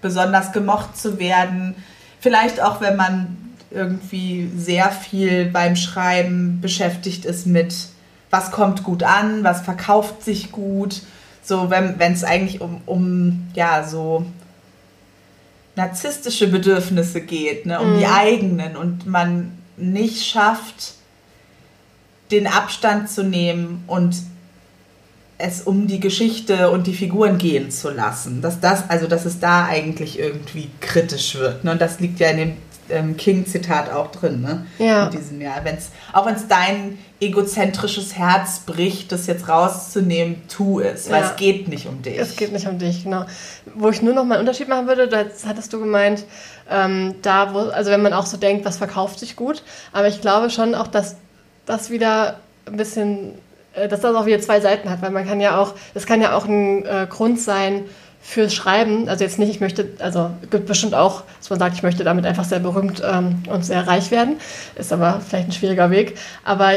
besonders 0.00 0.52
gemocht 0.52 0.96
zu 0.96 1.18
werden. 1.18 1.74
Vielleicht 2.20 2.60
auch, 2.60 2.80
wenn 2.80 2.96
man 2.96 3.37
irgendwie 3.70 4.50
sehr 4.56 4.90
viel 4.90 5.46
beim 5.46 5.76
Schreiben 5.76 6.60
beschäftigt 6.60 7.24
ist 7.24 7.46
mit 7.46 7.74
was 8.30 8.50
kommt 8.50 8.84
gut 8.84 9.02
an, 9.02 9.44
was 9.44 9.62
verkauft 9.62 10.22
sich 10.22 10.52
gut. 10.52 11.02
So, 11.42 11.70
wenn 11.70 12.12
es 12.12 12.24
eigentlich 12.24 12.60
um, 12.60 12.82
um, 12.84 13.48
ja, 13.54 13.84
so 13.84 14.26
narzisstische 15.76 16.48
Bedürfnisse 16.48 17.20
geht, 17.20 17.64
ne, 17.64 17.80
um 17.80 17.94
mhm. 17.94 17.98
die 18.00 18.06
eigenen 18.06 18.76
und 18.76 19.06
man 19.06 19.52
nicht 19.76 20.26
schafft, 20.26 20.94
den 22.30 22.46
Abstand 22.46 23.08
zu 23.08 23.22
nehmen 23.22 23.84
und 23.86 24.16
es 25.38 25.62
um 25.62 25.86
die 25.86 26.00
Geschichte 26.00 26.70
und 26.70 26.86
die 26.86 26.94
Figuren 26.94 27.38
gehen 27.38 27.70
zu 27.70 27.90
lassen. 27.90 28.42
Dass 28.42 28.60
das, 28.60 28.90
also 28.90 29.06
dass 29.06 29.24
es 29.24 29.38
da 29.38 29.66
eigentlich 29.66 30.18
irgendwie 30.18 30.68
kritisch 30.80 31.36
wird. 31.36 31.64
Ne? 31.64 31.70
Und 31.70 31.80
das 31.80 32.00
liegt 32.00 32.18
ja 32.18 32.28
in 32.30 32.36
dem 32.36 32.56
ähm, 32.90 33.16
King-Zitat 33.16 33.92
auch 33.92 34.10
drin, 34.10 34.40
ne? 34.40 34.66
Ja. 34.78 35.06
In 35.06 35.10
diesem 35.12 35.40
Jahr. 35.40 35.64
Wenn's, 35.64 35.90
auch 36.12 36.26
wenn 36.26 36.34
es 36.34 36.48
dein 36.48 36.98
egozentrisches 37.20 38.16
Herz 38.16 38.60
bricht, 38.60 39.10
das 39.10 39.26
jetzt 39.26 39.48
rauszunehmen, 39.48 40.42
tu 40.48 40.80
es, 40.80 41.10
weil 41.10 41.22
ja. 41.22 41.30
es 41.30 41.36
geht 41.36 41.68
nicht 41.68 41.86
um 41.86 42.00
dich. 42.02 42.16
Es 42.16 42.36
geht 42.36 42.52
nicht 42.52 42.66
um 42.68 42.78
dich, 42.78 43.04
genau. 43.04 43.24
Wo 43.74 43.88
ich 43.90 44.02
nur 44.02 44.14
noch 44.14 44.24
mal 44.24 44.36
einen 44.36 44.46
Unterschied 44.46 44.68
machen 44.68 44.86
würde, 44.86 45.08
da 45.08 45.24
hattest 45.46 45.72
du 45.72 45.80
gemeint, 45.80 46.24
ähm, 46.70 47.16
da 47.22 47.54
wo, 47.54 47.58
also 47.58 47.90
wenn 47.90 48.02
man 48.02 48.12
auch 48.12 48.26
so 48.26 48.36
denkt, 48.36 48.64
was 48.64 48.76
verkauft 48.76 49.18
sich 49.18 49.34
gut, 49.34 49.62
aber 49.92 50.06
ich 50.06 50.20
glaube 50.20 50.50
schon 50.50 50.74
auch, 50.74 50.86
dass 50.86 51.16
das 51.66 51.90
wieder 51.90 52.38
ein 52.66 52.76
bisschen, 52.76 53.34
äh, 53.74 53.88
dass 53.88 54.00
das 54.00 54.14
auch 54.14 54.26
wieder 54.26 54.40
zwei 54.40 54.60
Seiten 54.60 54.88
hat, 54.88 55.02
weil 55.02 55.10
man 55.10 55.26
kann 55.26 55.40
ja 55.40 55.60
auch, 55.60 55.74
das 55.94 56.06
kann 56.06 56.22
ja 56.22 56.36
auch 56.36 56.46
ein 56.46 56.86
äh, 56.86 57.06
Grund 57.10 57.40
sein, 57.40 57.84
fürs 58.28 58.52
Schreiben, 58.52 59.08
also 59.08 59.24
jetzt 59.24 59.38
nicht, 59.38 59.48
ich 59.48 59.60
möchte, 59.60 59.88
also 60.00 60.30
gibt 60.50 60.66
bestimmt 60.66 60.94
auch, 60.94 61.22
dass 61.38 61.48
man 61.48 61.58
sagt, 61.58 61.74
ich 61.76 61.82
möchte 61.82 62.04
damit 62.04 62.26
einfach 62.26 62.44
sehr 62.44 62.58
berühmt 62.58 63.02
ähm, 63.02 63.42
und 63.50 63.64
sehr 63.64 63.86
reich 63.86 64.10
werden, 64.10 64.36
ist 64.76 64.92
aber 64.92 65.22
vielleicht 65.26 65.48
ein 65.48 65.52
schwieriger 65.52 65.90
Weg. 65.90 66.18
Aber 66.44 66.72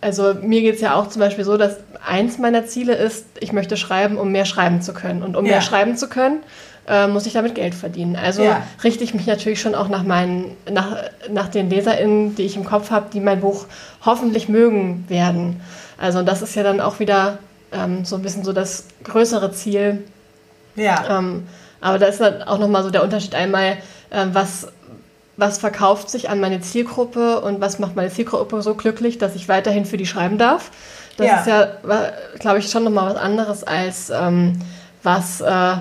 also 0.00 0.34
mir 0.40 0.60
geht 0.60 0.76
es 0.76 0.80
ja 0.80 0.94
auch 0.94 1.08
zum 1.08 1.18
Beispiel 1.18 1.44
so, 1.44 1.56
dass 1.56 1.78
eins 2.06 2.38
meiner 2.38 2.66
Ziele 2.66 2.94
ist, 2.94 3.26
ich 3.40 3.52
möchte 3.52 3.76
schreiben, 3.76 4.18
um 4.18 4.30
mehr 4.30 4.44
schreiben 4.44 4.82
zu 4.82 4.94
können. 4.94 5.24
Und 5.24 5.36
um 5.36 5.44
ja. 5.44 5.54
mehr 5.54 5.62
schreiben 5.62 5.96
zu 5.96 6.08
können, 6.08 6.44
äh, 6.86 7.08
muss 7.08 7.26
ich 7.26 7.32
damit 7.32 7.56
Geld 7.56 7.74
verdienen. 7.74 8.14
Also 8.14 8.44
ja. 8.44 8.62
richte 8.84 9.02
ich 9.02 9.14
mich 9.14 9.26
natürlich 9.26 9.60
schon 9.60 9.74
auch 9.74 9.88
nach 9.88 10.04
meinen, 10.04 10.56
nach, 10.70 10.96
nach 11.28 11.48
den 11.48 11.70
LeserInnen, 11.70 12.36
die 12.36 12.42
ich 12.42 12.54
im 12.54 12.64
Kopf 12.64 12.92
habe, 12.92 13.06
die 13.12 13.18
mein 13.18 13.40
Buch 13.40 13.66
hoffentlich 14.04 14.48
mögen 14.48 15.06
werden. 15.08 15.60
Also 15.98 16.22
das 16.22 16.40
ist 16.40 16.54
ja 16.54 16.62
dann 16.62 16.80
auch 16.80 17.00
wieder 17.00 17.38
ähm, 17.72 18.04
so 18.04 18.14
ein 18.14 18.22
bisschen 18.22 18.44
so 18.44 18.52
das 18.52 18.86
größere 19.02 19.50
Ziel, 19.50 20.04
ja. 20.76 21.18
Ähm, 21.18 21.46
aber 21.80 21.98
da 21.98 22.06
ist 22.06 22.20
dann 22.20 22.42
auch 22.42 22.58
nochmal 22.58 22.82
so 22.82 22.90
der 22.90 23.02
Unterschied 23.02 23.34
einmal, 23.34 23.76
äh, 24.10 24.26
was, 24.32 24.68
was 25.36 25.58
verkauft 25.58 26.08
sich 26.10 26.30
an 26.30 26.40
meine 26.40 26.60
Zielgruppe 26.60 27.40
und 27.40 27.60
was 27.60 27.78
macht 27.78 27.96
meine 27.96 28.10
Zielgruppe 28.10 28.62
so 28.62 28.74
glücklich, 28.74 29.18
dass 29.18 29.34
ich 29.34 29.48
weiterhin 29.48 29.84
für 29.84 29.96
die 29.96 30.06
schreiben 30.06 30.38
darf. 30.38 30.70
Das 31.16 31.26
ja. 31.26 31.40
ist 31.40 31.46
ja, 31.46 31.68
glaube 32.38 32.58
ich, 32.58 32.70
schon 32.70 32.84
nochmal 32.84 33.14
was 33.14 33.20
anderes 33.20 33.64
als 33.64 34.10
ähm, 34.10 34.60
was, 35.02 35.40
äh, 35.40 35.76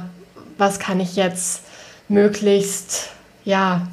was 0.58 0.80
kann 0.80 1.00
ich 1.00 1.16
jetzt 1.16 1.64
möglichst, 2.08 3.10
ja, 3.46 3.88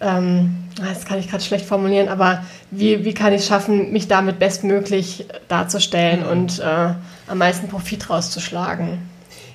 ähm, 0.00 0.56
das 0.76 1.04
kann 1.04 1.18
ich 1.18 1.30
gerade 1.30 1.42
schlecht 1.42 1.66
formulieren, 1.66 2.08
aber 2.08 2.44
wie, 2.70 3.04
wie 3.04 3.14
kann 3.14 3.32
ich 3.32 3.42
es 3.42 3.46
schaffen, 3.46 3.92
mich 3.92 4.08
damit 4.08 4.38
bestmöglich 4.38 5.26
darzustellen 5.48 6.24
mhm. 6.24 6.28
und 6.28 6.58
äh, 6.58 6.94
am 7.28 7.38
meisten 7.38 7.68
Profit 7.68 8.10
rauszuschlagen? 8.10 8.98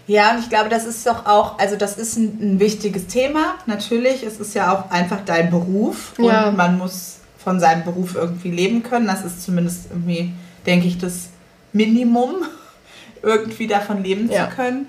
Ja, 0.10 0.32
und 0.32 0.40
ich 0.40 0.50
glaube, 0.50 0.70
das 0.70 0.86
ist 0.86 1.06
doch 1.06 1.28
auch, 1.28 1.60
also 1.60 1.76
das 1.76 1.96
ist 1.96 2.18
ein, 2.18 2.40
ein 2.42 2.60
wichtiges 2.60 3.06
Thema, 3.06 3.60
natürlich. 3.68 4.24
Es 4.24 4.40
ist 4.40 4.56
ja 4.56 4.74
auch 4.74 4.90
einfach 4.90 5.20
dein 5.24 5.52
Beruf 5.52 6.18
und 6.18 6.26
ja. 6.26 6.50
man 6.50 6.80
muss 6.80 7.18
von 7.38 7.60
seinem 7.60 7.84
Beruf 7.84 8.16
irgendwie 8.16 8.50
leben 8.50 8.82
können. 8.82 9.06
Das 9.06 9.24
ist 9.24 9.44
zumindest 9.44 9.92
irgendwie, 9.92 10.34
denke 10.66 10.88
ich, 10.88 10.98
das 10.98 11.30
Minimum, 11.74 12.38
irgendwie 13.22 13.68
davon 13.68 14.02
leben 14.02 14.32
ja. 14.32 14.50
zu 14.50 14.56
können. 14.56 14.88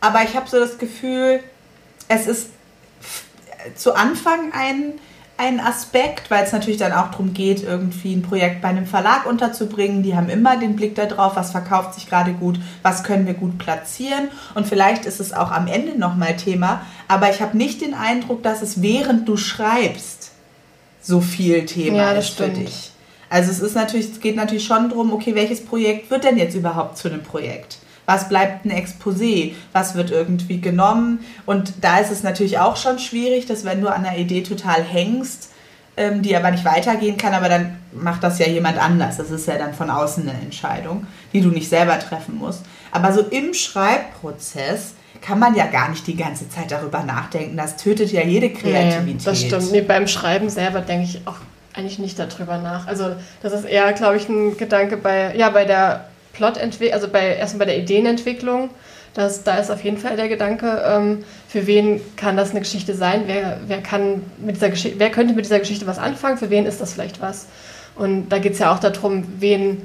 Aber 0.00 0.22
ich 0.22 0.34
habe 0.34 0.48
so 0.48 0.58
das 0.58 0.78
Gefühl, 0.78 1.40
es 2.08 2.26
ist 2.26 2.48
zu 3.76 3.94
Anfang 3.94 4.50
ein 4.54 4.94
ein 5.42 5.58
Aspekt, 5.58 6.30
weil 6.30 6.44
es 6.44 6.52
natürlich 6.52 6.78
dann 6.78 6.92
auch 6.92 7.10
darum 7.10 7.34
geht, 7.34 7.64
irgendwie 7.64 8.14
ein 8.14 8.22
Projekt 8.22 8.62
bei 8.62 8.68
einem 8.68 8.86
Verlag 8.86 9.26
unterzubringen. 9.26 10.02
Die 10.02 10.14
haben 10.14 10.28
immer 10.28 10.56
den 10.56 10.76
Blick 10.76 10.94
darauf, 10.94 11.34
was 11.34 11.50
verkauft 11.50 11.94
sich 11.94 12.08
gerade 12.08 12.32
gut, 12.32 12.60
was 12.82 13.02
können 13.02 13.26
wir 13.26 13.34
gut 13.34 13.58
platzieren. 13.58 14.28
Und 14.54 14.66
vielleicht 14.66 15.04
ist 15.04 15.20
es 15.20 15.32
auch 15.32 15.50
am 15.50 15.66
Ende 15.66 15.98
nochmal 15.98 16.36
Thema. 16.36 16.82
Aber 17.08 17.28
ich 17.30 17.42
habe 17.42 17.56
nicht 17.56 17.80
den 17.80 17.94
Eindruck, 17.94 18.42
dass 18.42 18.62
es 18.62 18.82
während 18.82 19.28
du 19.28 19.36
schreibst 19.36 20.30
so 21.02 21.20
viel 21.20 21.66
Thema 21.66 21.96
ja, 21.96 22.12
ist 22.12 22.28
stimmt. 22.28 22.56
für 22.56 22.64
dich. 22.64 22.92
Also 23.28 23.50
es 23.50 23.60
ist 23.60 23.74
natürlich, 23.74 24.12
es 24.12 24.20
geht 24.20 24.36
natürlich 24.36 24.64
schon 24.64 24.90
darum, 24.90 25.12
okay, 25.12 25.34
welches 25.34 25.64
Projekt 25.64 26.10
wird 26.10 26.22
denn 26.22 26.36
jetzt 26.36 26.54
überhaupt 26.54 26.98
zu 26.98 27.08
einem 27.08 27.22
Projekt? 27.22 27.78
Was 28.06 28.28
bleibt 28.28 28.64
ein 28.64 28.72
Exposé? 28.72 29.54
Was 29.72 29.94
wird 29.94 30.10
irgendwie 30.10 30.60
genommen? 30.60 31.20
Und 31.46 31.74
da 31.80 31.98
ist 31.98 32.10
es 32.10 32.22
natürlich 32.22 32.58
auch 32.58 32.76
schon 32.76 32.98
schwierig, 32.98 33.46
dass 33.46 33.64
wenn 33.64 33.80
du 33.80 33.88
an 33.88 34.04
einer 34.04 34.18
Idee 34.18 34.42
total 34.42 34.82
hängst, 34.82 35.50
ähm, 35.96 36.22
die 36.22 36.34
aber 36.34 36.50
nicht 36.50 36.64
weitergehen 36.64 37.16
kann, 37.16 37.34
aber 37.34 37.48
dann 37.48 37.76
macht 37.92 38.24
das 38.24 38.38
ja 38.38 38.46
jemand 38.46 38.78
anders. 38.78 39.18
Das 39.18 39.30
ist 39.30 39.46
ja 39.46 39.58
dann 39.58 39.74
von 39.74 39.90
außen 39.90 40.28
eine 40.28 40.38
Entscheidung, 40.40 41.06
die 41.32 41.40
du 41.40 41.48
nicht 41.48 41.68
selber 41.68 41.98
treffen 41.98 42.38
musst. 42.38 42.62
Aber 42.90 43.12
so 43.12 43.20
im 43.20 43.54
Schreibprozess 43.54 44.94
kann 45.20 45.38
man 45.38 45.54
ja 45.54 45.66
gar 45.66 45.90
nicht 45.90 46.06
die 46.06 46.16
ganze 46.16 46.48
Zeit 46.48 46.70
darüber 46.72 47.02
nachdenken. 47.02 47.56
Das 47.56 47.76
tötet 47.76 48.10
ja 48.10 48.22
jede 48.22 48.50
Kreativität. 48.50 49.18
Nee, 49.20 49.24
das 49.24 49.40
stimmt. 49.40 49.72
Nee, 49.72 49.82
beim 49.82 50.08
Schreiben 50.08 50.48
selber 50.50 50.80
denke 50.80 51.04
ich 51.04 51.20
auch 51.26 51.36
eigentlich 51.74 51.98
nicht 51.98 52.18
darüber 52.18 52.58
nach. 52.58 52.86
Also 52.86 53.14
das 53.42 53.52
ist 53.52 53.64
eher, 53.64 53.92
glaube 53.92 54.16
ich, 54.16 54.28
ein 54.28 54.56
Gedanke 54.56 54.96
bei, 54.96 55.34
ja, 55.36 55.50
bei 55.50 55.64
der 55.64 56.08
Plotentwicklung, 56.32 56.94
also 56.94 57.08
bei, 57.08 57.36
erstmal 57.36 57.66
bei 57.66 57.72
der 57.72 57.82
Ideenentwicklung. 57.82 58.70
Das, 59.14 59.44
da 59.44 59.58
ist 59.58 59.70
auf 59.70 59.84
jeden 59.84 59.98
Fall 59.98 60.16
der 60.16 60.28
Gedanke, 60.28 60.82
ähm, 60.86 61.24
für 61.46 61.66
wen 61.66 62.00
kann 62.16 62.36
das 62.36 62.50
eine 62.50 62.60
Geschichte 62.60 62.94
sein? 62.94 63.24
Wer, 63.26 63.58
wer, 63.66 63.82
kann 63.82 64.22
mit 64.38 64.56
dieser 64.56 64.70
Geschichte, 64.70 64.98
wer 64.98 65.10
könnte 65.10 65.34
mit 65.34 65.44
dieser 65.44 65.58
Geschichte 65.58 65.86
was 65.86 65.98
anfangen? 65.98 66.38
Für 66.38 66.48
wen 66.48 66.64
ist 66.64 66.80
das 66.80 66.94
vielleicht 66.94 67.20
was? 67.20 67.46
Und 67.94 68.30
da 68.30 68.38
geht 68.38 68.54
es 68.54 68.58
ja 68.58 68.72
auch 68.74 68.78
darum, 68.78 69.24
wen, 69.38 69.82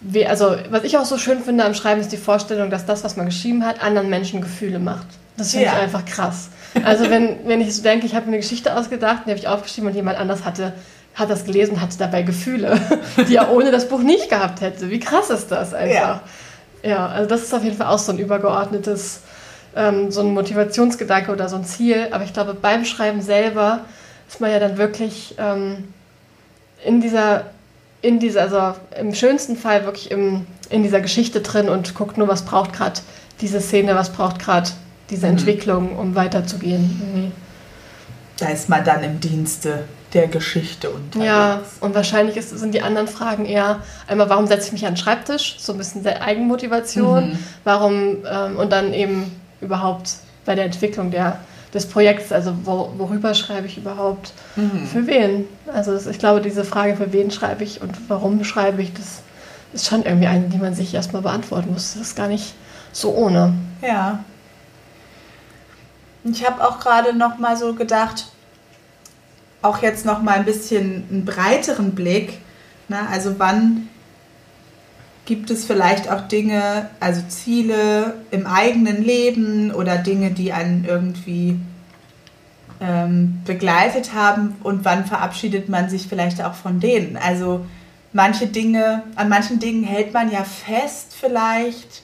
we, 0.00 0.26
also 0.26 0.56
was 0.70 0.84
ich 0.84 0.96
auch 0.96 1.04
so 1.04 1.18
schön 1.18 1.40
finde 1.40 1.64
am 1.64 1.74
Schreiben, 1.74 2.00
ist 2.00 2.10
die 2.12 2.16
Vorstellung, 2.16 2.70
dass 2.70 2.86
das, 2.86 3.04
was 3.04 3.16
man 3.16 3.26
geschrieben 3.26 3.66
hat, 3.66 3.82
anderen 3.82 4.08
Menschen 4.08 4.40
Gefühle 4.40 4.78
macht. 4.78 5.06
Das 5.36 5.50
finde 5.50 5.66
ja. 5.66 5.74
ich 5.74 5.78
einfach 5.80 6.04
krass. 6.06 6.48
Also 6.84 7.10
wenn, 7.10 7.46
wenn 7.46 7.60
ich 7.60 7.74
so 7.74 7.82
denke, 7.82 8.06
ich 8.06 8.14
habe 8.14 8.26
eine 8.26 8.38
Geschichte 8.38 8.76
ausgedacht, 8.76 9.24
die 9.26 9.30
habe 9.30 9.38
ich 9.38 9.48
aufgeschrieben 9.48 9.90
und 9.90 9.94
jemand 9.94 10.18
anders 10.18 10.44
hatte 10.44 10.72
hat 11.14 11.30
das 11.30 11.44
gelesen, 11.44 11.80
hatte 11.80 11.96
dabei 11.98 12.22
Gefühle, 12.22 12.80
die 13.28 13.36
er 13.36 13.50
ohne 13.52 13.70
das 13.70 13.88
Buch 13.88 14.00
nicht 14.00 14.28
gehabt 14.28 14.60
hätte. 14.60 14.90
Wie 14.90 15.00
krass 15.00 15.30
ist 15.30 15.50
das 15.50 15.72
einfach? 15.72 15.94
Ja, 15.94 16.22
ja 16.82 17.06
also 17.06 17.28
das 17.28 17.42
ist 17.42 17.54
auf 17.54 17.62
jeden 17.62 17.76
Fall 17.76 17.86
auch 17.86 17.98
so 17.98 18.12
ein 18.12 18.18
übergeordnetes, 18.18 19.20
ähm, 19.76 20.10
so 20.10 20.20
ein 20.20 20.34
Motivationsgedanke 20.34 21.30
oder 21.30 21.48
so 21.48 21.56
ein 21.56 21.64
Ziel. 21.64 22.08
Aber 22.10 22.24
ich 22.24 22.32
glaube, 22.32 22.54
beim 22.54 22.84
Schreiben 22.84 23.22
selber 23.22 23.80
ist 24.28 24.40
man 24.40 24.50
ja 24.50 24.58
dann 24.58 24.76
wirklich 24.76 25.36
ähm, 25.38 25.84
in 26.84 27.00
dieser, 27.00 27.46
in 28.02 28.18
dieser, 28.18 28.42
also 28.42 28.74
im 28.98 29.14
schönsten 29.14 29.56
Fall 29.56 29.84
wirklich 29.84 30.10
im, 30.10 30.46
in 30.68 30.82
dieser 30.82 31.00
Geschichte 31.00 31.40
drin 31.40 31.68
und 31.68 31.94
guckt 31.94 32.18
nur, 32.18 32.26
was 32.26 32.44
braucht 32.44 32.72
gerade 32.72 33.00
diese 33.40 33.60
Szene, 33.60 33.94
was 33.94 34.10
braucht 34.10 34.40
gerade 34.40 34.70
diese 35.10 35.26
mhm. 35.26 35.32
Entwicklung, 35.32 35.96
um 35.96 36.16
weiterzugehen. 36.16 37.00
Irgendwie. 37.00 37.32
Da 38.38 38.48
ist 38.48 38.68
man 38.68 38.84
dann 38.84 39.04
im 39.04 39.20
Dienste 39.20 39.84
der 40.14 40.28
Geschichte 40.28 40.90
unterwegs. 40.90 41.26
Ja, 41.26 41.60
und 41.80 41.94
wahrscheinlich 41.94 42.36
ist, 42.36 42.50
sind 42.50 42.72
die 42.72 42.82
anderen 42.82 43.08
Fragen 43.08 43.44
eher 43.44 43.80
einmal, 44.06 44.28
warum 44.30 44.46
setze 44.46 44.68
ich 44.68 44.72
mich 44.72 44.86
an 44.86 44.92
den 44.92 44.98
Schreibtisch? 44.98 45.56
So 45.58 45.72
ein 45.72 45.78
bisschen 45.78 46.04
der 46.04 46.22
Eigenmotivation. 46.22 47.30
Mhm. 47.30 47.38
Warum 47.64 48.16
ähm, 48.30 48.56
und 48.56 48.70
dann 48.72 48.94
eben 48.94 49.32
überhaupt 49.60 50.10
bei 50.44 50.54
der 50.54 50.64
Entwicklung 50.66 51.10
der, 51.10 51.40
des 51.72 51.86
Projekts, 51.86 52.32
also 52.32 52.54
wo, 52.64 52.92
worüber 52.96 53.34
schreibe 53.34 53.66
ich 53.66 53.76
überhaupt? 53.76 54.32
Mhm. 54.56 54.86
Für 54.86 55.06
wen? 55.06 55.46
Also 55.72 55.98
ich 56.08 56.18
glaube, 56.18 56.40
diese 56.40 56.64
Frage, 56.64 56.96
für 56.96 57.12
wen 57.12 57.30
schreibe 57.30 57.64
ich 57.64 57.82
und 57.82 57.92
warum 58.08 58.42
schreibe 58.44 58.82
ich, 58.82 58.92
das 58.94 59.22
ist 59.72 59.86
schon 59.86 60.04
irgendwie 60.04 60.28
eine, 60.28 60.48
die 60.48 60.58
man 60.58 60.74
sich 60.74 60.94
erstmal 60.94 61.22
beantworten 61.22 61.72
muss. 61.72 61.94
Das 61.94 62.02
ist 62.02 62.16
gar 62.16 62.28
nicht 62.28 62.54
so 62.92 63.12
ohne. 63.14 63.54
Ja. 63.82 64.20
Ich 66.24 66.46
habe 66.46 66.66
auch 66.66 66.78
gerade 66.78 67.12
noch 67.14 67.38
mal 67.38 67.56
so 67.56 67.74
gedacht, 67.74 68.26
auch 69.64 69.82
jetzt 69.82 70.04
noch 70.04 70.22
mal 70.22 70.34
ein 70.34 70.44
bisschen 70.44 71.04
einen 71.10 71.24
breiteren 71.24 71.94
Blick. 71.94 72.38
Ne? 72.88 72.98
Also 73.10 73.38
wann 73.38 73.88
gibt 75.24 75.50
es 75.50 75.64
vielleicht 75.64 76.10
auch 76.10 76.28
Dinge, 76.28 76.90
also 77.00 77.22
Ziele 77.28 78.16
im 78.30 78.46
eigenen 78.46 79.02
Leben 79.02 79.70
oder 79.72 79.96
Dinge, 79.96 80.32
die 80.32 80.52
einen 80.52 80.84
irgendwie 80.84 81.58
ähm, 82.80 83.40
begleitet 83.46 84.12
haben 84.14 84.56
und 84.62 84.84
wann 84.84 85.06
verabschiedet 85.06 85.70
man 85.70 85.88
sich 85.88 86.08
vielleicht 86.08 86.42
auch 86.44 86.54
von 86.54 86.78
denen? 86.78 87.16
Also 87.16 87.64
manche 88.12 88.48
Dinge, 88.48 89.02
an 89.16 89.30
manchen 89.30 89.60
Dingen 89.60 89.84
hält 89.84 90.12
man 90.12 90.30
ja 90.30 90.44
fest 90.44 91.16
vielleicht, 91.18 92.02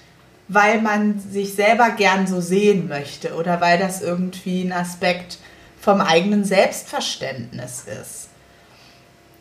weil 0.49 0.81
man 0.81 1.21
sich 1.21 1.55
selber 1.55 1.91
gern 1.91 2.27
so 2.27 2.41
sehen 2.41 2.89
möchte 2.89 3.35
oder 3.35 3.61
weil 3.61 3.79
das 3.79 4.01
irgendwie 4.01 4.63
ein 4.63 4.73
Aspekt 4.73 5.35
ist 5.35 5.50
vom 5.81 6.01
eigenen 6.01 6.45
Selbstverständnis 6.45 7.85
ist. 8.01 8.29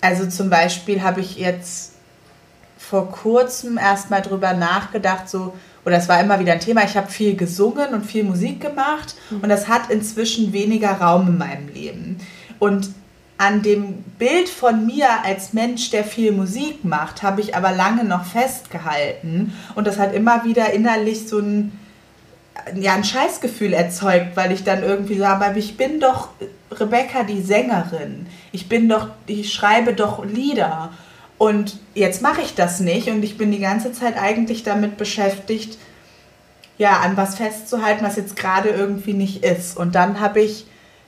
Also 0.02 0.28
zum 0.28 0.50
Beispiel 0.50 1.04
habe 1.04 1.22
ich 1.22 1.38
jetzt 1.38 1.94
vor 2.78 3.12
kurzem 3.12 3.78
erst 3.78 4.10
mal 4.10 4.22
drüber 4.22 4.54
nachgedacht, 4.54 5.30
so, 5.30 5.54
oder 5.86 5.98
es 5.98 6.08
war 6.08 6.20
immer 6.22 6.40
wieder 6.40 6.54
ein 6.54 6.62
Thema, 6.62 6.84
ich 6.86 6.96
habe 6.96 7.12
viel 7.12 7.36
gesungen 7.36 7.94
und 7.94 8.06
viel 8.06 8.24
Musik 8.24 8.62
gemacht 8.62 9.16
mhm. 9.30 9.42
und 9.42 9.50
das 9.50 9.68
hat 9.68 9.90
inzwischen 9.90 10.54
weniger 10.54 10.94
Raum 10.94 11.28
in 11.28 11.38
meinem 11.38 11.68
Leben. 11.68 12.18
Und 12.58 12.90
an 13.38 13.62
dem 13.62 14.04
Bild 14.18 14.50
von 14.50 14.86
mir 14.86 15.08
als 15.24 15.54
Mensch, 15.54 15.92
der 15.92 16.04
viel 16.04 16.32
Musik 16.32 16.84
macht, 16.84 17.24
habe 17.24 17.42
ich 17.42 17.56
aber 17.56 17.72
lange 17.72 18.06
noch 18.06 18.26
festgehalten 18.26 19.54
und 19.76 19.86
das 19.88 19.98
hat 19.98 20.14
immer 20.14 20.46
wieder 20.46 20.72
innerlich 20.74 21.28
so 21.28 21.40
ein 21.40 21.79
ja, 22.76 22.94
ein 22.94 23.04
Scheißgefühl 23.04 23.74
erzeugt, 23.74 24.36
weil 24.36 24.52
ich 24.52 24.64
dann 24.64 24.84
irgendwie 24.84 25.18
so, 25.18 25.26
aber 25.26 25.56
ich 25.56 25.78
bin 25.78 26.00
doch 26.00 26.30
Rebecca 26.72 27.24
die 27.24 27.42
Sängerin. 27.42 28.28
Ich 28.52 28.70
bin 28.70 28.90
doch, 28.90 29.10
ich 29.28 29.54
schreibe 29.54 29.94
doch 29.94 30.24
Lieder. 30.26 30.92
Und 31.38 31.78
jetzt 31.94 32.22
mache 32.22 32.42
ich 32.42 32.56
das 32.56 32.80
nicht 32.80 33.08
und 33.08 33.24
ich 33.24 33.38
bin 33.38 33.52
die 33.52 33.60
ganze 33.60 33.94
Zeit 33.94 34.18
eigentlich 34.18 34.64
damit 34.64 34.98
beschäftigt, 34.98 35.78
ja, 36.78 37.00
an 37.00 37.18
was 37.18 37.36
festzuhalten, 37.36 38.04
was 38.04 38.16
jetzt 38.16 38.36
gerade 38.36 38.70
irgendwie 38.70 39.14
nicht 39.14 39.44
ist. 39.44 39.78
Und 39.78 39.96
dann 39.96 40.20
habe 40.20 40.42
ich 40.42 40.66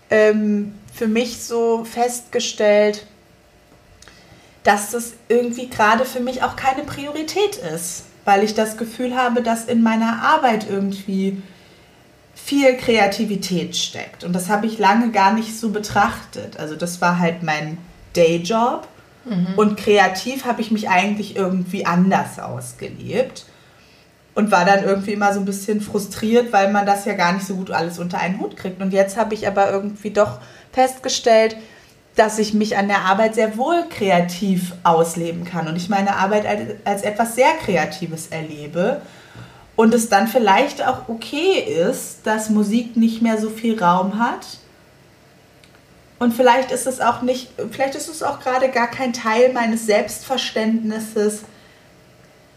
ähm, 0.10 0.74
für 0.94 1.08
mich 1.08 1.44
so 1.44 1.86
festgestellt, 1.86 3.06
dass 4.64 4.92
das 4.92 5.14
irgendwie 5.28 5.70
gerade 5.70 6.06
für 6.06 6.20
mich 6.20 6.44
auch 6.44 6.56
keine 6.56 6.84
Priorität 6.84 7.58
ist 7.58 8.04
weil 8.26 8.44
ich 8.44 8.54
das 8.54 8.78
Gefühl 8.78 9.16
habe, 9.16 9.42
dass 9.42 9.66
in 9.66 9.82
meiner 9.82 10.22
Arbeit 10.24 10.68
irgendwie 10.70 11.42
viel 12.34 12.76
Kreativität 12.76 13.76
steckt. 13.76 14.24
Und 14.24 14.34
das 14.34 14.50
habe 14.50 14.66
ich 14.66 14.80
lange 14.80 15.12
gar 15.12 15.34
nicht 15.34 15.60
so 15.60 15.70
betrachtet. 15.70 16.58
Also 16.58 16.76
das 16.76 17.02
war 17.02 17.20
halt 17.20 17.44
mein 17.44 17.78
Dayjob. 18.14 18.88
Mhm. 19.26 19.54
Und 19.56 19.78
kreativ 19.78 20.46
habe 20.46 20.62
ich 20.62 20.72
mich 20.72 20.90
eigentlich 20.90 21.36
irgendwie 21.36 21.86
anders 21.86 22.40
ausgelebt. 22.40 23.46
Und 24.34 24.50
war 24.50 24.64
dann 24.64 24.86
irgendwie 24.86 25.12
immer 25.12 25.34
so 25.34 25.42
ein 25.42 25.46
bisschen 25.46 25.82
frustriert, 25.82 26.54
weil 26.54 26.72
man 26.72 26.86
das 26.86 27.04
ja 27.04 27.14
gar 27.14 27.34
nicht 27.34 27.46
so 27.46 27.56
gut 27.56 27.70
alles 27.70 28.00
unter 28.00 28.18
einen 28.18 28.40
Hut 28.40 28.56
kriegt. 28.56 28.82
Und 28.82 28.94
jetzt 28.94 29.18
habe 29.18 29.34
ich 29.34 29.46
aber 29.46 29.70
irgendwie 29.70 30.12
doch 30.12 30.40
festgestellt, 30.72 31.58
dass 32.16 32.40
ich 32.40 32.54
mich 32.54 32.78
an 32.78 32.88
der 32.88 33.02
Arbeit 33.02 33.36
sehr 33.36 33.58
wohl 33.58 33.86
kreativ 33.90 34.74
ausleben 34.84 35.46
kann 35.46 35.68
und 35.68 35.76
ich 35.76 35.90
meine 35.90 36.18
Arbeit 36.18 36.46
als, 36.84 37.04
etwas 37.04 37.36
sehr 37.36 37.54
Kreatives 37.64 38.28
erlebe 38.28 39.02
und 39.76 39.94
es 39.94 40.10
dann 40.10 40.28
vielleicht 40.28 40.86
auch 40.86 41.08
okay 41.08 41.60
ist, 41.60 42.20
dass 42.26 42.50
Musik 42.50 42.98
nicht 42.98 43.22
mehr 43.22 43.40
so 43.40 43.50
viel 43.50 43.82
Raum 43.82 44.20
hat. 44.20 44.60
Und 46.20 46.34
vielleicht 46.34 46.72
ist 46.72 46.86
es 46.86 47.02
auch 47.02 47.24
nicht, 47.24 47.50
vielleicht 47.72 47.96
ist 47.96 48.08
es 48.08 48.22
auch 48.22 48.40
gerade 48.42 48.70
gar 48.70 48.88
kein 48.88 49.14
Teil 49.14 49.54
meines 49.54 49.88
Selbstverständnisses, 49.88 51.44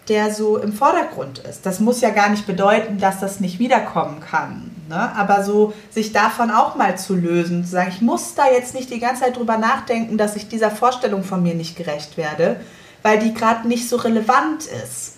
der 0.08 0.32
so 0.32 0.58
im 0.58 0.72
Vordergrund 0.72 1.38
ist. 1.38 1.64
Das 1.64 1.80
muss 1.80 2.00
ja 2.00 2.10
gar 2.10 2.28
nicht 2.28 2.46
bedeuten, 2.46 2.98
dass 2.98 3.20
das 3.20 3.40
nicht 3.40 3.58
wiederkommen 3.58 4.20
kann. 4.20 4.70
Ne? 4.88 5.16
Aber 5.16 5.42
so 5.42 5.72
sich 5.90 6.12
davon 6.12 6.50
auch 6.50 6.76
mal 6.76 6.98
zu 6.98 7.14
lösen, 7.14 7.64
zu 7.64 7.70
sagen, 7.70 7.90
ich 7.90 8.02
muss 8.02 8.34
da 8.34 8.50
jetzt 8.50 8.74
nicht 8.74 8.90
die 8.90 9.00
ganze 9.00 9.22
Zeit 9.22 9.36
drüber 9.36 9.56
nachdenken, 9.56 10.18
dass 10.18 10.36
ich 10.36 10.48
dieser 10.48 10.70
Vorstellung 10.70 11.24
von 11.24 11.42
mir 11.42 11.54
nicht 11.54 11.76
gerecht 11.76 12.16
werde, 12.16 12.60
weil 13.02 13.18
die 13.18 13.32
gerade 13.32 13.66
nicht 13.66 13.88
so 13.88 13.96
relevant 13.96 14.66
ist. 14.66 15.14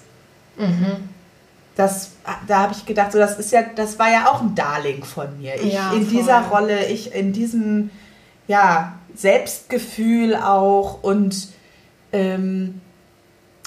Mhm. 0.57 1.09
Das, 1.75 2.13
da 2.47 2.61
habe 2.61 2.73
ich 2.73 2.87
gedacht, 2.87 3.13
so 3.13 3.19
das 3.19 3.39
ist 3.39 3.53
ja, 3.53 3.63
das 3.75 3.99
war 3.99 4.11
ja 4.11 4.31
auch 4.31 4.41
ein 4.41 4.55
Darling 4.55 5.05
von 5.05 5.37
mir. 5.39 5.57
Ich 5.57 5.75
ja, 5.75 5.93
in 5.93 6.09
dieser 6.09 6.43
Rolle, 6.43 6.87
ich 6.87 7.13
in 7.13 7.33
diesem 7.33 7.91
ja, 8.47 8.95
Selbstgefühl 9.15 10.37
auch 10.37 11.03
und 11.03 11.49
ähm, 12.13 12.81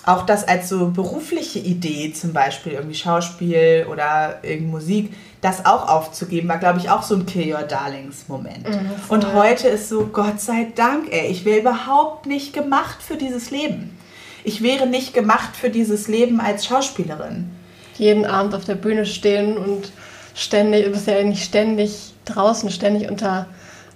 auch 0.09 0.25
das 0.25 0.47
als 0.47 0.69
so 0.69 0.87
berufliche 0.87 1.59
Idee, 1.59 2.11
zum 2.13 2.33
Beispiel 2.33 2.73
irgendwie 2.73 2.95
Schauspiel 2.95 3.85
oder 3.89 4.39
irgendwie 4.41 4.71
Musik, 4.71 5.13
das 5.41 5.65
auch 5.65 5.87
aufzugeben, 5.87 6.49
war, 6.49 6.57
glaube 6.57 6.79
ich, 6.79 6.89
auch 6.89 7.03
so 7.03 7.15
ein 7.15 7.25
Kill 7.25 7.53
Your 7.53 7.61
Darlings 7.61 8.27
Moment. 8.27 8.67
Mhm, 8.67 8.91
und 9.07 9.33
heute 9.33 9.67
ist 9.69 9.87
so, 9.87 10.07
Gott 10.07 10.41
sei 10.41 10.67
Dank, 10.75 11.11
ey, 11.11 11.27
ich 11.27 11.45
wäre 11.45 11.59
überhaupt 11.59 12.25
nicht 12.25 12.53
gemacht 12.53 13.01
für 13.01 13.17
dieses 13.17 13.51
Leben. 13.51 13.95
Ich 14.43 14.63
wäre 14.63 14.87
nicht 14.87 15.13
gemacht 15.13 15.55
für 15.55 15.69
dieses 15.69 16.07
Leben 16.07 16.39
als 16.41 16.65
Schauspielerin. 16.65 17.51
Jeden 17.97 18.25
Abend 18.25 18.55
auf 18.55 18.65
der 18.65 18.75
Bühne 18.75 19.05
stehen 19.05 19.57
und 19.57 19.91
ständig, 20.33 20.85
du 20.85 20.91
bist 20.91 21.07
ja 21.07 21.21
nicht 21.23 21.43
ständig 21.43 22.13
draußen, 22.25 22.71
ständig 22.71 23.09
unter 23.09 23.45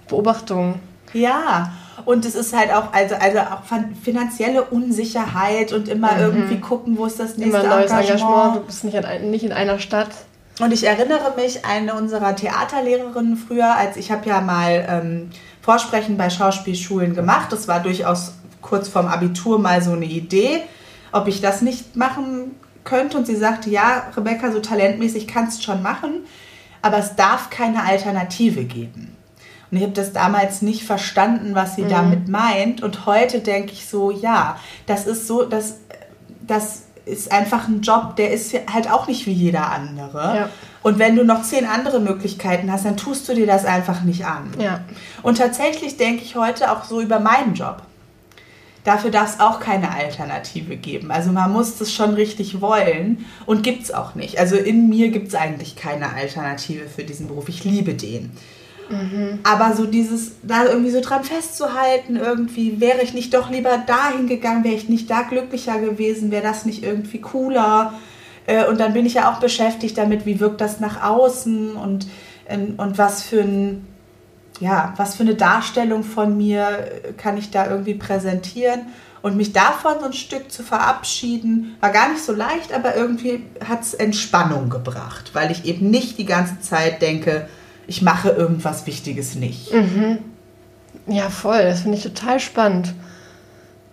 Beobachtung. 0.08 0.78
Ja, 1.12 1.72
Und 2.04 2.24
es 2.24 2.34
ist 2.34 2.54
halt 2.54 2.72
auch, 2.72 2.92
also, 2.92 3.14
also 3.14 3.38
auch 3.38 3.62
finanzielle 4.02 4.62
Unsicherheit 4.64 5.72
und 5.72 5.88
immer 5.88 6.12
mhm. 6.12 6.20
irgendwie 6.20 6.60
gucken, 6.60 6.98
wo 6.98 7.06
ist 7.06 7.18
das 7.18 7.36
nächste 7.36 7.58
immer 7.58 7.76
neues 7.76 7.90
Engagement. 7.90 8.20
Engagement. 8.20 8.56
Du 8.56 8.60
bist 8.60 8.84
nicht, 8.84 8.94
in, 8.94 9.30
nicht 9.30 9.44
in 9.44 9.52
einer 9.52 9.78
Stadt. 9.78 10.10
Und 10.60 10.72
ich 10.72 10.86
erinnere 10.86 11.34
mich, 11.36 11.64
eine 11.64 11.94
unserer 11.94 12.36
Theaterlehrerinnen 12.36 13.36
früher, 13.36 13.74
als 13.74 13.96
ich 13.96 14.12
habe 14.12 14.28
ja 14.28 14.40
mal 14.40 14.86
ähm, 14.88 15.30
Vorsprechen 15.62 16.16
bei 16.16 16.30
Schauspielschulen 16.30 17.14
gemacht. 17.14 17.50
Das 17.50 17.66
war 17.66 17.80
durchaus 17.80 18.34
kurz 18.60 18.88
vorm 18.88 19.06
Abitur 19.06 19.58
mal 19.58 19.82
so 19.82 19.92
eine 19.92 20.04
Idee, 20.04 20.62
ob 21.10 21.26
ich 21.26 21.40
das 21.40 21.62
nicht 21.62 21.96
machen 21.96 22.54
könnte. 22.84 23.16
Und 23.16 23.26
sie 23.26 23.34
sagte, 23.36 23.70
ja, 23.70 24.04
Rebecca, 24.16 24.52
so 24.52 24.60
talentmäßig 24.60 25.26
kannst 25.26 25.58
du 25.58 25.62
schon 25.64 25.82
machen, 25.82 26.24
aber 26.82 26.98
es 26.98 27.16
darf 27.16 27.50
keine 27.50 27.82
Alternative 27.84 28.64
geben. 28.64 29.13
Und 29.70 29.78
ich 29.78 29.82
habe 29.82 29.92
das 29.92 30.12
damals 30.12 30.62
nicht 30.62 30.84
verstanden, 30.84 31.54
was 31.54 31.76
sie 31.76 31.82
mhm. 31.82 31.88
damit 31.88 32.28
meint. 32.28 32.82
Und 32.82 33.06
heute 33.06 33.40
denke 33.40 33.72
ich 33.72 33.86
so, 33.86 34.10
ja, 34.10 34.58
das 34.86 35.06
ist 35.06 35.26
so, 35.26 35.44
das, 35.44 35.78
das 36.46 36.82
ist 37.06 37.32
einfach 37.32 37.68
ein 37.68 37.82
Job, 37.82 38.16
der 38.16 38.32
ist 38.32 38.54
halt 38.72 38.90
auch 38.90 39.06
nicht 39.06 39.26
wie 39.26 39.32
jeder 39.32 39.70
andere. 39.70 40.36
Ja. 40.36 40.48
Und 40.82 40.98
wenn 40.98 41.16
du 41.16 41.24
noch 41.24 41.42
zehn 41.42 41.66
andere 41.66 42.00
Möglichkeiten 42.00 42.70
hast, 42.70 42.84
dann 42.84 42.96
tust 42.96 43.28
du 43.28 43.34
dir 43.34 43.46
das 43.46 43.64
einfach 43.64 44.02
nicht 44.02 44.26
an. 44.26 44.52
Ja. 44.58 44.80
Und 45.22 45.38
tatsächlich 45.38 45.96
denke 45.96 46.22
ich 46.22 46.36
heute 46.36 46.70
auch 46.70 46.84
so 46.84 47.00
über 47.00 47.20
meinen 47.20 47.54
Job. 47.54 47.82
Dafür 48.84 49.10
darf 49.10 49.34
es 49.34 49.40
auch 49.40 49.60
keine 49.60 49.90
Alternative 49.92 50.76
geben. 50.76 51.10
Also 51.10 51.32
man 51.32 51.50
muss 51.50 51.78
das 51.78 51.90
schon 51.90 52.12
richtig 52.12 52.60
wollen 52.60 53.24
und 53.46 53.62
gibt 53.62 53.84
es 53.84 53.94
auch 53.94 54.14
nicht. 54.14 54.38
Also 54.38 54.56
in 54.56 54.90
mir 54.90 55.08
gibt 55.08 55.28
es 55.28 55.34
eigentlich 55.34 55.74
keine 55.74 56.12
Alternative 56.12 56.86
für 56.86 57.02
diesen 57.02 57.28
Beruf. 57.28 57.48
Ich 57.48 57.64
liebe 57.64 57.94
den. 57.94 58.32
Mhm. 58.88 59.40
Aber 59.44 59.74
so 59.74 59.86
dieses, 59.86 60.32
da 60.42 60.64
irgendwie 60.64 60.90
so 60.90 61.00
dran 61.00 61.24
festzuhalten, 61.24 62.16
irgendwie, 62.16 62.80
wäre 62.80 63.02
ich 63.02 63.14
nicht 63.14 63.32
doch 63.34 63.50
lieber 63.50 63.78
dahin 63.78 64.26
gegangen, 64.26 64.64
wäre 64.64 64.74
ich 64.74 64.88
nicht 64.88 65.10
da 65.10 65.22
glücklicher 65.22 65.78
gewesen, 65.78 66.30
wäre 66.30 66.42
das 66.42 66.64
nicht 66.64 66.82
irgendwie 66.82 67.20
cooler. 67.20 67.94
Äh, 68.46 68.66
und 68.66 68.78
dann 68.78 68.92
bin 68.92 69.06
ich 69.06 69.14
ja 69.14 69.32
auch 69.32 69.40
beschäftigt 69.40 69.96
damit, 69.98 70.26
wie 70.26 70.40
wirkt 70.40 70.60
das 70.60 70.80
nach 70.80 71.02
außen 71.02 71.76
und, 71.76 72.06
ähm, 72.48 72.74
und 72.76 72.98
was 72.98 73.22
für 73.22 73.40
ein, 73.40 73.86
ja, 74.60 74.94
was 74.96 75.16
für 75.16 75.22
eine 75.22 75.34
Darstellung 75.34 76.04
von 76.04 76.36
mir 76.36 76.68
äh, 76.68 77.12
kann 77.12 77.36
ich 77.36 77.50
da 77.50 77.68
irgendwie 77.68 77.94
präsentieren. 77.94 78.86
Und 79.22 79.38
mich 79.38 79.54
davon 79.54 79.94
so 80.00 80.04
ein 80.04 80.12
Stück 80.12 80.52
zu 80.52 80.62
verabschieden, 80.62 81.76
war 81.80 81.88
gar 81.88 82.10
nicht 82.10 82.22
so 82.22 82.34
leicht, 82.34 82.74
aber 82.74 82.94
irgendwie 82.94 83.42
hat 83.66 83.80
es 83.80 83.94
Entspannung 83.94 84.68
gebracht, 84.68 85.30
weil 85.32 85.50
ich 85.50 85.64
eben 85.64 85.88
nicht 85.88 86.18
die 86.18 86.26
ganze 86.26 86.60
Zeit 86.60 87.00
denke, 87.00 87.48
ich 87.86 88.02
mache 88.02 88.30
irgendwas 88.30 88.86
Wichtiges 88.86 89.34
nicht. 89.34 89.72
Mhm. 89.72 90.18
Ja, 91.06 91.28
voll. 91.28 91.62
Das 91.62 91.80
finde 91.80 91.98
ich 91.98 92.02
total 92.02 92.40
spannend. 92.40 92.94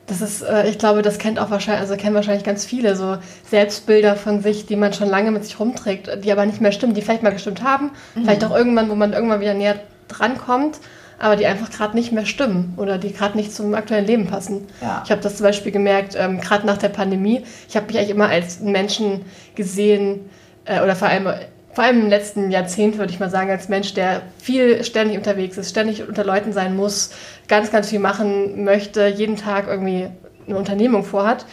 Das 0.07 0.21
ist, 0.21 0.41
äh, 0.41 0.67
ich 0.67 0.77
glaube, 0.77 1.01
das 1.01 1.17
kennt 1.19 1.39
auch 1.39 1.51
wahrscheinlich, 1.51 1.81
also 1.81 1.95
kennen 1.95 2.15
wahrscheinlich 2.15 2.43
ganz 2.43 2.65
viele, 2.65 2.95
so 2.95 3.17
Selbstbilder 3.49 4.15
von 4.15 4.41
sich, 4.41 4.65
die 4.65 4.75
man 4.75 4.93
schon 4.93 5.07
lange 5.07 5.31
mit 5.31 5.45
sich 5.45 5.59
rumträgt, 5.59 6.23
die 6.23 6.31
aber 6.31 6.45
nicht 6.45 6.59
mehr 6.59 6.71
stimmen, 6.71 6.93
die 6.93 7.01
vielleicht 7.01 7.23
mal 7.23 7.31
gestimmt 7.31 7.63
haben, 7.63 7.91
mhm. 8.15 8.23
vielleicht 8.23 8.43
auch 8.43 8.55
irgendwann, 8.55 8.89
wo 8.89 8.95
man 8.95 9.13
irgendwann 9.13 9.39
wieder 9.39 9.53
näher 9.53 9.79
drankommt, 10.07 10.79
aber 11.17 11.35
die 11.35 11.45
einfach 11.45 11.69
gerade 11.69 11.95
nicht 11.95 12.11
mehr 12.11 12.25
stimmen 12.25 12.73
oder 12.77 12.97
die 12.97 13.13
gerade 13.13 13.37
nicht 13.37 13.53
zum 13.53 13.73
aktuellen 13.75 14.05
Leben 14.05 14.27
passen. 14.27 14.67
Ja. 14.81 15.01
Ich 15.05 15.11
habe 15.11 15.21
das 15.21 15.37
zum 15.37 15.45
Beispiel 15.45 15.71
gemerkt, 15.71 16.15
ähm, 16.17 16.41
gerade 16.41 16.65
nach 16.65 16.77
der 16.77 16.89
Pandemie. 16.89 17.43
Ich 17.69 17.75
habe 17.75 17.85
mich 17.85 17.97
eigentlich 17.97 18.09
immer 18.09 18.27
als 18.27 18.59
Menschen 18.59 19.21
gesehen 19.55 20.29
äh, 20.65 20.81
oder 20.81 20.95
vor 20.95 21.07
allem 21.07 21.29
vor 21.73 21.83
allem 21.83 22.01
im 22.01 22.09
letzten 22.09 22.51
Jahrzehnt, 22.51 22.97
würde 22.97 23.13
ich 23.13 23.19
mal 23.19 23.29
sagen, 23.29 23.49
als 23.49 23.69
Mensch, 23.69 23.93
der 23.93 24.21
viel 24.37 24.83
ständig 24.83 25.17
unterwegs 25.17 25.57
ist, 25.57 25.69
ständig 25.69 26.07
unter 26.07 26.23
Leuten 26.23 26.53
sein 26.53 26.75
muss, 26.75 27.11
ganz, 27.47 27.71
ganz 27.71 27.89
viel 27.89 27.99
machen 27.99 28.63
möchte, 28.63 29.07
jeden 29.07 29.37
Tag 29.37 29.67
irgendwie 29.67 30.07
eine 30.47 30.57
Unternehmung 30.57 31.03
vorhat. 31.03 31.45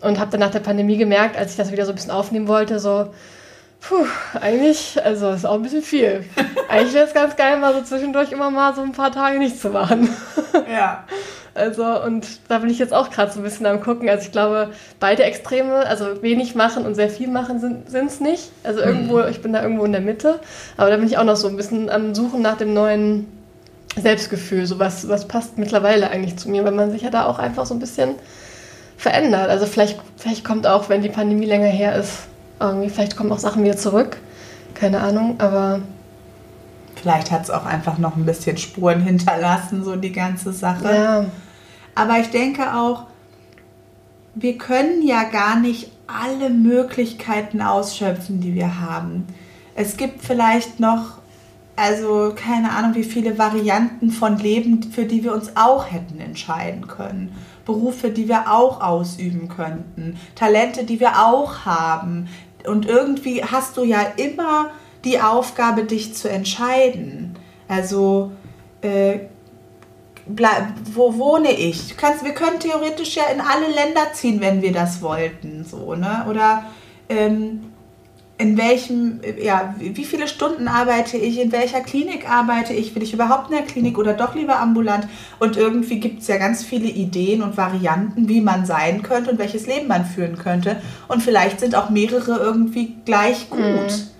Und 0.00 0.18
habe 0.18 0.32
dann 0.32 0.40
nach 0.40 0.50
der 0.50 0.60
Pandemie 0.60 0.96
gemerkt, 0.96 1.36
als 1.36 1.52
ich 1.52 1.56
das 1.56 1.70
wieder 1.70 1.84
so 1.84 1.92
ein 1.92 1.94
bisschen 1.94 2.10
aufnehmen 2.10 2.48
wollte, 2.48 2.80
so, 2.80 3.10
puh, 3.80 4.04
eigentlich, 4.40 4.98
also 5.04 5.30
ist 5.30 5.44
auch 5.46 5.54
ein 5.54 5.62
bisschen 5.62 5.82
viel. 5.82 6.24
eigentlich 6.68 6.94
wäre 6.94 7.06
es 7.06 7.14
ganz 7.14 7.36
geil, 7.36 7.58
mal 7.58 7.72
so 7.72 7.82
zwischendurch 7.82 8.32
immer 8.32 8.50
mal 8.50 8.74
so 8.74 8.82
ein 8.82 8.92
paar 8.92 9.12
Tage 9.12 9.38
nichts 9.38 9.60
zu 9.60 9.70
machen. 9.70 10.08
Ja. 10.70 11.04
Also, 11.54 11.84
und 12.02 12.26
da 12.48 12.58
bin 12.58 12.70
ich 12.70 12.78
jetzt 12.78 12.94
auch 12.94 13.10
gerade 13.10 13.30
so 13.30 13.40
ein 13.40 13.42
bisschen 13.42 13.66
am 13.66 13.80
gucken. 13.80 14.08
Also 14.08 14.24
ich 14.24 14.32
glaube, 14.32 14.70
beide 15.00 15.24
Extreme, 15.24 15.86
also 15.86 16.22
wenig 16.22 16.54
machen 16.54 16.86
und 16.86 16.94
sehr 16.94 17.10
viel 17.10 17.28
machen 17.28 17.60
sind 17.60 18.06
es 18.06 18.20
nicht. 18.20 18.50
Also 18.64 18.80
mhm. 18.80 18.86
irgendwo, 18.86 19.18
mhm. 19.18 19.28
ich 19.28 19.42
bin 19.42 19.52
da 19.52 19.62
irgendwo 19.62 19.84
in 19.84 19.92
der 19.92 20.00
Mitte. 20.00 20.40
Aber 20.76 20.90
da 20.90 20.96
bin 20.96 21.06
ich 21.06 21.18
auch 21.18 21.24
noch 21.24 21.36
so 21.36 21.48
ein 21.48 21.56
bisschen 21.56 21.90
am 21.90 22.14
Suchen 22.14 22.40
nach 22.40 22.56
dem 22.56 22.72
neuen 22.72 23.26
Selbstgefühl. 23.96 24.64
So 24.64 24.78
was, 24.78 25.08
was 25.08 25.28
passt 25.28 25.58
mittlerweile 25.58 26.10
eigentlich 26.10 26.36
zu 26.36 26.48
mir, 26.48 26.64
weil 26.64 26.72
man 26.72 26.90
sich 26.90 27.02
ja 27.02 27.10
da 27.10 27.26
auch 27.26 27.38
einfach 27.38 27.66
so 27.66 27.74
ein 27.74 27.80
bisschen 27.80 28.14
verändert. 28.96 29.50
Also 29.50 29.66
vielleicht, 29.66 30.00
vielleicht 30.16 30.44
kommt 30.44 30.66
auch, 30.66 30.88
wenn 30.88 31.02
die 31.02 31.10
Pandemie 31.10 31.46
länger 31.46 31.66
her 31.66 31.96
ist, 31.96 32.20
irgendwie, 32.60 32.88
vielleicht 32.88 33.16
kommen 33.16 33.30
auch 33.30 33.38
Sachen 33.38 33.62
wieder 33.62 33.76
zurück. 33.76 34.16
Keine 34.74 35.00
Ahnung, 35.00 35.34
aber 35.38 35.80
Vielleicht 37.02 37.32
hat 37.32 37.42
es 37.42 37.50
auch 37.50 37.64
einfach 37.64 37.98
noch 37.98 38.16
ein 38.16 38.24
bisschen 38.24 38.56
Spuren 38.56 39.00
hinterlassen, 39.02 39.82
so 39.82 39.96
die 39.96 40.12
ganze 40.12 40.52
Sache. 40.52 40.94
Ja. 40.94 41.24
Aber 41.94 42.18
ich 42.18 42.30
denke 42.30 42.74
auch, 42.74 43.06
wir 44.34 44.56
können 44.56 45.06
ja 45.06 45.24
gar 45.24 45.58
nicht 45.58 45.90
alle 46.06 46.50
Möglichkeiten 46.50 47.60
ausschöpfen, 47.60 48.40
die 48.40 48.54
wir 48.54 48.80
haben. 48.80 49.26
Es 49.74 49.96
gibt 49.96 50.22
vielleicht 50.22 50.80
noch, 50.80 51.18
also 51.76 52.32
keine 52.34 52.72
Ahnung, 52.72 52.94
wie 52.94 53.04
viele 53.04 53.38
Varianten 53.38 54.10
von 54.10 54.38
Leben, 54.38 54.82
für 54.82 55.04
die 55.04 55.24
wir 55.24 55.34
uns 55.34 55.56
auch 55.56 55.90
hätten 55.90 56.20
entscheiden 56.20 56.86
können. 56.86 57.34
Berufe, 57.64 58.10
die 58.10 58.28
wir 58.28 58.50
auch 58.50 58.80
ausüben 58.80 59.48
könnten. 59.48 60.18
Talente, 60.34 60.84
die 60.84 61.00
wir 61.00 61.24
auch 61.24 61.64
haben. 61.64 62.28
Und 62.66 62.86
irgendwie 62.86 63.44
hast 63.44 63.76
du 63.76 63.84
ja 63.84 64.00
immer 64.16 64.70
die 65.04 65.20
Aufgabe, 65.20 65.84
dich 65.84 66.14
zu 66.14 66.28
entscheiden. 66.28 67.36
Also, 67.68 68.32
äh, 68.82 69.20
wo 70.26 71.18
wohne 71.18 71.52
ich? 71.52 71.96
Kannst, 71.96 72.24
wir 72.24 72.32
können 72.32 72.60
theoretisch 72.60 73.16
ja 73.16 73.24
in 73.32 73.40
alle 73.40 73.66
Länder 73.66 74.12
ziehen, 74.12 74.40
wenn 74.40 74.62
wir 74.62 74.72
das 74.72 75.02
wollten, 75.02 75.64
so, 75.64 75.94
ne? 75.94 76.26
Oder 76.28 76.64
ähm, 77.08 77.72
in 78.38 78.56
welchem, 78.58 79.20
ja, 79.40 79.74
wie 79.78 80.04
viele 80.04 80.26
Stunden 80.26 80.66
arbeite 80.66 81.16
ich, 81.16 81.40
in 81.40 81.52
welcher 81.52 81.80
Klinik 81.80 82.28
arbeite 82.28 82.72
ich, 82.72 82.94
will 82.94 83.02
ich 83.02 83.12
überhaupt 83.12 83.50
in 83.50 83.56
der 83.56 83.64
Klinik 83.64 83.98
oder 83.98 84.14
doch 84.14 84.34
lieber 84.34 84.58
ambulant? 84.58 85.06
Und 85.38 85.56
irgendwie 85.56 86.00
gibt 86.00 86.22
es 86.22 86.28
ja 86.28 86.38
ganz 86.38 86.64
viele 86.64 86.88
Ideen 86.88 87.42
und 87.42 87.56
Varianten, 87.56 88.28
wie 88.28 88.40
man 88.40 88.66
sein 88.66 89.02
könnte 89.02 89.30
und 89.30 89.38
welches 89.38 89.66
Leben 89.66 89.86
man 89.86 90.04
führen 90.04 90.38
könnte. 90.38 90.80
Und 91.06 91.22
vielleicht 91.22 91.60
sind 91.60 91.76
auch 91.76 91.90
mehrere 91.90 92.38
irgendwie 92.38 92.96
gleich 93.04 93.48
gut. 93.48 93.60
Mhm. 93.60 94.10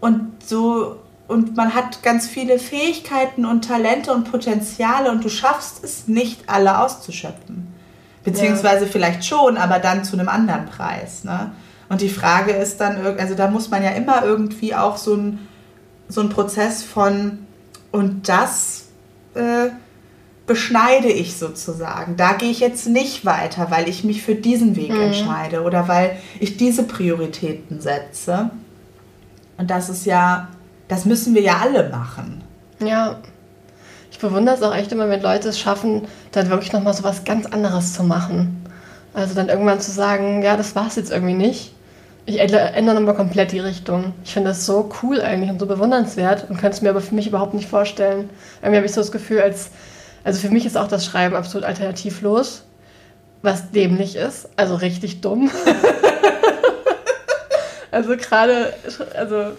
Und 0.00 0.42
so 0.44 0.96
und 1.30 1.56
man 1.56 1.74
hat 1.74 2.02
ganz 2.02 2.26
viele 2.26 2.58
Fähigkeiten 2.58 3.44
und 3.44 3.64
Talente 3.64 4.12
und 4.12 4.28
Potenziale 4.28 5.12
und 5.12 5.24
du 5.24 5.28
schaffst 5.28 5.84
es 5.84 6.08
nicht, 6.08 6.48
alle 6.48 6.80
auszuschöpfen. 6.80 7.72
Beziehungsweise 8.24 8.86
ja. 8.86 8.90
vielleicht 8.90 9.24
schon, 9.24 9.56
aber 9.56 9.78
dann 9.78 10.04
zu 10.04 10.18
einem 10.18 10.28
anderen 10.28 10.66
Preis. 10.66 11.22
Ne? 11.22 11.52
Und 11.88 12.00
die 12.00 12.08
Frage 12.08 12.50
ist 12.50 12.80
dann, 12.80 12.98
also 13.16 13.36
da 13.36 13.48
muss 13.48 13.70
man 13.70 13.84
ja 13.84 13.90
immer 13.90 14.24
irgendwie 14.24 14.74
auch 14.74 14.96
so 14.96 15.14
ein, 15.14 15.38
so 16.08 16.20
ein 16.20 16.30
Prozess 16.30 16.82
von, 16.82 17.46
und 17.92 18.28
das 18.28 18.86
äh, 19.34 19.68
beschneide 20.48 21.08
ich 21.08 21.36
sozusagen. 21.36 22.16
Da 22.16 22.32
gehe 22.32 22.50
ich 22.50 22.58
jetzt 22.58 22.88
nicht 22.88 23.24
weiter, 23.24 23.70
weil 23.70 23.88
ich 23.88 24.02
mich 24.02 24.22
für 24.22 24.34
diesen 24.34 24.74
Weg 24.74 24.92
mhm. 24.92 25.00
entscheide 25.00 25.62
oder 25.62 25.86
weil 25.86 26.16
ich 26.40 26.56
diese 26.56 26.82
Prioritäten 26.82 27.80
setze. 27.80 28.50
Und 29.58 29.70
das 29.70 29.88
ist 29.88 30.06
ja, 30.06 30.48
das 30.90 31.04
müssen 31.04 31.34
wir 31.34 31.42
ja 31.42 31.58
alle 31.62 31.88
machen. 31.88 32.42
Ja. 32.84 33.20
Ich 34.10 34.18
bewundere 34.18 34.56
es 34.56 34.62
auch 34.62 34.74
echt 34.74 34.90
immer, 34.90 35.08
wenn 35.08 35.22
Leute 35.22 35.48
es 35.48 35.58
schaffen, 35.58 36.08
dann 36.32 36.50
wirklich 36.50 36.72
nochmal 36.72 36.94
so 36.94 37.04
was 37.04 37.24
ganz 37.24 37.46
anderes 37.46 37.94
zu 37.94 38.02
machen. 38.02 38.66
Also 39.14 39.34
dann 39.34 39.48
irgendwann 39.48 39.80
zu 39.80 39.92
sagen, 39.92 40.42
ja, 40.42 40.56
das 40.56 40.74
war 40.74 40.88
es 40.88 40.96
jetzt 40.96 41.12
irgendwie 41.12 41.34
nicht. 41.34 41.72
Ich 42.26 42.38
ändere 42.38 42.94
nochmal 42.94 43.14
komplett 43.14 43.52
die 43.52 43.60
Richtung. 43.60 44.12
Ich 44.24 44.32
finde 44.32 44.50
das 44.50 44.66
so 44.66 44.90
cool 45.02 45.20
eigentlich 45.20 45.50
und 45.50 45.60
so 45.60 45.66
bewundernswert 45.66 46.50
und 46.50 46.58
könnte 46.58 46.76
es 46.76 46.82
mir 46.82 46.90
aber 46.90 47.00
für 47.00 47.14
mich 47.14 47.28
überhaupt 47.28 47.54
nicht 47.54 47.68
vorstellen. 47.68 48.28
Irgendwie 48.60 48.76
habe 48.76 48.86
ich 48.86 48.92
so 48.92 49.00
das 49.00 49.12
Gefühl, 49.12 49.40
als, 49.40 49.70
also 50.24 50.40
für 50.40 50.52
mich 50.52 50.66
ist 50.66 50.76
auch 50.76 50.88
das 50.88 51.06
Schreiben 51.06 51.34
absolut 51.34 51.66
alternativlos, 51.66 52.64
was 53.42 53.70
dämlich 53.70 54.16
ist, 54.16 54.48
also 54.56 54.74
richtig 54.74 55.20
dumm. 55.20 55.50
Also 57.90 58.16
gerade, 58.16 58.72
also 59.16 59.52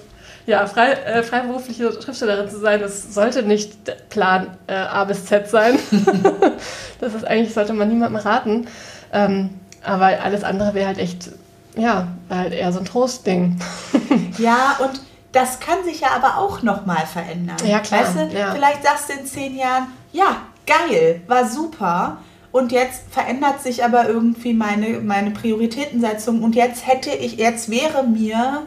ja, 0.46 0.66
frei, 0.66 0.92
äh, 0.92 1.24
freiberufliche 1.24 1.92
Schriftstellerin 2.02 2.50
zu 2.50 2.60
sein, 2.60 2.80
das 2.80 3.14
sollte 3.14 3.44
nicht 3.44 4.10
Plan 4.10 4.58
äh, 4.68 4.74
A 4.74 5.04
bis 5.04 5.26
Z 5.26 5.50
sein. 5.50 5.78
das 7.00 7.14
ist 7.14 7.26
eigentlich, 7.26 7.54
sollte 7.54 7.74
man 7.74 7.90
niemandem 7.90 8.22
raten. 8.22 8.68
Ähm, 9.14 9.52
aber 9.84 10.22
alles 10.22 10.44
andere 10.44 10.74
wäre 10.74 10.88
halt 10.88 10.98
echt, 10.98 11.32
ja, 11.76 12.08
halt 12.30 12.54
eher 12.54 12.72
so 12.72 12.80
ein 12.80 12.86
Trostding. 12.86 13.60
ja, 14.38 14.78
und 14.80 15.02
das 15.32 15.60
kann 15.60 15.84
sich 15.84 16.02
ja 16.02 16.10
aber 16.16 16.38
auch 16.38 16.62
nochmal 16.62 17.06
verändern. 17.06 17.58
Ja, 17.66 17.80
klar. 17.80 18.02
Weißt 18.02 18.16
du, 18.16 18.38
ja. 18.38 18.52
vielleicht 18.54 18.84
sagst 18.84 19.10
du 19.10 19.14
in 19.14 19.26
zehn 19.26 19.58
Jahren, 19.58 19.88
ja, 20.12 20.38
geil, 20.66 21.22
war 21.28 21.48
super. 21.48 22.18
Und 22.52 22.74
jetzt 22.74 23.04
verändert 23.10 23.62
sich 23.62 23.84
aber 23.84 24.10
irgendwie 24.10 24.54
meine, 24.54 25.00
meine 25.00 25.32
Prioritätensetzung. 25.32 26.44
Und 26.44 26.54
jetzt 26.54 26.86
hätte 26.86 27.10
ich, 27.12 27.38
jetzt 27.38 27.70
wäre 27.70 28.04
mir 28.04 28.64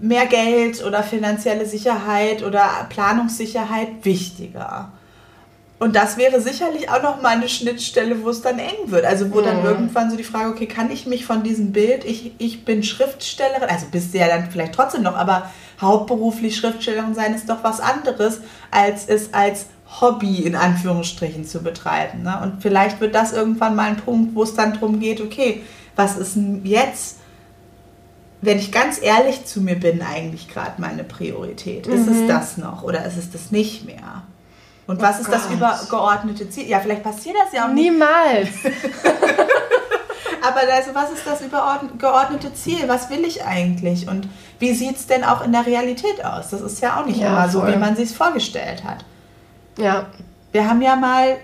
mehr 0.00 0.26
Geld 0.26 0.84
oder 0.84 1.02
finanzielle 1.02 1.66
Sicherheit 1.66 2.42
oder 2.42 2.86
Planungssicherheit 2.88 3.88
wichtiger. 4.04 4.92
Und 5.78 5.96
das 5.96 6.18
wäre 6.18 6.42
sicherlich 6.42 6.90
auch 6.90 7.02
noch 7.02 7.22
mal 7.22 7.30
eine 7.30 7.48
Schnittstelle, 7.48 8.22
wo 8.22 8.28
es 8.28 8.42
dann 8.42 8.58
eng 8.58 8.90
wird. 8.90 9.06
Also 9.06 9.32
wo 9.32 9.40
dann 9.40 9.60
Mhm. 9.60 9.64
irgendwann 9.64 10.10
so 10.10 10.16
die 10.16 10.24
Frage, 10.24 10.50
okay, 10.50 10.66
kann 10.66 10.90
ich 10.90 11.06
mich 11.06 11.24
von 11.24 11.42
diesem 11.42 11.72
Bild, 11.72 12.04
ich, 12.04 12.32
ich 12.36 12.66
bin 12.66 12.82
Schriftstellerin, 12.82 13.68
also 13.68 13.86
bist 13.90 14.12
du 14.12 14.18
ja 14.18 14.28
dann 14.28 14.50
vielleicht 14.50 14.74
trotzdem 14.74 15.02
noch, 15.02 15.16
aber 15.16 15.50
hauptberuflich 15.80 16.54
Schriftstellerin 16.56 17.14
sein 17.14 17.34
ist 17.34 17.48
doch 17.48 17.64
was 17.64 17.80
anderes, 17.80 18.40
als 18.70 19.06
es 19.08 19.32
als 19.32 19.66
Hobby 20.02 20.40
in 20.44 20.54
Anführungsstrichen 20.54 21.46
zu 21.46 21.62
betreiben. 21.62 22.22
Ne? 22.24 22.38
Und 22.42 22.60
vielleicht 22.62 23.00
wird 23.00 23.14
das 23.14 23.32
irgendwann 23.32 23.74
mal 23.74 23.88
ein 23.88 23.96
Punkt, 23.96 24.34
wo 24.34 24.42
es 24.42 24.54
dann 24.54 24.74
darum 24.74 25.00
geht, 25.00 25.22
okay, 25.22 25.62
was 25.96 26.18
ist 26.18 26.36
denn 26.36 26.60
jetzt, 26.64 27.16
wenn 28.42 28.58
ich 28.58 28.72
ganz 28.72 29.00
ehrlich 29.02 29.44
zu 29.44 29.60
mir 29.60 29.76
bin, 29.78 30.02
eigentlich 30.02 30.48
gerade 30.48 30.80
meine 30.80 31.04
Priorität? 31.04 31.86
Ist 31.86 32.06
es 32.08 32.26
das 32.26 32.56
noch 32.56 32.82
oder 32.82 33.04
ist 33.04 33.16
es 33.16 33.30
das 33.30 33.50
nicht 33.50 33.84
mehr? 33.84 34.22
Und 34.86 34.98
Oh 34.98 35.02
was 35.02 35.20
ist 35.20 35.30
das 35.32 35.48
übergeordnete 35.50 36.48
Ziel? 36.50 36.66
Ja, 36.68 36.80
vielleicht 36.80 37.02
passiert 37.02 37.36
das 37.44 37.52
ja 37.52 37.66
auch 37.68 37.72
nicht. 37.72 37.90
Niemals. 37.90 38.48
Aber 40.42 40.60
also, 40.72 40.94
was 40.94 41.10
ist 41.12 41.26
das 41.26 41.42
übergeordnete 41.42 42.52
Ziel? 42.54 42.88
Was 42.88 43.10
will 43.10 43.24
ich 43.24 43.44
eigentlich? 43.44 44.08
Und 44.08 44.26
wie 44.58 44.72
sieht 44.72 44.96
es 44.96 45.06
denn 45.06 45.22
auch 45.22 45.44
in 45.44 45.52
der 45.52 45.66
Realität 45.66 46.24
aus? 46.24 46.48
Das 46.50 46.60
ist 46.62 46.80
ja 46.80 46.98
auch 47.00 47.06
nicht 47.06 47.18
Ja, 47.20 47.28
immer 47.28 47.48
so, 47.48 47.60
voll. 47.60 47.74
wie 47.74 47.78
man 47.78 47.94
sich 47.94 48.10
es 48.10 48.16
vorgestellt 48.16 48.82
hat. 48.84 49.04
Ja. 49.78 50.06
Wir 50.52 50.68
haben 50.68 50.80
ja 50.82 50.96
mal, 50.96 51.36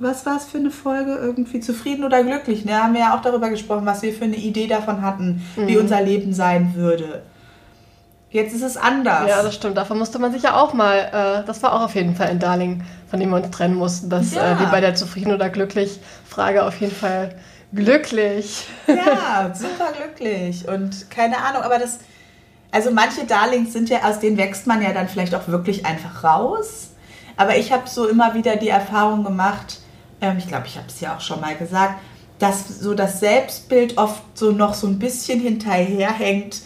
was 0.00 0.24
war 0.26 0.36
es 0.36 0.44
für 0.46 0.58
eine 0.58 0.70
Folge? 0.70 1.14
Irgendwie 1.16 1.60
zufrieden 1.60 2.04
oder 2.04 2.22
glücklich? 2.22 2.64
Ne? 2.64 2.82
Haben 2.82 2.94
wir 2.94 3.00
ja 3.00 3.16
auch 3.16 3.22
darüber 3.22 3.50
gesprochen, 3.50 3.86
was 3.86 4.02
wir 4.02 4.12
für 4.12 4.24
eine 4.24 4.36
Idee 4.36 4.66
davon 4.66 5.02
hatten, 5.02 5.44
wie 5.56 5.74
Mhm. 5.74 5.80
unser 5.82 6.00
Leben 6.02 6.32
sein 6.32 6.74
würde. 6.74 7.22
Jetzt 8.30 8.54
ist 8.54 8.62
es 8.62 8.76
anders. 8.76 9.26
Ja, 9.28 9.42
das 9.42 9.54
stimmt. 9.54 9.76
Davon 9.78 9.98
musste 9.98 10.18
man 10.18 10.32
sich 10.32 10.42
ja 10.42 10.54
auch 10.60 10.74
mal, 10.74 10.98
äh, 11.42 11.46
das 11.46 11.62
war 11.62 11.72
auch 11.72 11.80
auf 11.82 11.94
jeden 11.94 12.14
Fall 12.14 12.26
ein 12.28 12.38
Darling, 12.38 12.82
von 13.10 13.18
dem 13.20 13.30
wir 13.30 13.36
uns 13.36 13.50
trennen 13.50 13.74
mussten, 13.74 14.10
dass 14.10 14.34
Ja. 14.34 14.52
äh, 14.52 14.60
wie 14.60 14.66
bei 14.66 14.80
der 14.82 14.94
Zufrieden 14.94 15.32
oder 15.32 15.48
glücklich 15.48 15.98
Frage 16.28 16.64
auf 16.66 16.78
jeden 16.78 16.94
Fall 16.94 17.34
glücklich. 17.72 18.66
Ja, 18.86 19.50
super 19.54 19.92
glücklich 19.96 20.68
und 20.68 21.10
keine 21.10 21.38
Ahnung, 21.38 21.62
aber 21.62 21.78
das, 21.78 22.00
also 22.70 22.90
manche 22.90 23.24
Darlings 23.24 23.72
sind 23.72 23.88
ja, 23.88 24.00
aus 24.04 24.20
denen 24.20 24.36
wächst 24.36 24.66
man 24.66 24.82
ja 24.82 24.92
dann 24.92 25.08
vielleicht 25.08 25.34
auch 25.34 25.48
wirklich 25.48 25.86
einfach 25.86 26.22
raus. 26.22 26.90
Aber 27.38 27.56
ich 27.56 27.72
habe 27.72 27.84
so 27.88 28.06
immer 28.08 28.34
wieder 28.34 28.56
die 28.56 28.68
Erfahrung 28.68 29.24
gemacht, 29.24 29.77
ich 30.38 30.48
glaube, 30.48 30.66
ich 30.66 30.76
habe 30.76 30.86
es 30.88 31.00
ja 31.00 31.16
auch 31.16 31.20
schon 31.20 31.40
mal 31.40 31.56
gesagt, 31.56 31.94
dass 32.38 32.68
so 32.80 32.94
das 32.94 33.20
Selbstbild 33.20 33.98
oft 33.98 34.22
so 34.34 34.52
noch 34.52 34.74
so 34.74 34.86
ein 34.86 34.98
bisschen 34.98 35.40
hinterherhängt 35.40 36.60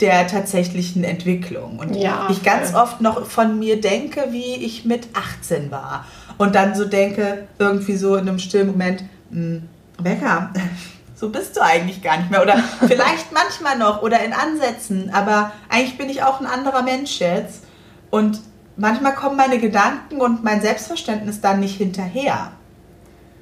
der 0.00 0.26
tatsächlichen 0.26 1.04
Entwicklung. 1.04 1.78
Und 1.78 1.94
Ja, 1.94 2.28
ich 2.30 2.42
ganz 2.42 2.70
voll. 2.72 2.80
oft 2.82 3.00
noch 3.00 3.24
von 3.26 3.58
mir 3.58 3.80
denke, 3.80 4.26
wie 4.30 4.56
ich 4.56 4.84
mit 4.84 5.08
18 5.14 5.70
war. 5.70 6.04
Und 6.38 6.54
dann 6.54 6.74
so 6.74 6.84
denke, 6.84 7.48
irgendwie 7.58 7.96
so 7.96 8.14
in 8.16 8.28
einem 8.28 8.38
stillen 8.38 8.66
Moment, 8.68 9.04
"Hm, 9.30 9.68
Becker, 10.02 10.50
so 11.14 11.30
bist 11.30 11.56
du 11.56 11.62
eigentlich 11.62 12.02
gar 12.02 12.18
nicht 12.18 12.30
mehr. 12.30 12.42
Oder 12.42 12.56
vielleicht 12.86 13.32
manchmal 13.32 13.78
noch 13.78 14.02
oder 14.02 14.22
in 14.22 14.32
Ansätzen, 14.34 15.10
aber 15.14 15.52
eigentlich 15.70 15.96
bin 15.96 16.10
ich 16.10 16.22
auch 16.22 16.40
ein 16.40 16.46
anderer 16.46 16.82
Mensch 16.82 17.18
jetzt. 17.20 17.62
Und 18.10 18.40
manchmal 18.76 19.14
kommen 19.14 19.36
meine 19.36 19.58
Gedanken 19.58 20.20
und 20.20 20.44
mein 20.44 20.60
Selbstverständnis 20.60 21.40
dann 21.40 21.60
nicht 21.60 21.76
hinterher. 21.78 22.52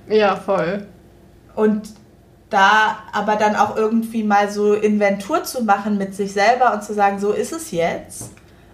Ja, 0.08 0.36
voll. 0.36 0.86
Und 1.54 1.88
da 2.50 2.98
aber 3.12 3.36
dann 3.36 3.56
auch 3.56 3.76
irgendwie 3.76 4.22
mal 4.22 4.50
so 4.50 4.74
Inventur 4.74 5.44
zu 5.44 5.64
machen 5.64 5.98
mit 5.98 6.14
sich 6.14 6.32
selber 6.32 6.72
und 6.72 6.84
zu 6.84 6.94
sagen, 6.94 7.18
so 7.18 7.32
ist 7.32 7.52
es 7.52 7.70
jetzt. 7.70 8.30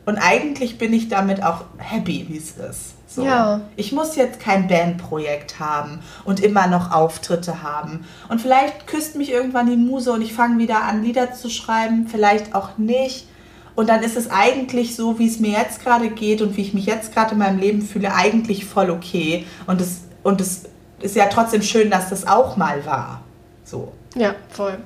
Und 0.07 0.19
eigentlich 0.19 0.79
bin 0.79 0.93
ich 0.93 1.09
damit 1.09 1.43
auch 1.43 1.65
happy, 1.79 2.27
wie 2.29 2.37
es 2.37 2.57
ist. 2.57 2.95
So. 3.07 3.25
Ja. 3.25 3.63
Ich 3.77 3.93
muss 3.93 4.17
jetzt 4.17 4.39
kein 4.39 4.69
Bandprojekt 4.69 5.59
haben 5.59 6.01
und 6.25 6.41
immer 6.41 6.69
noch 6.69 6.93
Auftritte 6.93 7.63
haben. 7.63 8.07
Und 8.29 8.41
vielleicht 8.41 8.87
küsst 8.87 9.17
mich 9.17 9.33
irgendwann 9.33 9.67
die 9.67 9.77
Muse 9.77 10.13
und 10.13 10.23
ich 10.23 10.33
fange 10.33 10.59
wieder 10.59 10.83
an, 10.83 11.03
Lieder 11.03 11.33
zu 11.33 11.51
schreiben, 11.51 12.07
vielleicht 12.07 12.55
auch 12.55 12.79
nicht. 12.79 13.27
Und 13.75 13.89
dann 13.89 14.03
ist 14.03 14.17
es 14.17 14.31
eigentlich 14.31 14.95
so, 14.95 15.19
wie 15.19 15.27
es 15.27 15.41
mir 15.41 15.53
jetzt 15.53 15.83
gerade 15.83 16.11
geht 16.11 16.43
und 16.43 16.57
wie 16.57 16.63
ich 16.63 16.75
mich 16.75 16.87
jetzt 16.87 17.13
gerade 17.15 17.33
in 17.33 17.39
meinem 17.39 17.59
Leben 17.59 17.83
fühle, 17.83 18.15
eigentlich 18.15 18.65
voll 18.65 18.91
okay. 18.91 19.47
Und 19.67 19.81
es, 19.81 20.03
und 20.23 20.41
es 20.41 20.65
ist 21.01 21.17
ja 21.17 21.27
trotzdem 21.27 21.63
schön, 21.63 21.91
dass 21.91 22.11
das 22.11 22.27
auch 22.27 22.57
mal 22.57 22.85
war. 22.85 23.23
So. 23.65 23.93
Ja, 24.15 24.35
voll. 24.51 24.79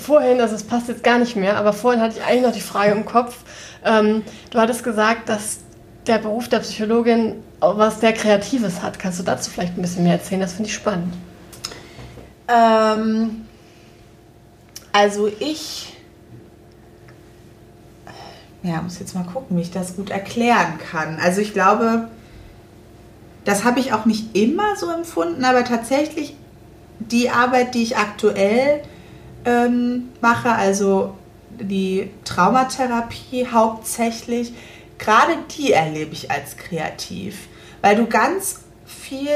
Vorhin, 0.00 0.40
also 0.40 0.54
es 0.54 0.64
passt 0.64 0.88
jetzt 0.88 1.04
gar 1.04 1.18
nicht 1.18 1.36
mehr, 1.36 1.56
aber 1.56 1.72
vorhin 1.72 2.00
hatte 2.00 2.18
ich 2.18 2.24
eigentlich 2.24 2.42
noch 2.42 2.52
die 2.52 2.60
Frage 2.60 2.92
im 2.92 3.06
Kopf. 3.06 3.38
Ähm, 3.84 4.22
du 4.50 4.58
hattest 4.58 4.82
gesagt, 4.82 5.28
dass 5.28 5.58
der 6.06 6.18
Beruf 6.18 6.48
der 6.48 6.58
Psychologin 6.60 7.42
auch 7.60 7.78
was 7.78 8.00
sehr 8.00 8.12
Kreatives 8.12 8.82
hat. 8.82 8.98
Kannst 8.98 9.18
du 9.18 9.22
dazu 9.22 9.50
vielleicht 9.50 9.76
ein 9.76 9.82
bisschen 9.82 10.04
mehr 10.04 10.14
erzählen? 10.14 10.40
Das 10.40 10.54
finde 10.54 10.68
ich 10.68 10.74
spannend. 10.74 11.14
Ähm, 12.48 13.46
also 14.92 15.28
ich. 15.38 15.96
Ja, 18.62 18.82
muss 18.82 18.98
jetzt 18.98 19.14
mal 19.14 19.24
gucken, 19.24 19.56
wie 19.56 19.62
ich 19.62 19.70
das 19.70 19.94
gut 19.94 20.10
erklären 20.10 20.78
kann. 20.78 21.18
Also 21.22 21.40
ich 21.40 21.52
glaube, 21.52 22.08
das 23.46 23.64
habe 23.64 23.80
ich 23.80 23.92
auch 23.92 24.04
nicht 24.04 24.36
immer 24.36 24.76
so 24.76 24.90
empfunden, 24.90 25.44
aber 25.44 25.64
tatsächlich 25.64 26.34
die 26.98 27.30
Arbeit, 27.30 27.74
die 27.74 27.82
ich 27.84 27.96
aktuell 27.96 28.82
ähm, 29.44 30.08
mache, 30.20 30.50
also 30.50 31.14
die 31.50 32.10
Traumatherapie 32.24 33.46
hauptsächlich, 33.46 34.52
gerade 34.98 35.38
die 35.56 35.72
erlebe 35.72 36.12
ich 36.12 36.30
als 36.30 36.56
kreativ, 36.56 37.46
weil 37.82 37.96
du 37.96 38.06
ganz 38.06 38.64
viel 38.84 39.28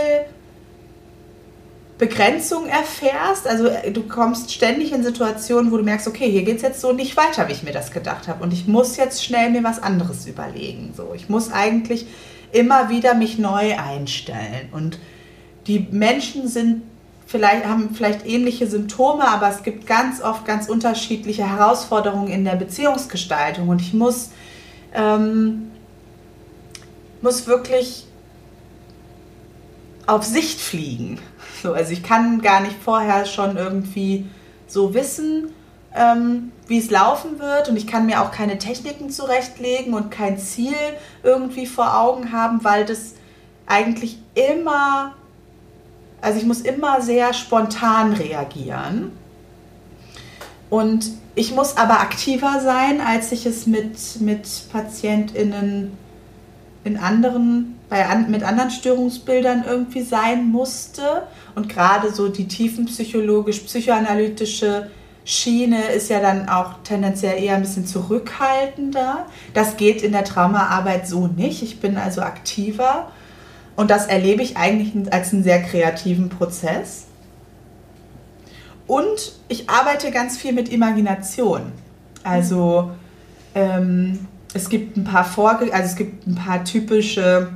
Begrenzung 1.98 2.66
erfährst. 2.66 3.46
Also 3.46 3.68
äh, 3.68 3.92
du 3.92 4.02
kommst 4.02 4.52
ständig 4.52 4.92
in 4.92 5.04
Situationen, 5.04 5.70
wo 5.70 5.76
du 5.76 5.84
merkst, 5.84 6.08
okay, 6.08 6.28
hier 6.28 6.42
geht 6.42 6.56
es 6.56 6.62
jetzt 6.62 6.80
so 6.80 6.92
nicht 6.92 7.16
weiter, 7.16 7.46
wie 7.46 7.52
ich 7.52 7.62
mir 7.62 7.72
das 7.72 7.92
gedacht 7.92 8.26
habe. 8.26 8.42
Und 8.42 8.52
ich 8.52 8.66
muss 8.66 8.96
jetzt 8.96 9.24
schnell 9.24 9.50
mir 9.50 9.62
was 9.62 9.80
anderes 9.80 10.26
überlegen. 10.26 10.94
So, 10.96 11.12
ich 11.14 11.28
muss 11.28 11.52
eigentlich 11.52 12.06
immer 12.52 12.88
wieder 12.88 13.14
mich 13.14 13.38
neu 13.38 13.76
einstellen. 13.76 14.68
Und 14.72 14.98
die 15.66 15.86
Menschen 15.90 16.48
sind 16.48 16.82
vielleicht, 17.26 17.64
haben 17.64 17.94
vielleicht 17.94 18.26
ähnliche 18.26 18.66
Symptome, 18.66 19.26
aber 19.26 19.48
es 19.48 19.62
gibt 19.62 19.86
ganz 19.86 20.20
oft 20.20 20.44
ganz 20.44 20.68
unterschiedliche 20.68 21.48
Herausforderungen 21.48 22.28
in 22.28 22.44
der 22.44 22.56
Beziehungsgestaltung. 22.56 23.68
Und 23.68 23.80
ich 23.80 23.94
muss, 23.94 24.30
ähm, 24.94 25.70
muss 27.22 27.46
wirklich 27.46 28.06
auf 30.06 30.24
Sicht 30.24 30.60
fliegen. 30.60 31.18
So, 31.62 31.72
also 31.72 31.92
ich 31.92 32.02
kann 32.02 32.42
gar 32.42 32.60
nicht 32.60 32.76
vorher 32.82 33.26
schon 33.26 33.56
irgendwie 33.56 34.26
so 34.66 34.94
wissen, 34.94 35.52
ähm, 35.94 36.52
wie 36.68 36.78
es 36.78 36.90
laufen 36.90 37.38
wird 37.38 37.68
und 37.68 37.76
ich 37.76 37.86
kann 37.86 38.06
mir 38.06 38.22
auch 38.22 38.30
keine 38.30 38.56
Techniken 38.58 39.10
zurechtlegen 39.10 39.92
und 39.94 40.10
kein 40.10 40.38
Ziel 40.38 40.76
irgendwie 41.22 41.66
vor 41.66 41.98
Augen 41.98 42.32
haben, 42.32 42.62
weil 42.62 42.84
das 42.84 43.14
eigentlich 43.66 44.18
immer, 44.34 45.14
also 46.20 46.38
ich 46.38 46.44
muss 46.44 46.60
immer 46.60 47.00
sehr 47.00 47.32
spontan 47.34 48.12
reagieren. 48.12 49.12
Und 50.68 51.10
ich 51.34 51.54
muss 51.54 51.76
aber 51.76 52.00
aktiver 52.00 52.60
sein, 52.60 53.00
als 53.00 53.32
ich 53.32 53.46
es 53.46 53.66
mit, 53.66 54.20
mit 54.20 54.46
PatientInnen 54.70 55.98
in 56.84 56.96
anderen, 56.96 57.76
bei 57.88 58.06
mit 58.28 58.44
anderen 58.44 58.70
Störungsbildern 58.70 59.64
irgendwie 59.66 60.02
sein 60.02 60.46
musste. 60.46 61.22
Und 61.54 61.68
gerade 61.68 62.12
so 62.12 62.28
die 62.28 62.46
tiefenpsychologisch-psychoanalytische 62.46 64.90
Schiene 65.30 65.92
ist 65.92 66.10
ja 66.10 66.18
dann 66.18 66.48
auch 66.48 66.82
tendenziell 66.82 67.40
eher 67.40 67.54
ein 67.54 67.62
bisschen 67.62 67.86
zurückhaltender. 67.86 69.26
Das 69.54 69.76
geht 69.76 70.02
in 70.02 70.10
der 70.10 70.24
Traumaarbeit 70.24 71.06
so 71.06 71.28
nicht. 71.28 71.62
Ich 71.62 71.78
bin 71.78 71.96
also 71.96 72.22
aktiver. 72.22 73.12
Und 73.76 73.92
das 73.92 74.06
erlebe 74.06 74.42
ich 74.42 74.56
eigentlich 74.56 74.92
als 75.12 75.32
einen 75.32 75.44
sehr 75.44 75.62
kreativen 75.62 76.30
Prozess. 76.30 77.06
Und 78.88 79.34
ich 79.46 79.70
arbeite 79.70 80.10
ganz 80.10 80.36
viel 80.36 80.52
mit 80.52 80.68
Imagination. 80.68 81.70
Also 82.24 82.90
ähm, 83.54 84.26
es 84.52 84.68
gibt 84.68 84.96
ein 84.96 85.04
paar 85.04 85.24
Vorge 85.24 85.72
also 85.72 85.86
es 85.86 85.94
gibt 85.94 86.26
ein 86.26 86.34
paar 86.34 86.64
typische 86.64 87.52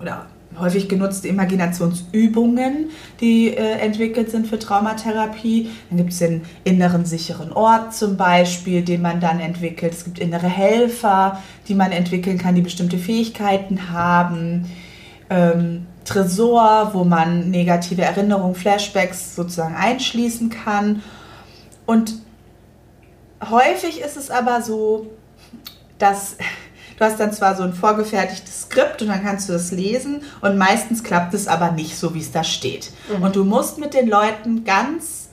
oder 0.00 0.26
häufig 0.58 0.88
genutzte 0.88 1.28
Imaginationsübungen, 1.28 2.90
die 3.20 3.48
äh, 3.48 3.78
entwickelt 3.78 4.30
sind 4.30 4.46
für 4.46 4.58
Traumatherapie. 4.58 5.70
Dann 5.88 5.98
gibt 5.98 6.12
es 6.12 6.18
den 6.18 6.42
inneren 6.64 7.04
sicheren 7.04 7.52
Ort 7.52 7.94
zum 7.94 8.16
Beispiel, 8.16 8.82
den 8.82 9.02
man 9.02 9.20
dann 9.20 9.40
entwickelt. 9.40 9.92
Es 9.92 10.04
gibt 10.04 10.18
innere 10.18 10.48
Helfer, 10.48 11.42
die 11.68 11.74
man 11.74 11.92
entwickeln 11.92 12.38
kann, 12.38 12.54
die 12.54 12.62
bestimmte 12.62 12.98
Fähigkeiten 12.98 13.90
haben. 13.92 14.66
ähm, 15.30 15.86
Tresor, 16.04 16.90
wo 16.94 17.04
man 17.04 17.50
negative 17.50 18.02
Erinnerungen, 18.02 18.54
Flashbacks 18.54 19.36
sozusagen 19.36 19.74
einschließen 19.74 20.50
kann. 20.50 21.02
Und 21.86 22.14
häufig 23.50 24.00
ist 24.00 24.16
es 24.16 24.30
aber 24.30 24.62
so, 24.62 25.06
dass 25.98 26.36
du 27.02 27.08
hast 27.08 27.18
dann 27.18 27.32
zwar 27.32 27.56
so 27.56 27.64
ein 27.64 27.74
vorgefertigtes 27.74 28.62
Skript 28.62 29.02
und 29.02 29.08
dann 29.08 29.22
kannst 29.22 29.48
du 29.48 29.52
das 29.52 29.72
lesen 29.72 30.22
und 30.40 30.56
meistens 30.56 31.02
klappt 31.02 31.34
es 31.34 31.48
aber 31.48 31.72
nicht 31.72 31.98
so, 31.98 32.14
wie 32.14 32.20
es 32.20 32.30
da 32.30 32.44
steht. 32.44 32.90
Mhm. 33.08 33.24
Und 33.24 33.36
du 33.36 33.44
musst 33.44 33.78
mit 33.78 33.92
den 33.92 34.08
Leuten 34.08 34.64
ganz, 34.64 35.30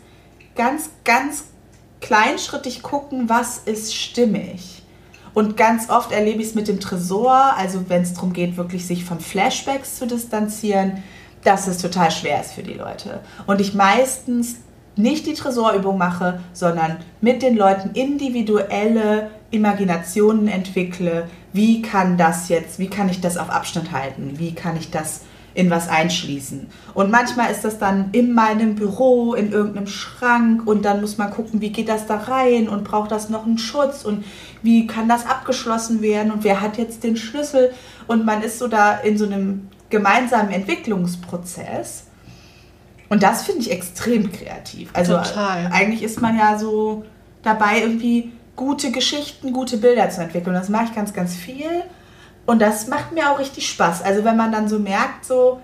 ganz, 0.55 0.89
ganz 1.05 1.43
kleinschrittig 2.01 2.82
gucken, 2.82 3.30
was 3.30 3.59
ist 3.59 3.95
stimmig. 3.95 4.84
Und 5.36 5.57
ganz 5.57 5.89
oft 5.91 6.11
erlebe 6.11 6.41
ich 6.41 6.49
es 6.49 6.55
mit 6.55 6.67
dem 6.67 6.80
Tresor, 6.80 7.53
also 7.55 7.88
wenn 7.88 8.01
es 8.01 8.15
darum 8.15 8.34
geht, 8.34 8.57
wirklich 8.57 8.88
sich 8.88 9.05
von 9.05 9.20
Flashbacks 9.20 9.97
zu 9.97 10.07
distanzieren, 10.07 11.03
dass 11.43 11.67
es 11.67 11.78
total 11.78 12.09
schwer 12.09 12.41
ist 12.41 12.53
für 12.53 12.63
die 12.63 12.74
Leute. 12.74 13.20
Und 13.45 13.61
ich 13.61 13.76
meistens 13.76 14.55
nicht 15.00 15.26
die 15.26 15.34
Tresorübung 15.34 15.97
mache, 15.97 16.39
sondern 16.54 16.97
mit 17.22 17.41
den 17.41 17.56
Leuten 17.56 17.91
individuelle 17.93 19.32
Imaginationen 19.52 20.47
entwickle. 20.47 21.28
Wie 21.54 21.82
kann 21.82 22.18
das 22.18 22.50
jetzt, 22.50 22.78
wie 22.78 22.89
kann 22.89 23.10
ich 23.10 23.22
das 23.22 23.38
auf 23.38 23.50
Abstand 23.50 23.91
halten? 23.91 24.34
Wie 24.38 24.54
kann 24.54 24.78
ich 24.78 24.91
das 24.91 25.22
in 25.54 25.70
was 25.70 25.89
einschließen. 25.89 26.68
Und 26.93 27.12
manchmal 27.12 27.52
ist 27.52 27.66
das 27.66 27.80
dann 27.80 28.10
in 28.12 28.34
meinem 28.34 28.76
Büro, 28.76 29.34
in 29.34 29.52
irgendeinem 29.52 29.88
Schrank 29.88 30.66
und 30.66 30.86
dann 30.86 31.02
muss 31.02 31.18
man 31.18 31.32
gucken, 31.32 31.60
wie 31.60 31.72
geht 31.72 31.89
das 31.89 32.06
da 32.06 32.18
rein 32.18 32.70
und 32.70 32.84
braucht 32.84 33.12
das 33.12 33.30
noch 33.30 33.45
einen 33.45 33.58
Schutz 33.58 34.06
und 34.06 34.24
wie 34.62 34.88
kann 34.88 35.10
das 35.10 35.26
abgeschlossen 35.26 36.02
werden 36.02 36.32
und 36.32 36.43
wer 36.43 36.62
hat 36.62 36.78
jetzt 36.78 37.04
den 37.04 37.18
Schlüssel 37.18 37.74
und 38.08 38.26
man 38.26 38.41
ist 38.41 38.60
so 38.60 38.68
da 38.68 38.97
in 38.97 39.18
so 39.18 39.26
einem 39.26 39.68
gemeinsamen 39.89 40.52
Entwicklungsprozess. 40.52 42.04
Und 43.10 43.24
das 43.24 43.43
finde 43.43 43.62
ich 43.62 43.72
extrem 43.72 44.32
kreativ. 44.32 44.91
Also 44.93 45.18
Total. 45.18 45.70
eigentlich 45.74 46.03
ist 46.03 46.22
man 46.22 46.38
ja 46.38 46.57
so 46.57 47.05
dabei, 47.41 47.82
irgendwie 47.82 48.32
gute 48.55 48.91
Geschichten, 48.91 49.51
gute 49.51 49.78
Bilder 49.78 50.10
zu 50.10 50.22
entwickeln. 50.22 50.53
Das 50.53 50.70
mache 50.70 50.86
ich 50.86 50.95
ganz, 50.95 51.14
ganz 51.14 51.36
viel. 51.36 51.84
Und 52.45 52.62
das 52.62 52.88
macht 52.88 53.12
mir 53.12 53.32
auch 53.32 53.39
richtig 53.39 53.68
Spaß. 53.70 54.03
Also 54.03 54.24
wenn 54.24 54.38
man 54.38 54.51
dann 54.51 54.68
so 54.68 54.80
merkt, 54.80 55.26
so 55.26 55.60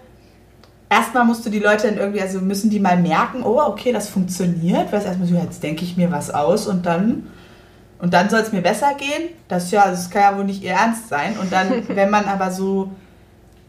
erstmal 0.89 1.26
musst 1.26 1.46
du 1.46 1.50
die 1.50 1.60
Leute 1.60 1.88
dann 1.88 1.98
irgendwie, 1.98 2.22
also 2.22 2.39
müssen 2.39 2.70
die 2.70 2.80
mal 2.80 2.98
merken, 2.98 3.43
oh, 3.43 3.60
okay, 3.60 3.91
das 3.91 4.10
funktioniert, 4.10 4.91
weil 4.91 5.00
es 5.00 5.06
erstmal 5.06 5.28
so, 5.28 5.36
jetzt 5.36 5.62
denke 5.62 5.84
ich 5.84 5.98
mir 5.98 6.12
was 6.12 6.32
aus 6.32 6.68
und 6.68 6.86
dann 6.86 7.28
und 8.00 8.14
dann 8.14 8.30
soll 8.30 8.41
es 8.41 8.52
mir 8.52 8.62
besser 8.62 8.93
gehen. 8.96 9.30
Das 9.48 9.72
ja, 9.72 9.89
das 9.89 10.10
kann 10.10 10.22
ja 10.22 10.38
wohl 10.38 10.43
nicht 10.43 10.62
ihr 10.62 10.74
Ernst 10.74 11.10
sein. 11.10 11.38
Und 11.39 11.52
dann, 11.52 11.84
wenn 11.88 12.10
man 12.10 12.26
aber 12.26 12.52
so, 12.52 12.91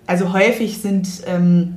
also 0.07 0.33
häufig 0.33 0.83
sind 0.83 1.09
ähm, 1.27 1.77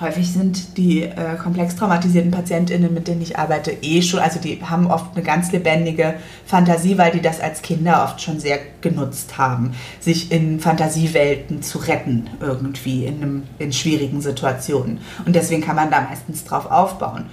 Häufig 0.00 0.32
sind 0.32 0.76
die 0.76 1.02
äh, 1.02 1.36
komplex 1.42 1.74
traumatisierten 1.74 2.30
PatientInnen, 2.30 2.94
mit 2.94 3.08
denen 3.08 3.20
ich 3.20 3.36
arbeite, 3.36 3.72
eh 3.82 4.00
schon, 4.02 4.20
also 4.20 4.38
die 4.38 4.62
haben 4.62 4.88
oft 4.88 5.16
eine 5.16 5.24
ganz 5.24 5.50
lebendige 5.50 6.14
Fantasie, 6.46 6.98
weil 6.98 7.10
die 7.10 7.20
das 7.20 7.40
als 7.40 7.62
Kinder 7.62 8.04
oft 8.04 8.20
schon 8.20 8.38
sehr 8.38 8.60
genutzt 8.80 9.38
haben, 9.38 9.72
sich 9.98 10.30
in 10.30 10.60
Fantasiewelten 10.60 11.62
zu 11.62 11.78
retten, 11.78 12.30
irgendwie 12.40 13.06
in, 13.06 13.16
einem, 13.16 13.42
in 13.58 13.72
schwierigen 13.72 14.20
Situationen. 14.20 15.00
Und 15.26 15.34
deswegen 15.34 15.62
kann 15.62 15.74
man 15.74 15.90
da 15.90 16.02
meistens 16.02 16.44
drauf 16.44 16.70
aufbauen. 16.70 17.26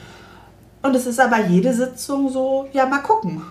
Und 0.82 0.95
es 0.95 1.05
ist 1.05 1.20
aber 1.20 1.45
jede 1.45 1.74
Sitzung 1.74 2.30
so, 2.30 2.68
ja, 2.74 2.88
mal 2.88 2.99
gucken, 2.99 3.43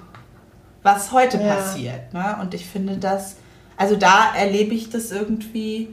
was 0.83 1.13
heute 1.13 1.41
ja. 1.41 1.55
passiert. 1.55 2.13
Ne? 2.13 2.37
Und 2.41 2.53
ich 2.55 2.67
finde 2.67 2.97
das, 2.97 3.37
also 3.77 3.95
da 3.95 4.35
erlebe 4.37 4.75
ich 4.75 4.91
das 4.91 5.13
irgendwie 5.13 5.89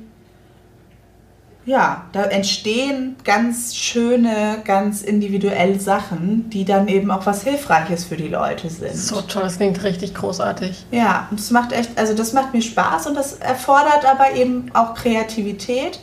ja, 1.65 2.05
da 2.11 2.23
entstehen 2.23 3.15
ganz 3.23 3.75
schöne, 3.75 4.61
ganz 4.65 5.03
individuelle 5.03 5.79
Sachen, 5.79 6.49
die 6.49 6.65
dann 6.65 6.87
eben 6.87 7.11
auch 7.11 7.25
was 7.27 7.43
Hilfreiches 7.43 8.05
für 8.05 8.17
die 8.17 8.27
Leute 8.27 8.69
sind. 8.69 8.95
So 8.95 9.21
toll, 9.21 9.43
das 9.43 9.57
klingt 9.57 9.83
richtig 9.83 10.15
großartig. 10.15 10.85
Ja, 10.91 11.27
und 11.29 11.39
das 11.39 11.51
macht 11.51 11.71
echt, 11.71 11.97
also 11.99 12.15
das 12.15 12.33
macht 12.33 12.53
mir 12.53 12.63
Spaß 12.63 13.07
und 13.07 13.15
das 13.15 13.33
erfordert 13.33 14.05
aber 14.05 14.35
eben 14.35 14.71
auch 14.73 14.95
Kreativität. 14.95 15.99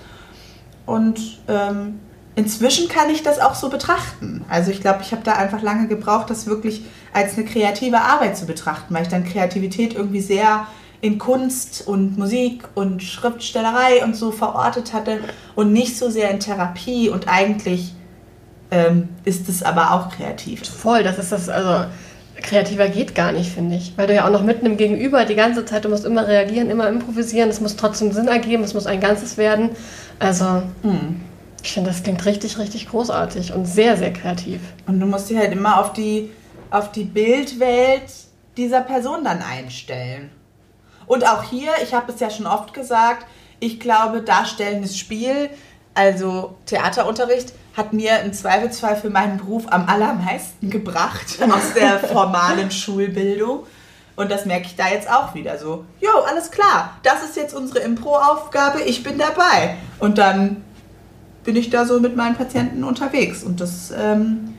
Und 0.86 1.20
ähm, 1.48 1.98
inzwischen 2.36 2.88
kann 2.88 3.10
ich 3.10 3.24
das 3.24 3.40
auch 3.40 3.56
so 3.56 3.68
betrachten. 3.68 4.44
Also 4.48 4.70
ich 4.70 4.80
glaube, 4.80 5.00
ich 5.02 5.10
habe 5.10 5.22
da 5.24 5.32
einfach 5.32 5.60
lange 5.60 5.88
gebraucht, 5.88 6.30
das 6.30 6.46
wirklich 6.46 6.84
als 7.12 7.36
eine 7.36 7.44
kreative 7.44 8.00
Arbeit 8.00 8.36
zu 8.36 8.46
betrachten, 8.46 8.94
weil 8.94 9.02
ich 9.02 9.08
dann 9.08 9.24
Kreativität 9.24 9.94
irgendwie 9.94 10.20
sehr 10.20 10.68
in 11.00 11.18
Kunst 11.18 11.86
und 11.86 12.18
Musik 12.18 12.64
und 12.74 13.02
Schriftstellerei 13.02 14.02
und 14.04 14.16
so 14.16 14.32
verortet 14.32 14.92
hatte 14.92 15.20
und 15.54 15.72
nicht 15.72 15.96
so 15.96 16.10
sehr 16.10 16.30
in 16.30 16.40
Therapie 16.40 17.08
und 17.08 17.28
eigentlich 17.28 17.94
ähm, 18.70 19.08
ist 19.24 19.48
es 19.48 19.62
aber 19.62 19.92
auch 19.92 20.10
kreativ. 20.10 20.68
Voll, 20.68 21.02
das 21.02 21.18
ist 21.18 21.32
das, 21.32 21.48
also 21.48 21.88
kreativer 22.42 22.88
geht 22.88 23.14
gar 23.14 23.32
nicht, 23.32 23.50
finde 23.50 23.76
ich. 23.76 23.92
Weil 23.96 24.08
du 24.08 24.14
ja 24.14 24.26
auch 24.26 24.32
noch 24.32 24.42
mitten 24.42 24.66
im 24.66 24.76
Gegenüber 24.76 25.24
die 25.24 25.34
ganze 25.34 25.64
Zeit, 25.64 25.84
du 25.84 25.88
musst 25.88 26.04
immer 26.04 26.26
reagieren, 26.26 26.70
immer 26.70 26.88
improvisieren, 26.88 27.48
es 27.48 27.60
muss 27.60 27.76
trotzdem 27.76 28.12
Sinn 28.12 28.28
ergeben, 28.28 28.62
es 28.64 28.74
muss 28.74 28.86
ein 28.86 29.00
Ganzes 29.00 29.36
werden. 29.36 29.70
Also, 30.18 30.62
hm. 30.82 31.20
ich 31.62 31.72
finde, 31.72 31.90
das 31.90 32.02
klingt 32.02 32.24
richtig, 32.24 32.58
richtig 32.58 32.88
großartig 32.88 33.52
und 33.52 33.66
sehr, 33.66 33.96
sehr 33.96 34.12
kreativ. 34.12 34.60
Und 34.86 35.00
du 35.00 35.06
musst 35.06 35.30
dich 35.30 35.38
halt 35.38 35.52
immer 35.52 35.80
auf 35.80 35.92
die, 35.92 36.30
auf 36.70 36.92
die 36.92 37.04
Bildwelt 37.04 38.04
dieser 38.56 38.80
Person 38.80 39.24
dann 39.24 39.40
einstellen. 39.42 40.30
Und 41.08 41.26
auch 41.26 41.42
hier, 41.42 41.72
ich 41.82 41.94
habe 41.94 42.12
es 42.12 42.20
ja 42.20 42.30
schon 42.30 42.46
oft 42.46 42.74
gesagt, 42.74 43.26
ich 43.60 43.80
glaube, 43.80 44.20
darstellendes 44.20 44.96
Spiel, 44.96 45.50
also 45.94 46.54
Theaterunterricht, 46.66 47.52
hat 47.76 47.92
mir 47.92 48.20
im 48.20 48.32
Zweifelsfall 48.32 48.96
für 48.96 49.10
meinen 49.10 49.38
Beruf 49.38 49.64
am 49.68 49.88
allermeisten 49.88 50.70
gebracht 50.70 51.38
aus 51.50 51.74
der 51.74 51.98
formalen 51.98 52.70
Schulbildung. 52.70 53.66
Und 54.16 54.30
das 54.30 54.46
merke 54.46 54.66
ich 54.66 54.76
da 54.76 54.88
jetzt 54.88 55.08
auch 55.10 55.34
wieder 55.34 55.58
so. 55.58 55.84
Jo, 56.00 56.10
alles 56.28 56.50
klar, 56.50 56.98
das 57.04 57.22
ist 57.22 57.36
jetzt 57.36 57.54
unsere 57.54 57.80
Impro-Aufgabe, 57.80 58.82
ich 58.82 59.02
bin 59.02 59.16
dabei. 59.16 59.76
Und 60.00 60.18
dann 60.18 60.64
bin 61.44 61.56
ich 61.56 61.70
da 61.70 61.84
so 61.84 62.00
mit 62.00 62.16
meinen 62.16 62.34
Patienten 62.34 62.84
unterwegs. 62.84 63.42
Und 63.44 63.60
das 63.60 63.92
ähm, 63.96 64.57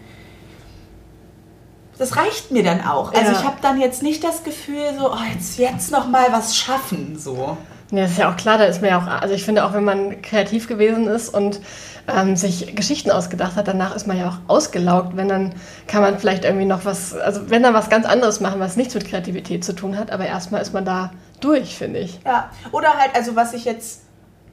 das 1.99 2.15
reicht 2.15 2.49
mir 2.49 2.63
dann 2.63 2.81
auch. 2.81 3.13
Also 3.13 3.31
ja. 3.31 3.39
ich 3.39 3.45
habe 3.45 3.57
dann 3.61 3.79
jetzt 3.79 4.01
nicht 4.01 4.23
das 4.23 4.43
Gefühl, 4.43 4.93
so, 4.97 5.11
oh, 5.11 5.17
jetzt, 5.33 5.59
jetzt 5.59 5.91
noch 5.91 6.07
mal 6.07 6.31
was 6.31 6.55
schaffen, 6.55 7.19
so. 7.19 7.57
Ja, 7.91 8.03
das 8.03 8.11
ist 8.11 8.17
ja 8.19 8.31
auch 8.31 8.37
klar, 8.37 8.57
da 8.57 8.65
ist 8.65 8.81
man 8.81 8.91
ja 8.91 8.99
auch, 8.99 9.07
also 9.07 9.33
ich 9.33 9.43
finde 9.43 9.65
auch, 9.65 9.73
wenn 9.73 9.83
man 9.83 10.21
kreativ 10.21 10.67
gewesen 10.67 11.07
ist 11.07 11.33
und 11.33 11.59
ähm, 12.07 12.35
sich 12.35 12.75
Geschichten 12.75 13.11
ausgedacht 13.11 13.55
hat, 13.55 13.67
danach 13.67 13.95
ist 13.95 14.07
man 14.07 14.17
ja 14.17 14.29
auch 14.29 14.37
ausgelaugt, 14.47 15.17
wenn 15.17 15.27
dann 15.27 15.53
kann 15.87 16.01
man 16.01 16.19
vielleicht 16.19 16.45
irgendwie 16.45 16.65
noch 16.65 16.85
was, 16.85 17.13
also 17.15 17.49
wenn 17.49 17.63
dann 17.63 17.73
was 17.73 17.89
ganz 17.89 18.05
anderes 18.05 18.39
machen, 18.39 18.59
was 18.59 18.77
nichts 18.77 18.93
mit 18.93 19.05
Kreativität 19.05 19.65
zu 19.65 19.73
tun 19.73 19.97
hat, 19.97 20.11
aber 20.11 20.25
erstmal 20.25 20.61
ist 20.61 20.73
man 20.73 20.85
da 20.85 21.11
durch, 21.41 21.75
finde 21.75 21.99
ich. 21.99 22.19
Ja, 22.25 22.49
oder 22.71 22.93
halt, 22.97 23.15
also 23.15 23.35
was 23.35 23.53
ich 23.53 23.65
jetzt, 23.65 24.03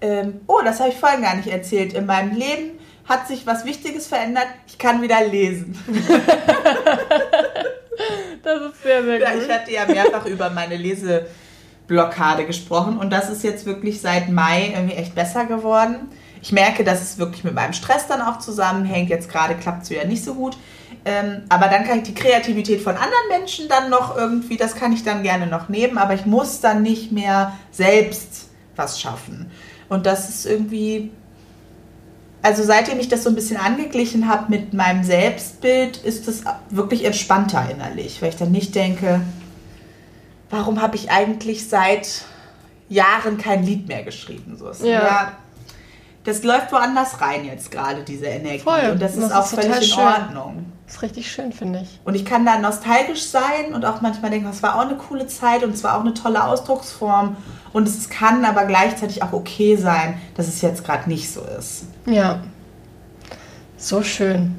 ähm, 0.01 0.41
oh, 0.47 0.61
das 0.65 0.81
habe 0.81 0.89
ich 0.89 0.97
vorhin 0.97 1.23
gar 1.23 1.37
nicht 1.37 1.49
erzählt, 1.49 1.93
in 1.93 2.07
meinem 2.07 2.35
Leben 2.35 2.76
hat 3.09 3.29
sich 3.29 3.47
was 3.47 3.65
Wichtiges 3.65 4.07
verändert. 4.07 4.47
Ich 4.67 4.79
kann 4.79 5.01
wieder 5.03 5.25
lesen. 5.25 5.79
das 8.43 8.63
ist 8.63 8.83
sehr, 8.83 9.05
sehr 9.05 9.19
gut. 9.19 9.43
Ich 9.43 9.51
hatte 9.51 9.73
ja 9.73 9.87
mehrfach 9.87 10.27
über 10.27 10.51
meine 10.51 10.77
Leseblockade 10.77 12.47
gesprochen 12.47 12.99
und 12.99 13.11
das 13.11 13.31
ist 13.31 13.45
jetzt 13.45 13.65
wirklich 13.67 14.01
seit 14.01 14.29
Mai 14.29 14.73
irgendwie 14.75 14.97
echt 14.97 15.15
besser 15.15 15.45
geworden. 15.47 16.11
Ich 16.43 16.53
merke, 16.53 16.85
dass 16.85 17.03
es 17.03 17.19
wirklich 17.19 17.45
mit 17.45 17.55
meinem 17.55 17.73
Stress 17.73 18.07
dann 18.07 18.21
auch 18.21 18.39
zusammenhängt. 18.39 19.09
Jetzt 19.09 19.31
gerade 19.31 19.55
klappt 19.55 19.85
es 19.85 19.91
wieder 19.91 20.05
nicht 20.05 20.25
so 20.25 20.35
gut. 20.35 20.57
Ähm, 21.05 21.43
aber 21.49 21.69
dann 21.69 21.85
kann 21.85 21.99
ich 21.99 22.05
die 22.05 22.15
Kreativität 22.15 22.81
von 22.81 22.95
anderen 22.97 23.29
Menschen 23.29 23.69
dann 23.69 23.91
noch 23.91 24.17
irgendwie, 24.17 24.57
das 24.57 24.75
kann 24.75 24.93
ich 24.93 25.05
dann 25.05 25.23
gerne 25.23 25.47
noch 25.47 25.69
nehmen, 25.69 25.99
aber 25.99 26.15
ich 26.15 26.27
muss 26.27 26.61
dann 26.61 26.83
nicht 26.83 27.13
mehr 27.13 27.53
selbst 27.71 28.49
was 28.75 29.01
schaffen. 29.01 29.51
Und 29.89 30.07
das 30.07 30.29
ist 30.29 30.47
irgendwie 30.47 31.13
also 32.43 32.63
seitdem 32.63 33.01
ich 33.01 33.09
das 33.09 33.25
so 33.25 33.29
ein 33.29 33.35
bisschen 33.35 33.57
angeglichen 33.57 34.29
habe 34.29 34.45
mit 34.49 34.73
meinem 34.73 35.03
Selbstbild, 35.05 35.97
ist 35.99 36.29
es 36.29 36.45
wirklich 36.71 37.05
entspannter 37.05 37.69
innerlich, 37.71 38.23
weil 38.23 38.29
ich 38.29 38.37
dann 38.37 38.53
nicht 38.53 38.75
denke, 38.75 39.21
warum 40.51 40.81
habe 40.81 40.97
ich 40.97 41.11
eigentlich 41.11 41.69
seit 41.69 42.25
Jahren 42.89 43.39
kein 43.39 43.65
Lied 43.65 43.89
mehr 43.89 44.03
geschrieben? 44.03 44.57
So, 44.57 44.71
ja. 44.87 44.93
ja. 44.93 45.33
das 46.25 46.45
läuft 46.45 46.73
woanders 46.73 47.21
rein 47.21 47.45
jetzt 47.45 47.71
gerade, 47.71 48.03
diese 48.03 48.27
Energie. 48.27 48.61
Voll. 48.61 48.91
Und 48.93 49.03
das, 49.03 49.17
das 49.17 49.25
ist 49.25 49.33
auch 49.33 49.45
ist 49.45 49.55
völlig 49.61 49.77
in 49.77 49.83
schön. 49.83 50.05
Ordnung. 50.05 50.73
Das 50.87 50.97
ist 50.97 51.03
richtig 51.03 51.31
schön, 51.31 51.53
finde 51.53 51.81
ich. 51.83 52.01
Und 52.05 52.15
ich 52.15 52.25
kann 52.25 52.47
da 52.47 52.59
nostalgisch 52.59 53.25
sein 53.25 53.75
und 53.75 53.85
auch 53.85 54.03
manchmal 54.03 54.31
denken, 54.31 54.47
das 54.47 54.63
war 54.63 54.77
auch 54.77 54.83
eine 54.83 54.95
coole 54.95 55.27
Zeit 55.27 55.65
und 55.65 55.75
es 55.75 55.83
war 55.83 55.97
auch 55.97 56.03
eine 56.03 56.15
tolle 56.15 56.45
Ausdrucksform. 56.45 57.37
Und 57.77 57.87
es 57.87 58.09
kann 58.09 58.43
aber 58.47 58.65
gleichzeitig 58.65 59.23
auch 59.23 59.35
okay 59.35 59.77
sein, 59.77 60.15
dass 60.35 60.49
es 60.49 60.63
jetzt 60.63 60.83
gerade 60.83 61.11
nicht 61.11 61.31
so 61.31 61.43
ist. 61.43 61.85
Ja. 62.07 62.41
So 63.77 64.03
schön. 64.03 64.55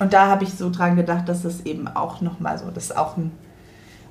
Und 0.00 0.14
da 0.14 0.28
habe 0.28 0.44
ich 0.44 0.54
so 0.54 0.70
dran 0.70 0.96
gedacht, 0.96 1.28
dass 1.28 1.44
es 1.44 1.66
eben 1.66 1.88
auch 1.88 2.22
nochmal 2.22 2.58
so, 2.58 2.70
das 2.70 2.84
ist 2.84 2.96
auch 2.96 3.18
ein, 3.18 3.32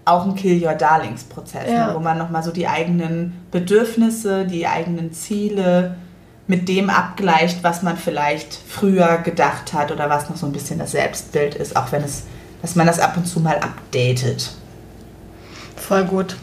auch 0.06 0.28
ein 0.28 0.36
Kill 0.36 0.64
Your 0.64 0.76
Darlings 0.76 1.24
Prozess, 1.24 1.66
ne, 1.66 1.74
ja. 1.74 1.88
ne, 1.88 1.96
wo 1.96 2.00
man 2.00 2.20
nochmal 2.20 2.44
so 2.44 2.52
die 2.52 2.68
eigenen 2.68 3.42
Bedürfnisse, 3.50 4.46
die 4.46 4.68
eigenen 4.68 5.14
Ziele 5.14 5.96
mit 6.46 6.70
dem 6.70 6.92
abgleicht, 6.92 7.64
was 7.64 7.82
man 7.82 7.98
vielleicht 7.98 8.54
früher 8.54 9.18
gedacht 9.18 9.74
hat 9.74 9.92
oder 9.92 10.12
was 10.12 10.30
noch 10.30 10.38
so 10.38 10.46
ein 10.46 10.52
bisschen 10.52 10.78
das 10.78 10.92
Selbstbild 10.92 11.56
ist, 11.56 11.76
auch 11.76 11.92
wenn 11.92 12.04
es, 12.04 12.26
dass 12.62 12.76
man 12.76 12.86
das 12.86 13.00
ab 13.00 13.18
und 13.18 13.26
zu 13.26 13.40
mal 13.40 13.58
updatet. 13.58 14.52
Voll 15.76 16.06
gut. 16.06 16.36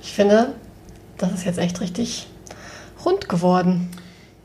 Ich 0.00 0.12
finde, 0.12 0.54
das 1.24 1.40
ist 1.40 1.44
jetzt 1.44 1.58
echt 1.58 1.80
richtig 1.80 2.26
rund 3.04 3.28
geworden. 3.28 3.90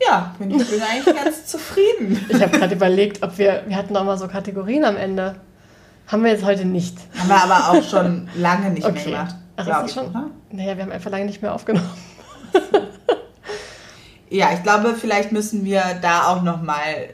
Ja, 0.06 0.34
bin, 0.38 0.50
ich 0.50 0.68
bin 0.70 0.80
eigentlich 0.82 1.14
ganz 1.14 1.46
zufrieden. 1.52 2.24
Ich 2.28 2.40
habe 2.40 2.56
gerade 2.58 2.74
überlegt, 2.74 3.22
ob 3.22 3.36
wir, 3.38 3.62
wir 3.66 3.76
hatten 3.76 3.96
auch 3.96 4.04
mal 4.04 4.16
so 4.18 4.28
Kategorien 4.28 4.84
am 4.84 4.96
Ende. 4.96 5.36
Haben 6.06 6.24
wir 6.24 6.30
jetzt 6.32 6.44
heute 6.44 6.64
nicht. 6.64 6.96
Haben 7.18 7.28
wir 7.28 7.42
aber 7.44 7.68
auch 7.78 7.82
schon 7.88 8.28
lange 8.34 8.70
nicht 8.70 8.82
mehr 8.82 8.90
Okay. 8.92 9.10
gemacht. 9.10 9.34
Ach, 9.56 9.66
ist 9.66 9.68
das 9.70 9.94
schon? 9.94 10.06
oder? 10.10 10.30
Naja, 10.50 10.76
wir 10.76 10.84
haben 10.84 10.92
einfach 10.92 11.10
lange 11.10 11.26
nicht 11.26 11.42
mehr 11.42 11.54
aufgenommen. 11.54 11.88
Ja, 14.32 14.50
ich 14.54 14.62
glaube, 14.62 14.94
vielleicht 14.94 15.32
müssen 15.32 15.64
wir 15.64 15.82
da 16.00 16.28
auch 16.28 16.42
nochmal 16.42 17.08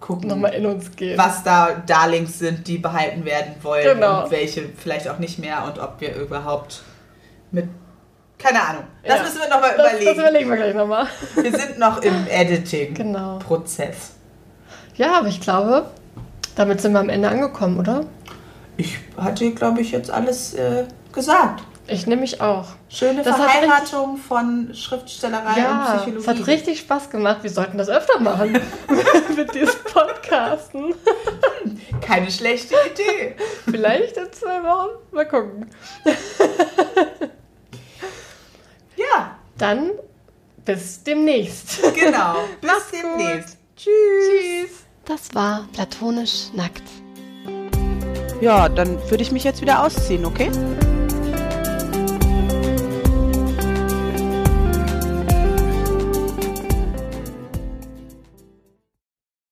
gucken, 0.00 0.28
Nochmal 0.28 0.52
in 0.52 0.66
uns 0.66 0.94
gehen. 0.94 1.16
was 1.16 1.42
da 1.42 1.70
Darlings 1.86 2.38
sind, 2.38 2.68
die 2.68 2.76
behalten 2.78 3.24
werden 3.24 3.54
wollen 3.62 3.94
Genau. 3.94 4.24
und 4.24 4.30
welche 4.30 4.68
vielleicht 4.76 5.08
auch 5.08 5.18
nicht 5.18 5.38
mehr 5.38 5.64
und 5.64 5.78
ob 5.78 6.00
wir 6.00 6.14
überhaupt 6.16 6.82
mit. 7.50 7.68
Keine 8.38 8.62
Ahnung. 8.62 8.84
Das 9.02 9.16
Ja. 9.16 9.22
müssen 9.24 9.40
wir 9.40 9.48
nochmal 9.48 9.74
das, 9.76 9.84
das 9.92 10.00
überlegen. 10.00 10.20
überlegen 10.20 10.50
wir 10.50 10.56
gleich 10.56 10.74
nochmal. 10.74 11.06
Wir 11.34 11.58
sind 11.58 11.78
noch 11.78 12.00
im 12.02 12.26
Editing-Prozess. 12.30 13.96
Genau. 14.96 15.10
Ja, 15.12 15.18
aber 15.18 15.28
ich 15.28 15.40
glaube, 15.40 15.90
damit 16.56 16.80
sind 16.80 16.92
wir 16.92 17.00
am 17.00 17.08
Ende 17.08 17.28
angekommen, 17.28 17.78
oder? 17.78 18.04
Ich 18.76 18.98
hatte, 19.16 19.50
glaube 19.52 19.80
ich, 19.80 19.90
jetzt 19.90 20.10
alles 20.10 20.54
äh, 20.54 20.84
gesagt. 21.12 21.64
Ich 21.90 22.06
nehme 22.06 22.20
mich 22.20 22.40
auch. 22.40 22.66
Schöne 22.90 23.22
Das 23.22 23.34
Verheiratung 23.36 24.18
von 24.18 24.72
Schriftstellerei 24.74 25.52
und 25.52 25.56
Ja, 25.56 25.94
Psychologie. 25.96 26.18
es 26.20 26.28
hat 26.28 26.46
richtig 26.46 26.78
Spaß 26.80 27.08
gemacht. 27.10 27.38
Wir 27.42 27.50
sollten 27.50 27.78
das 27.78 27.88
öfter 27.88 28.20
machen 28.20 28.52
mit 29.36 29.54
diesem 29.54 29.80
Podcasten. 29.84 30.94
Keine 32.02 32.30
schlechte 32.30 32.74
Idee. 32.92 33.36
Vielleicht 33.64 34.16
in 34.18 34.30
zwei 34.32 34.62
Wochen. 34.64 34.90
Mal 35.12 35.26
gucken. 35.26 35.66
Ja, 38.98 39.36
Dann 39.56 39.90
bis 40.64 41.02
demnächst. 41.02 41.80
genau. 41.94 42.34
Bis 42.60 42.70
Mach's 42.70 42.90
demnächst. 42.90 43.56
Tschüss. 43.76 44.70
Das 45.04 45.34
war 45.34 45.66
platonisch 45.72 46.48
nackt. 46.52 46.82
Ja, 48.40 48.68
dann 48.68 48.98
würde 49.10 49.22
ich 49.22 49.32
mich 49.32 49.44
jetzt 49.44 49.62
wieder 49.62 49.84
ausziehen, 49.84 50.24
okay? 50.26 50.50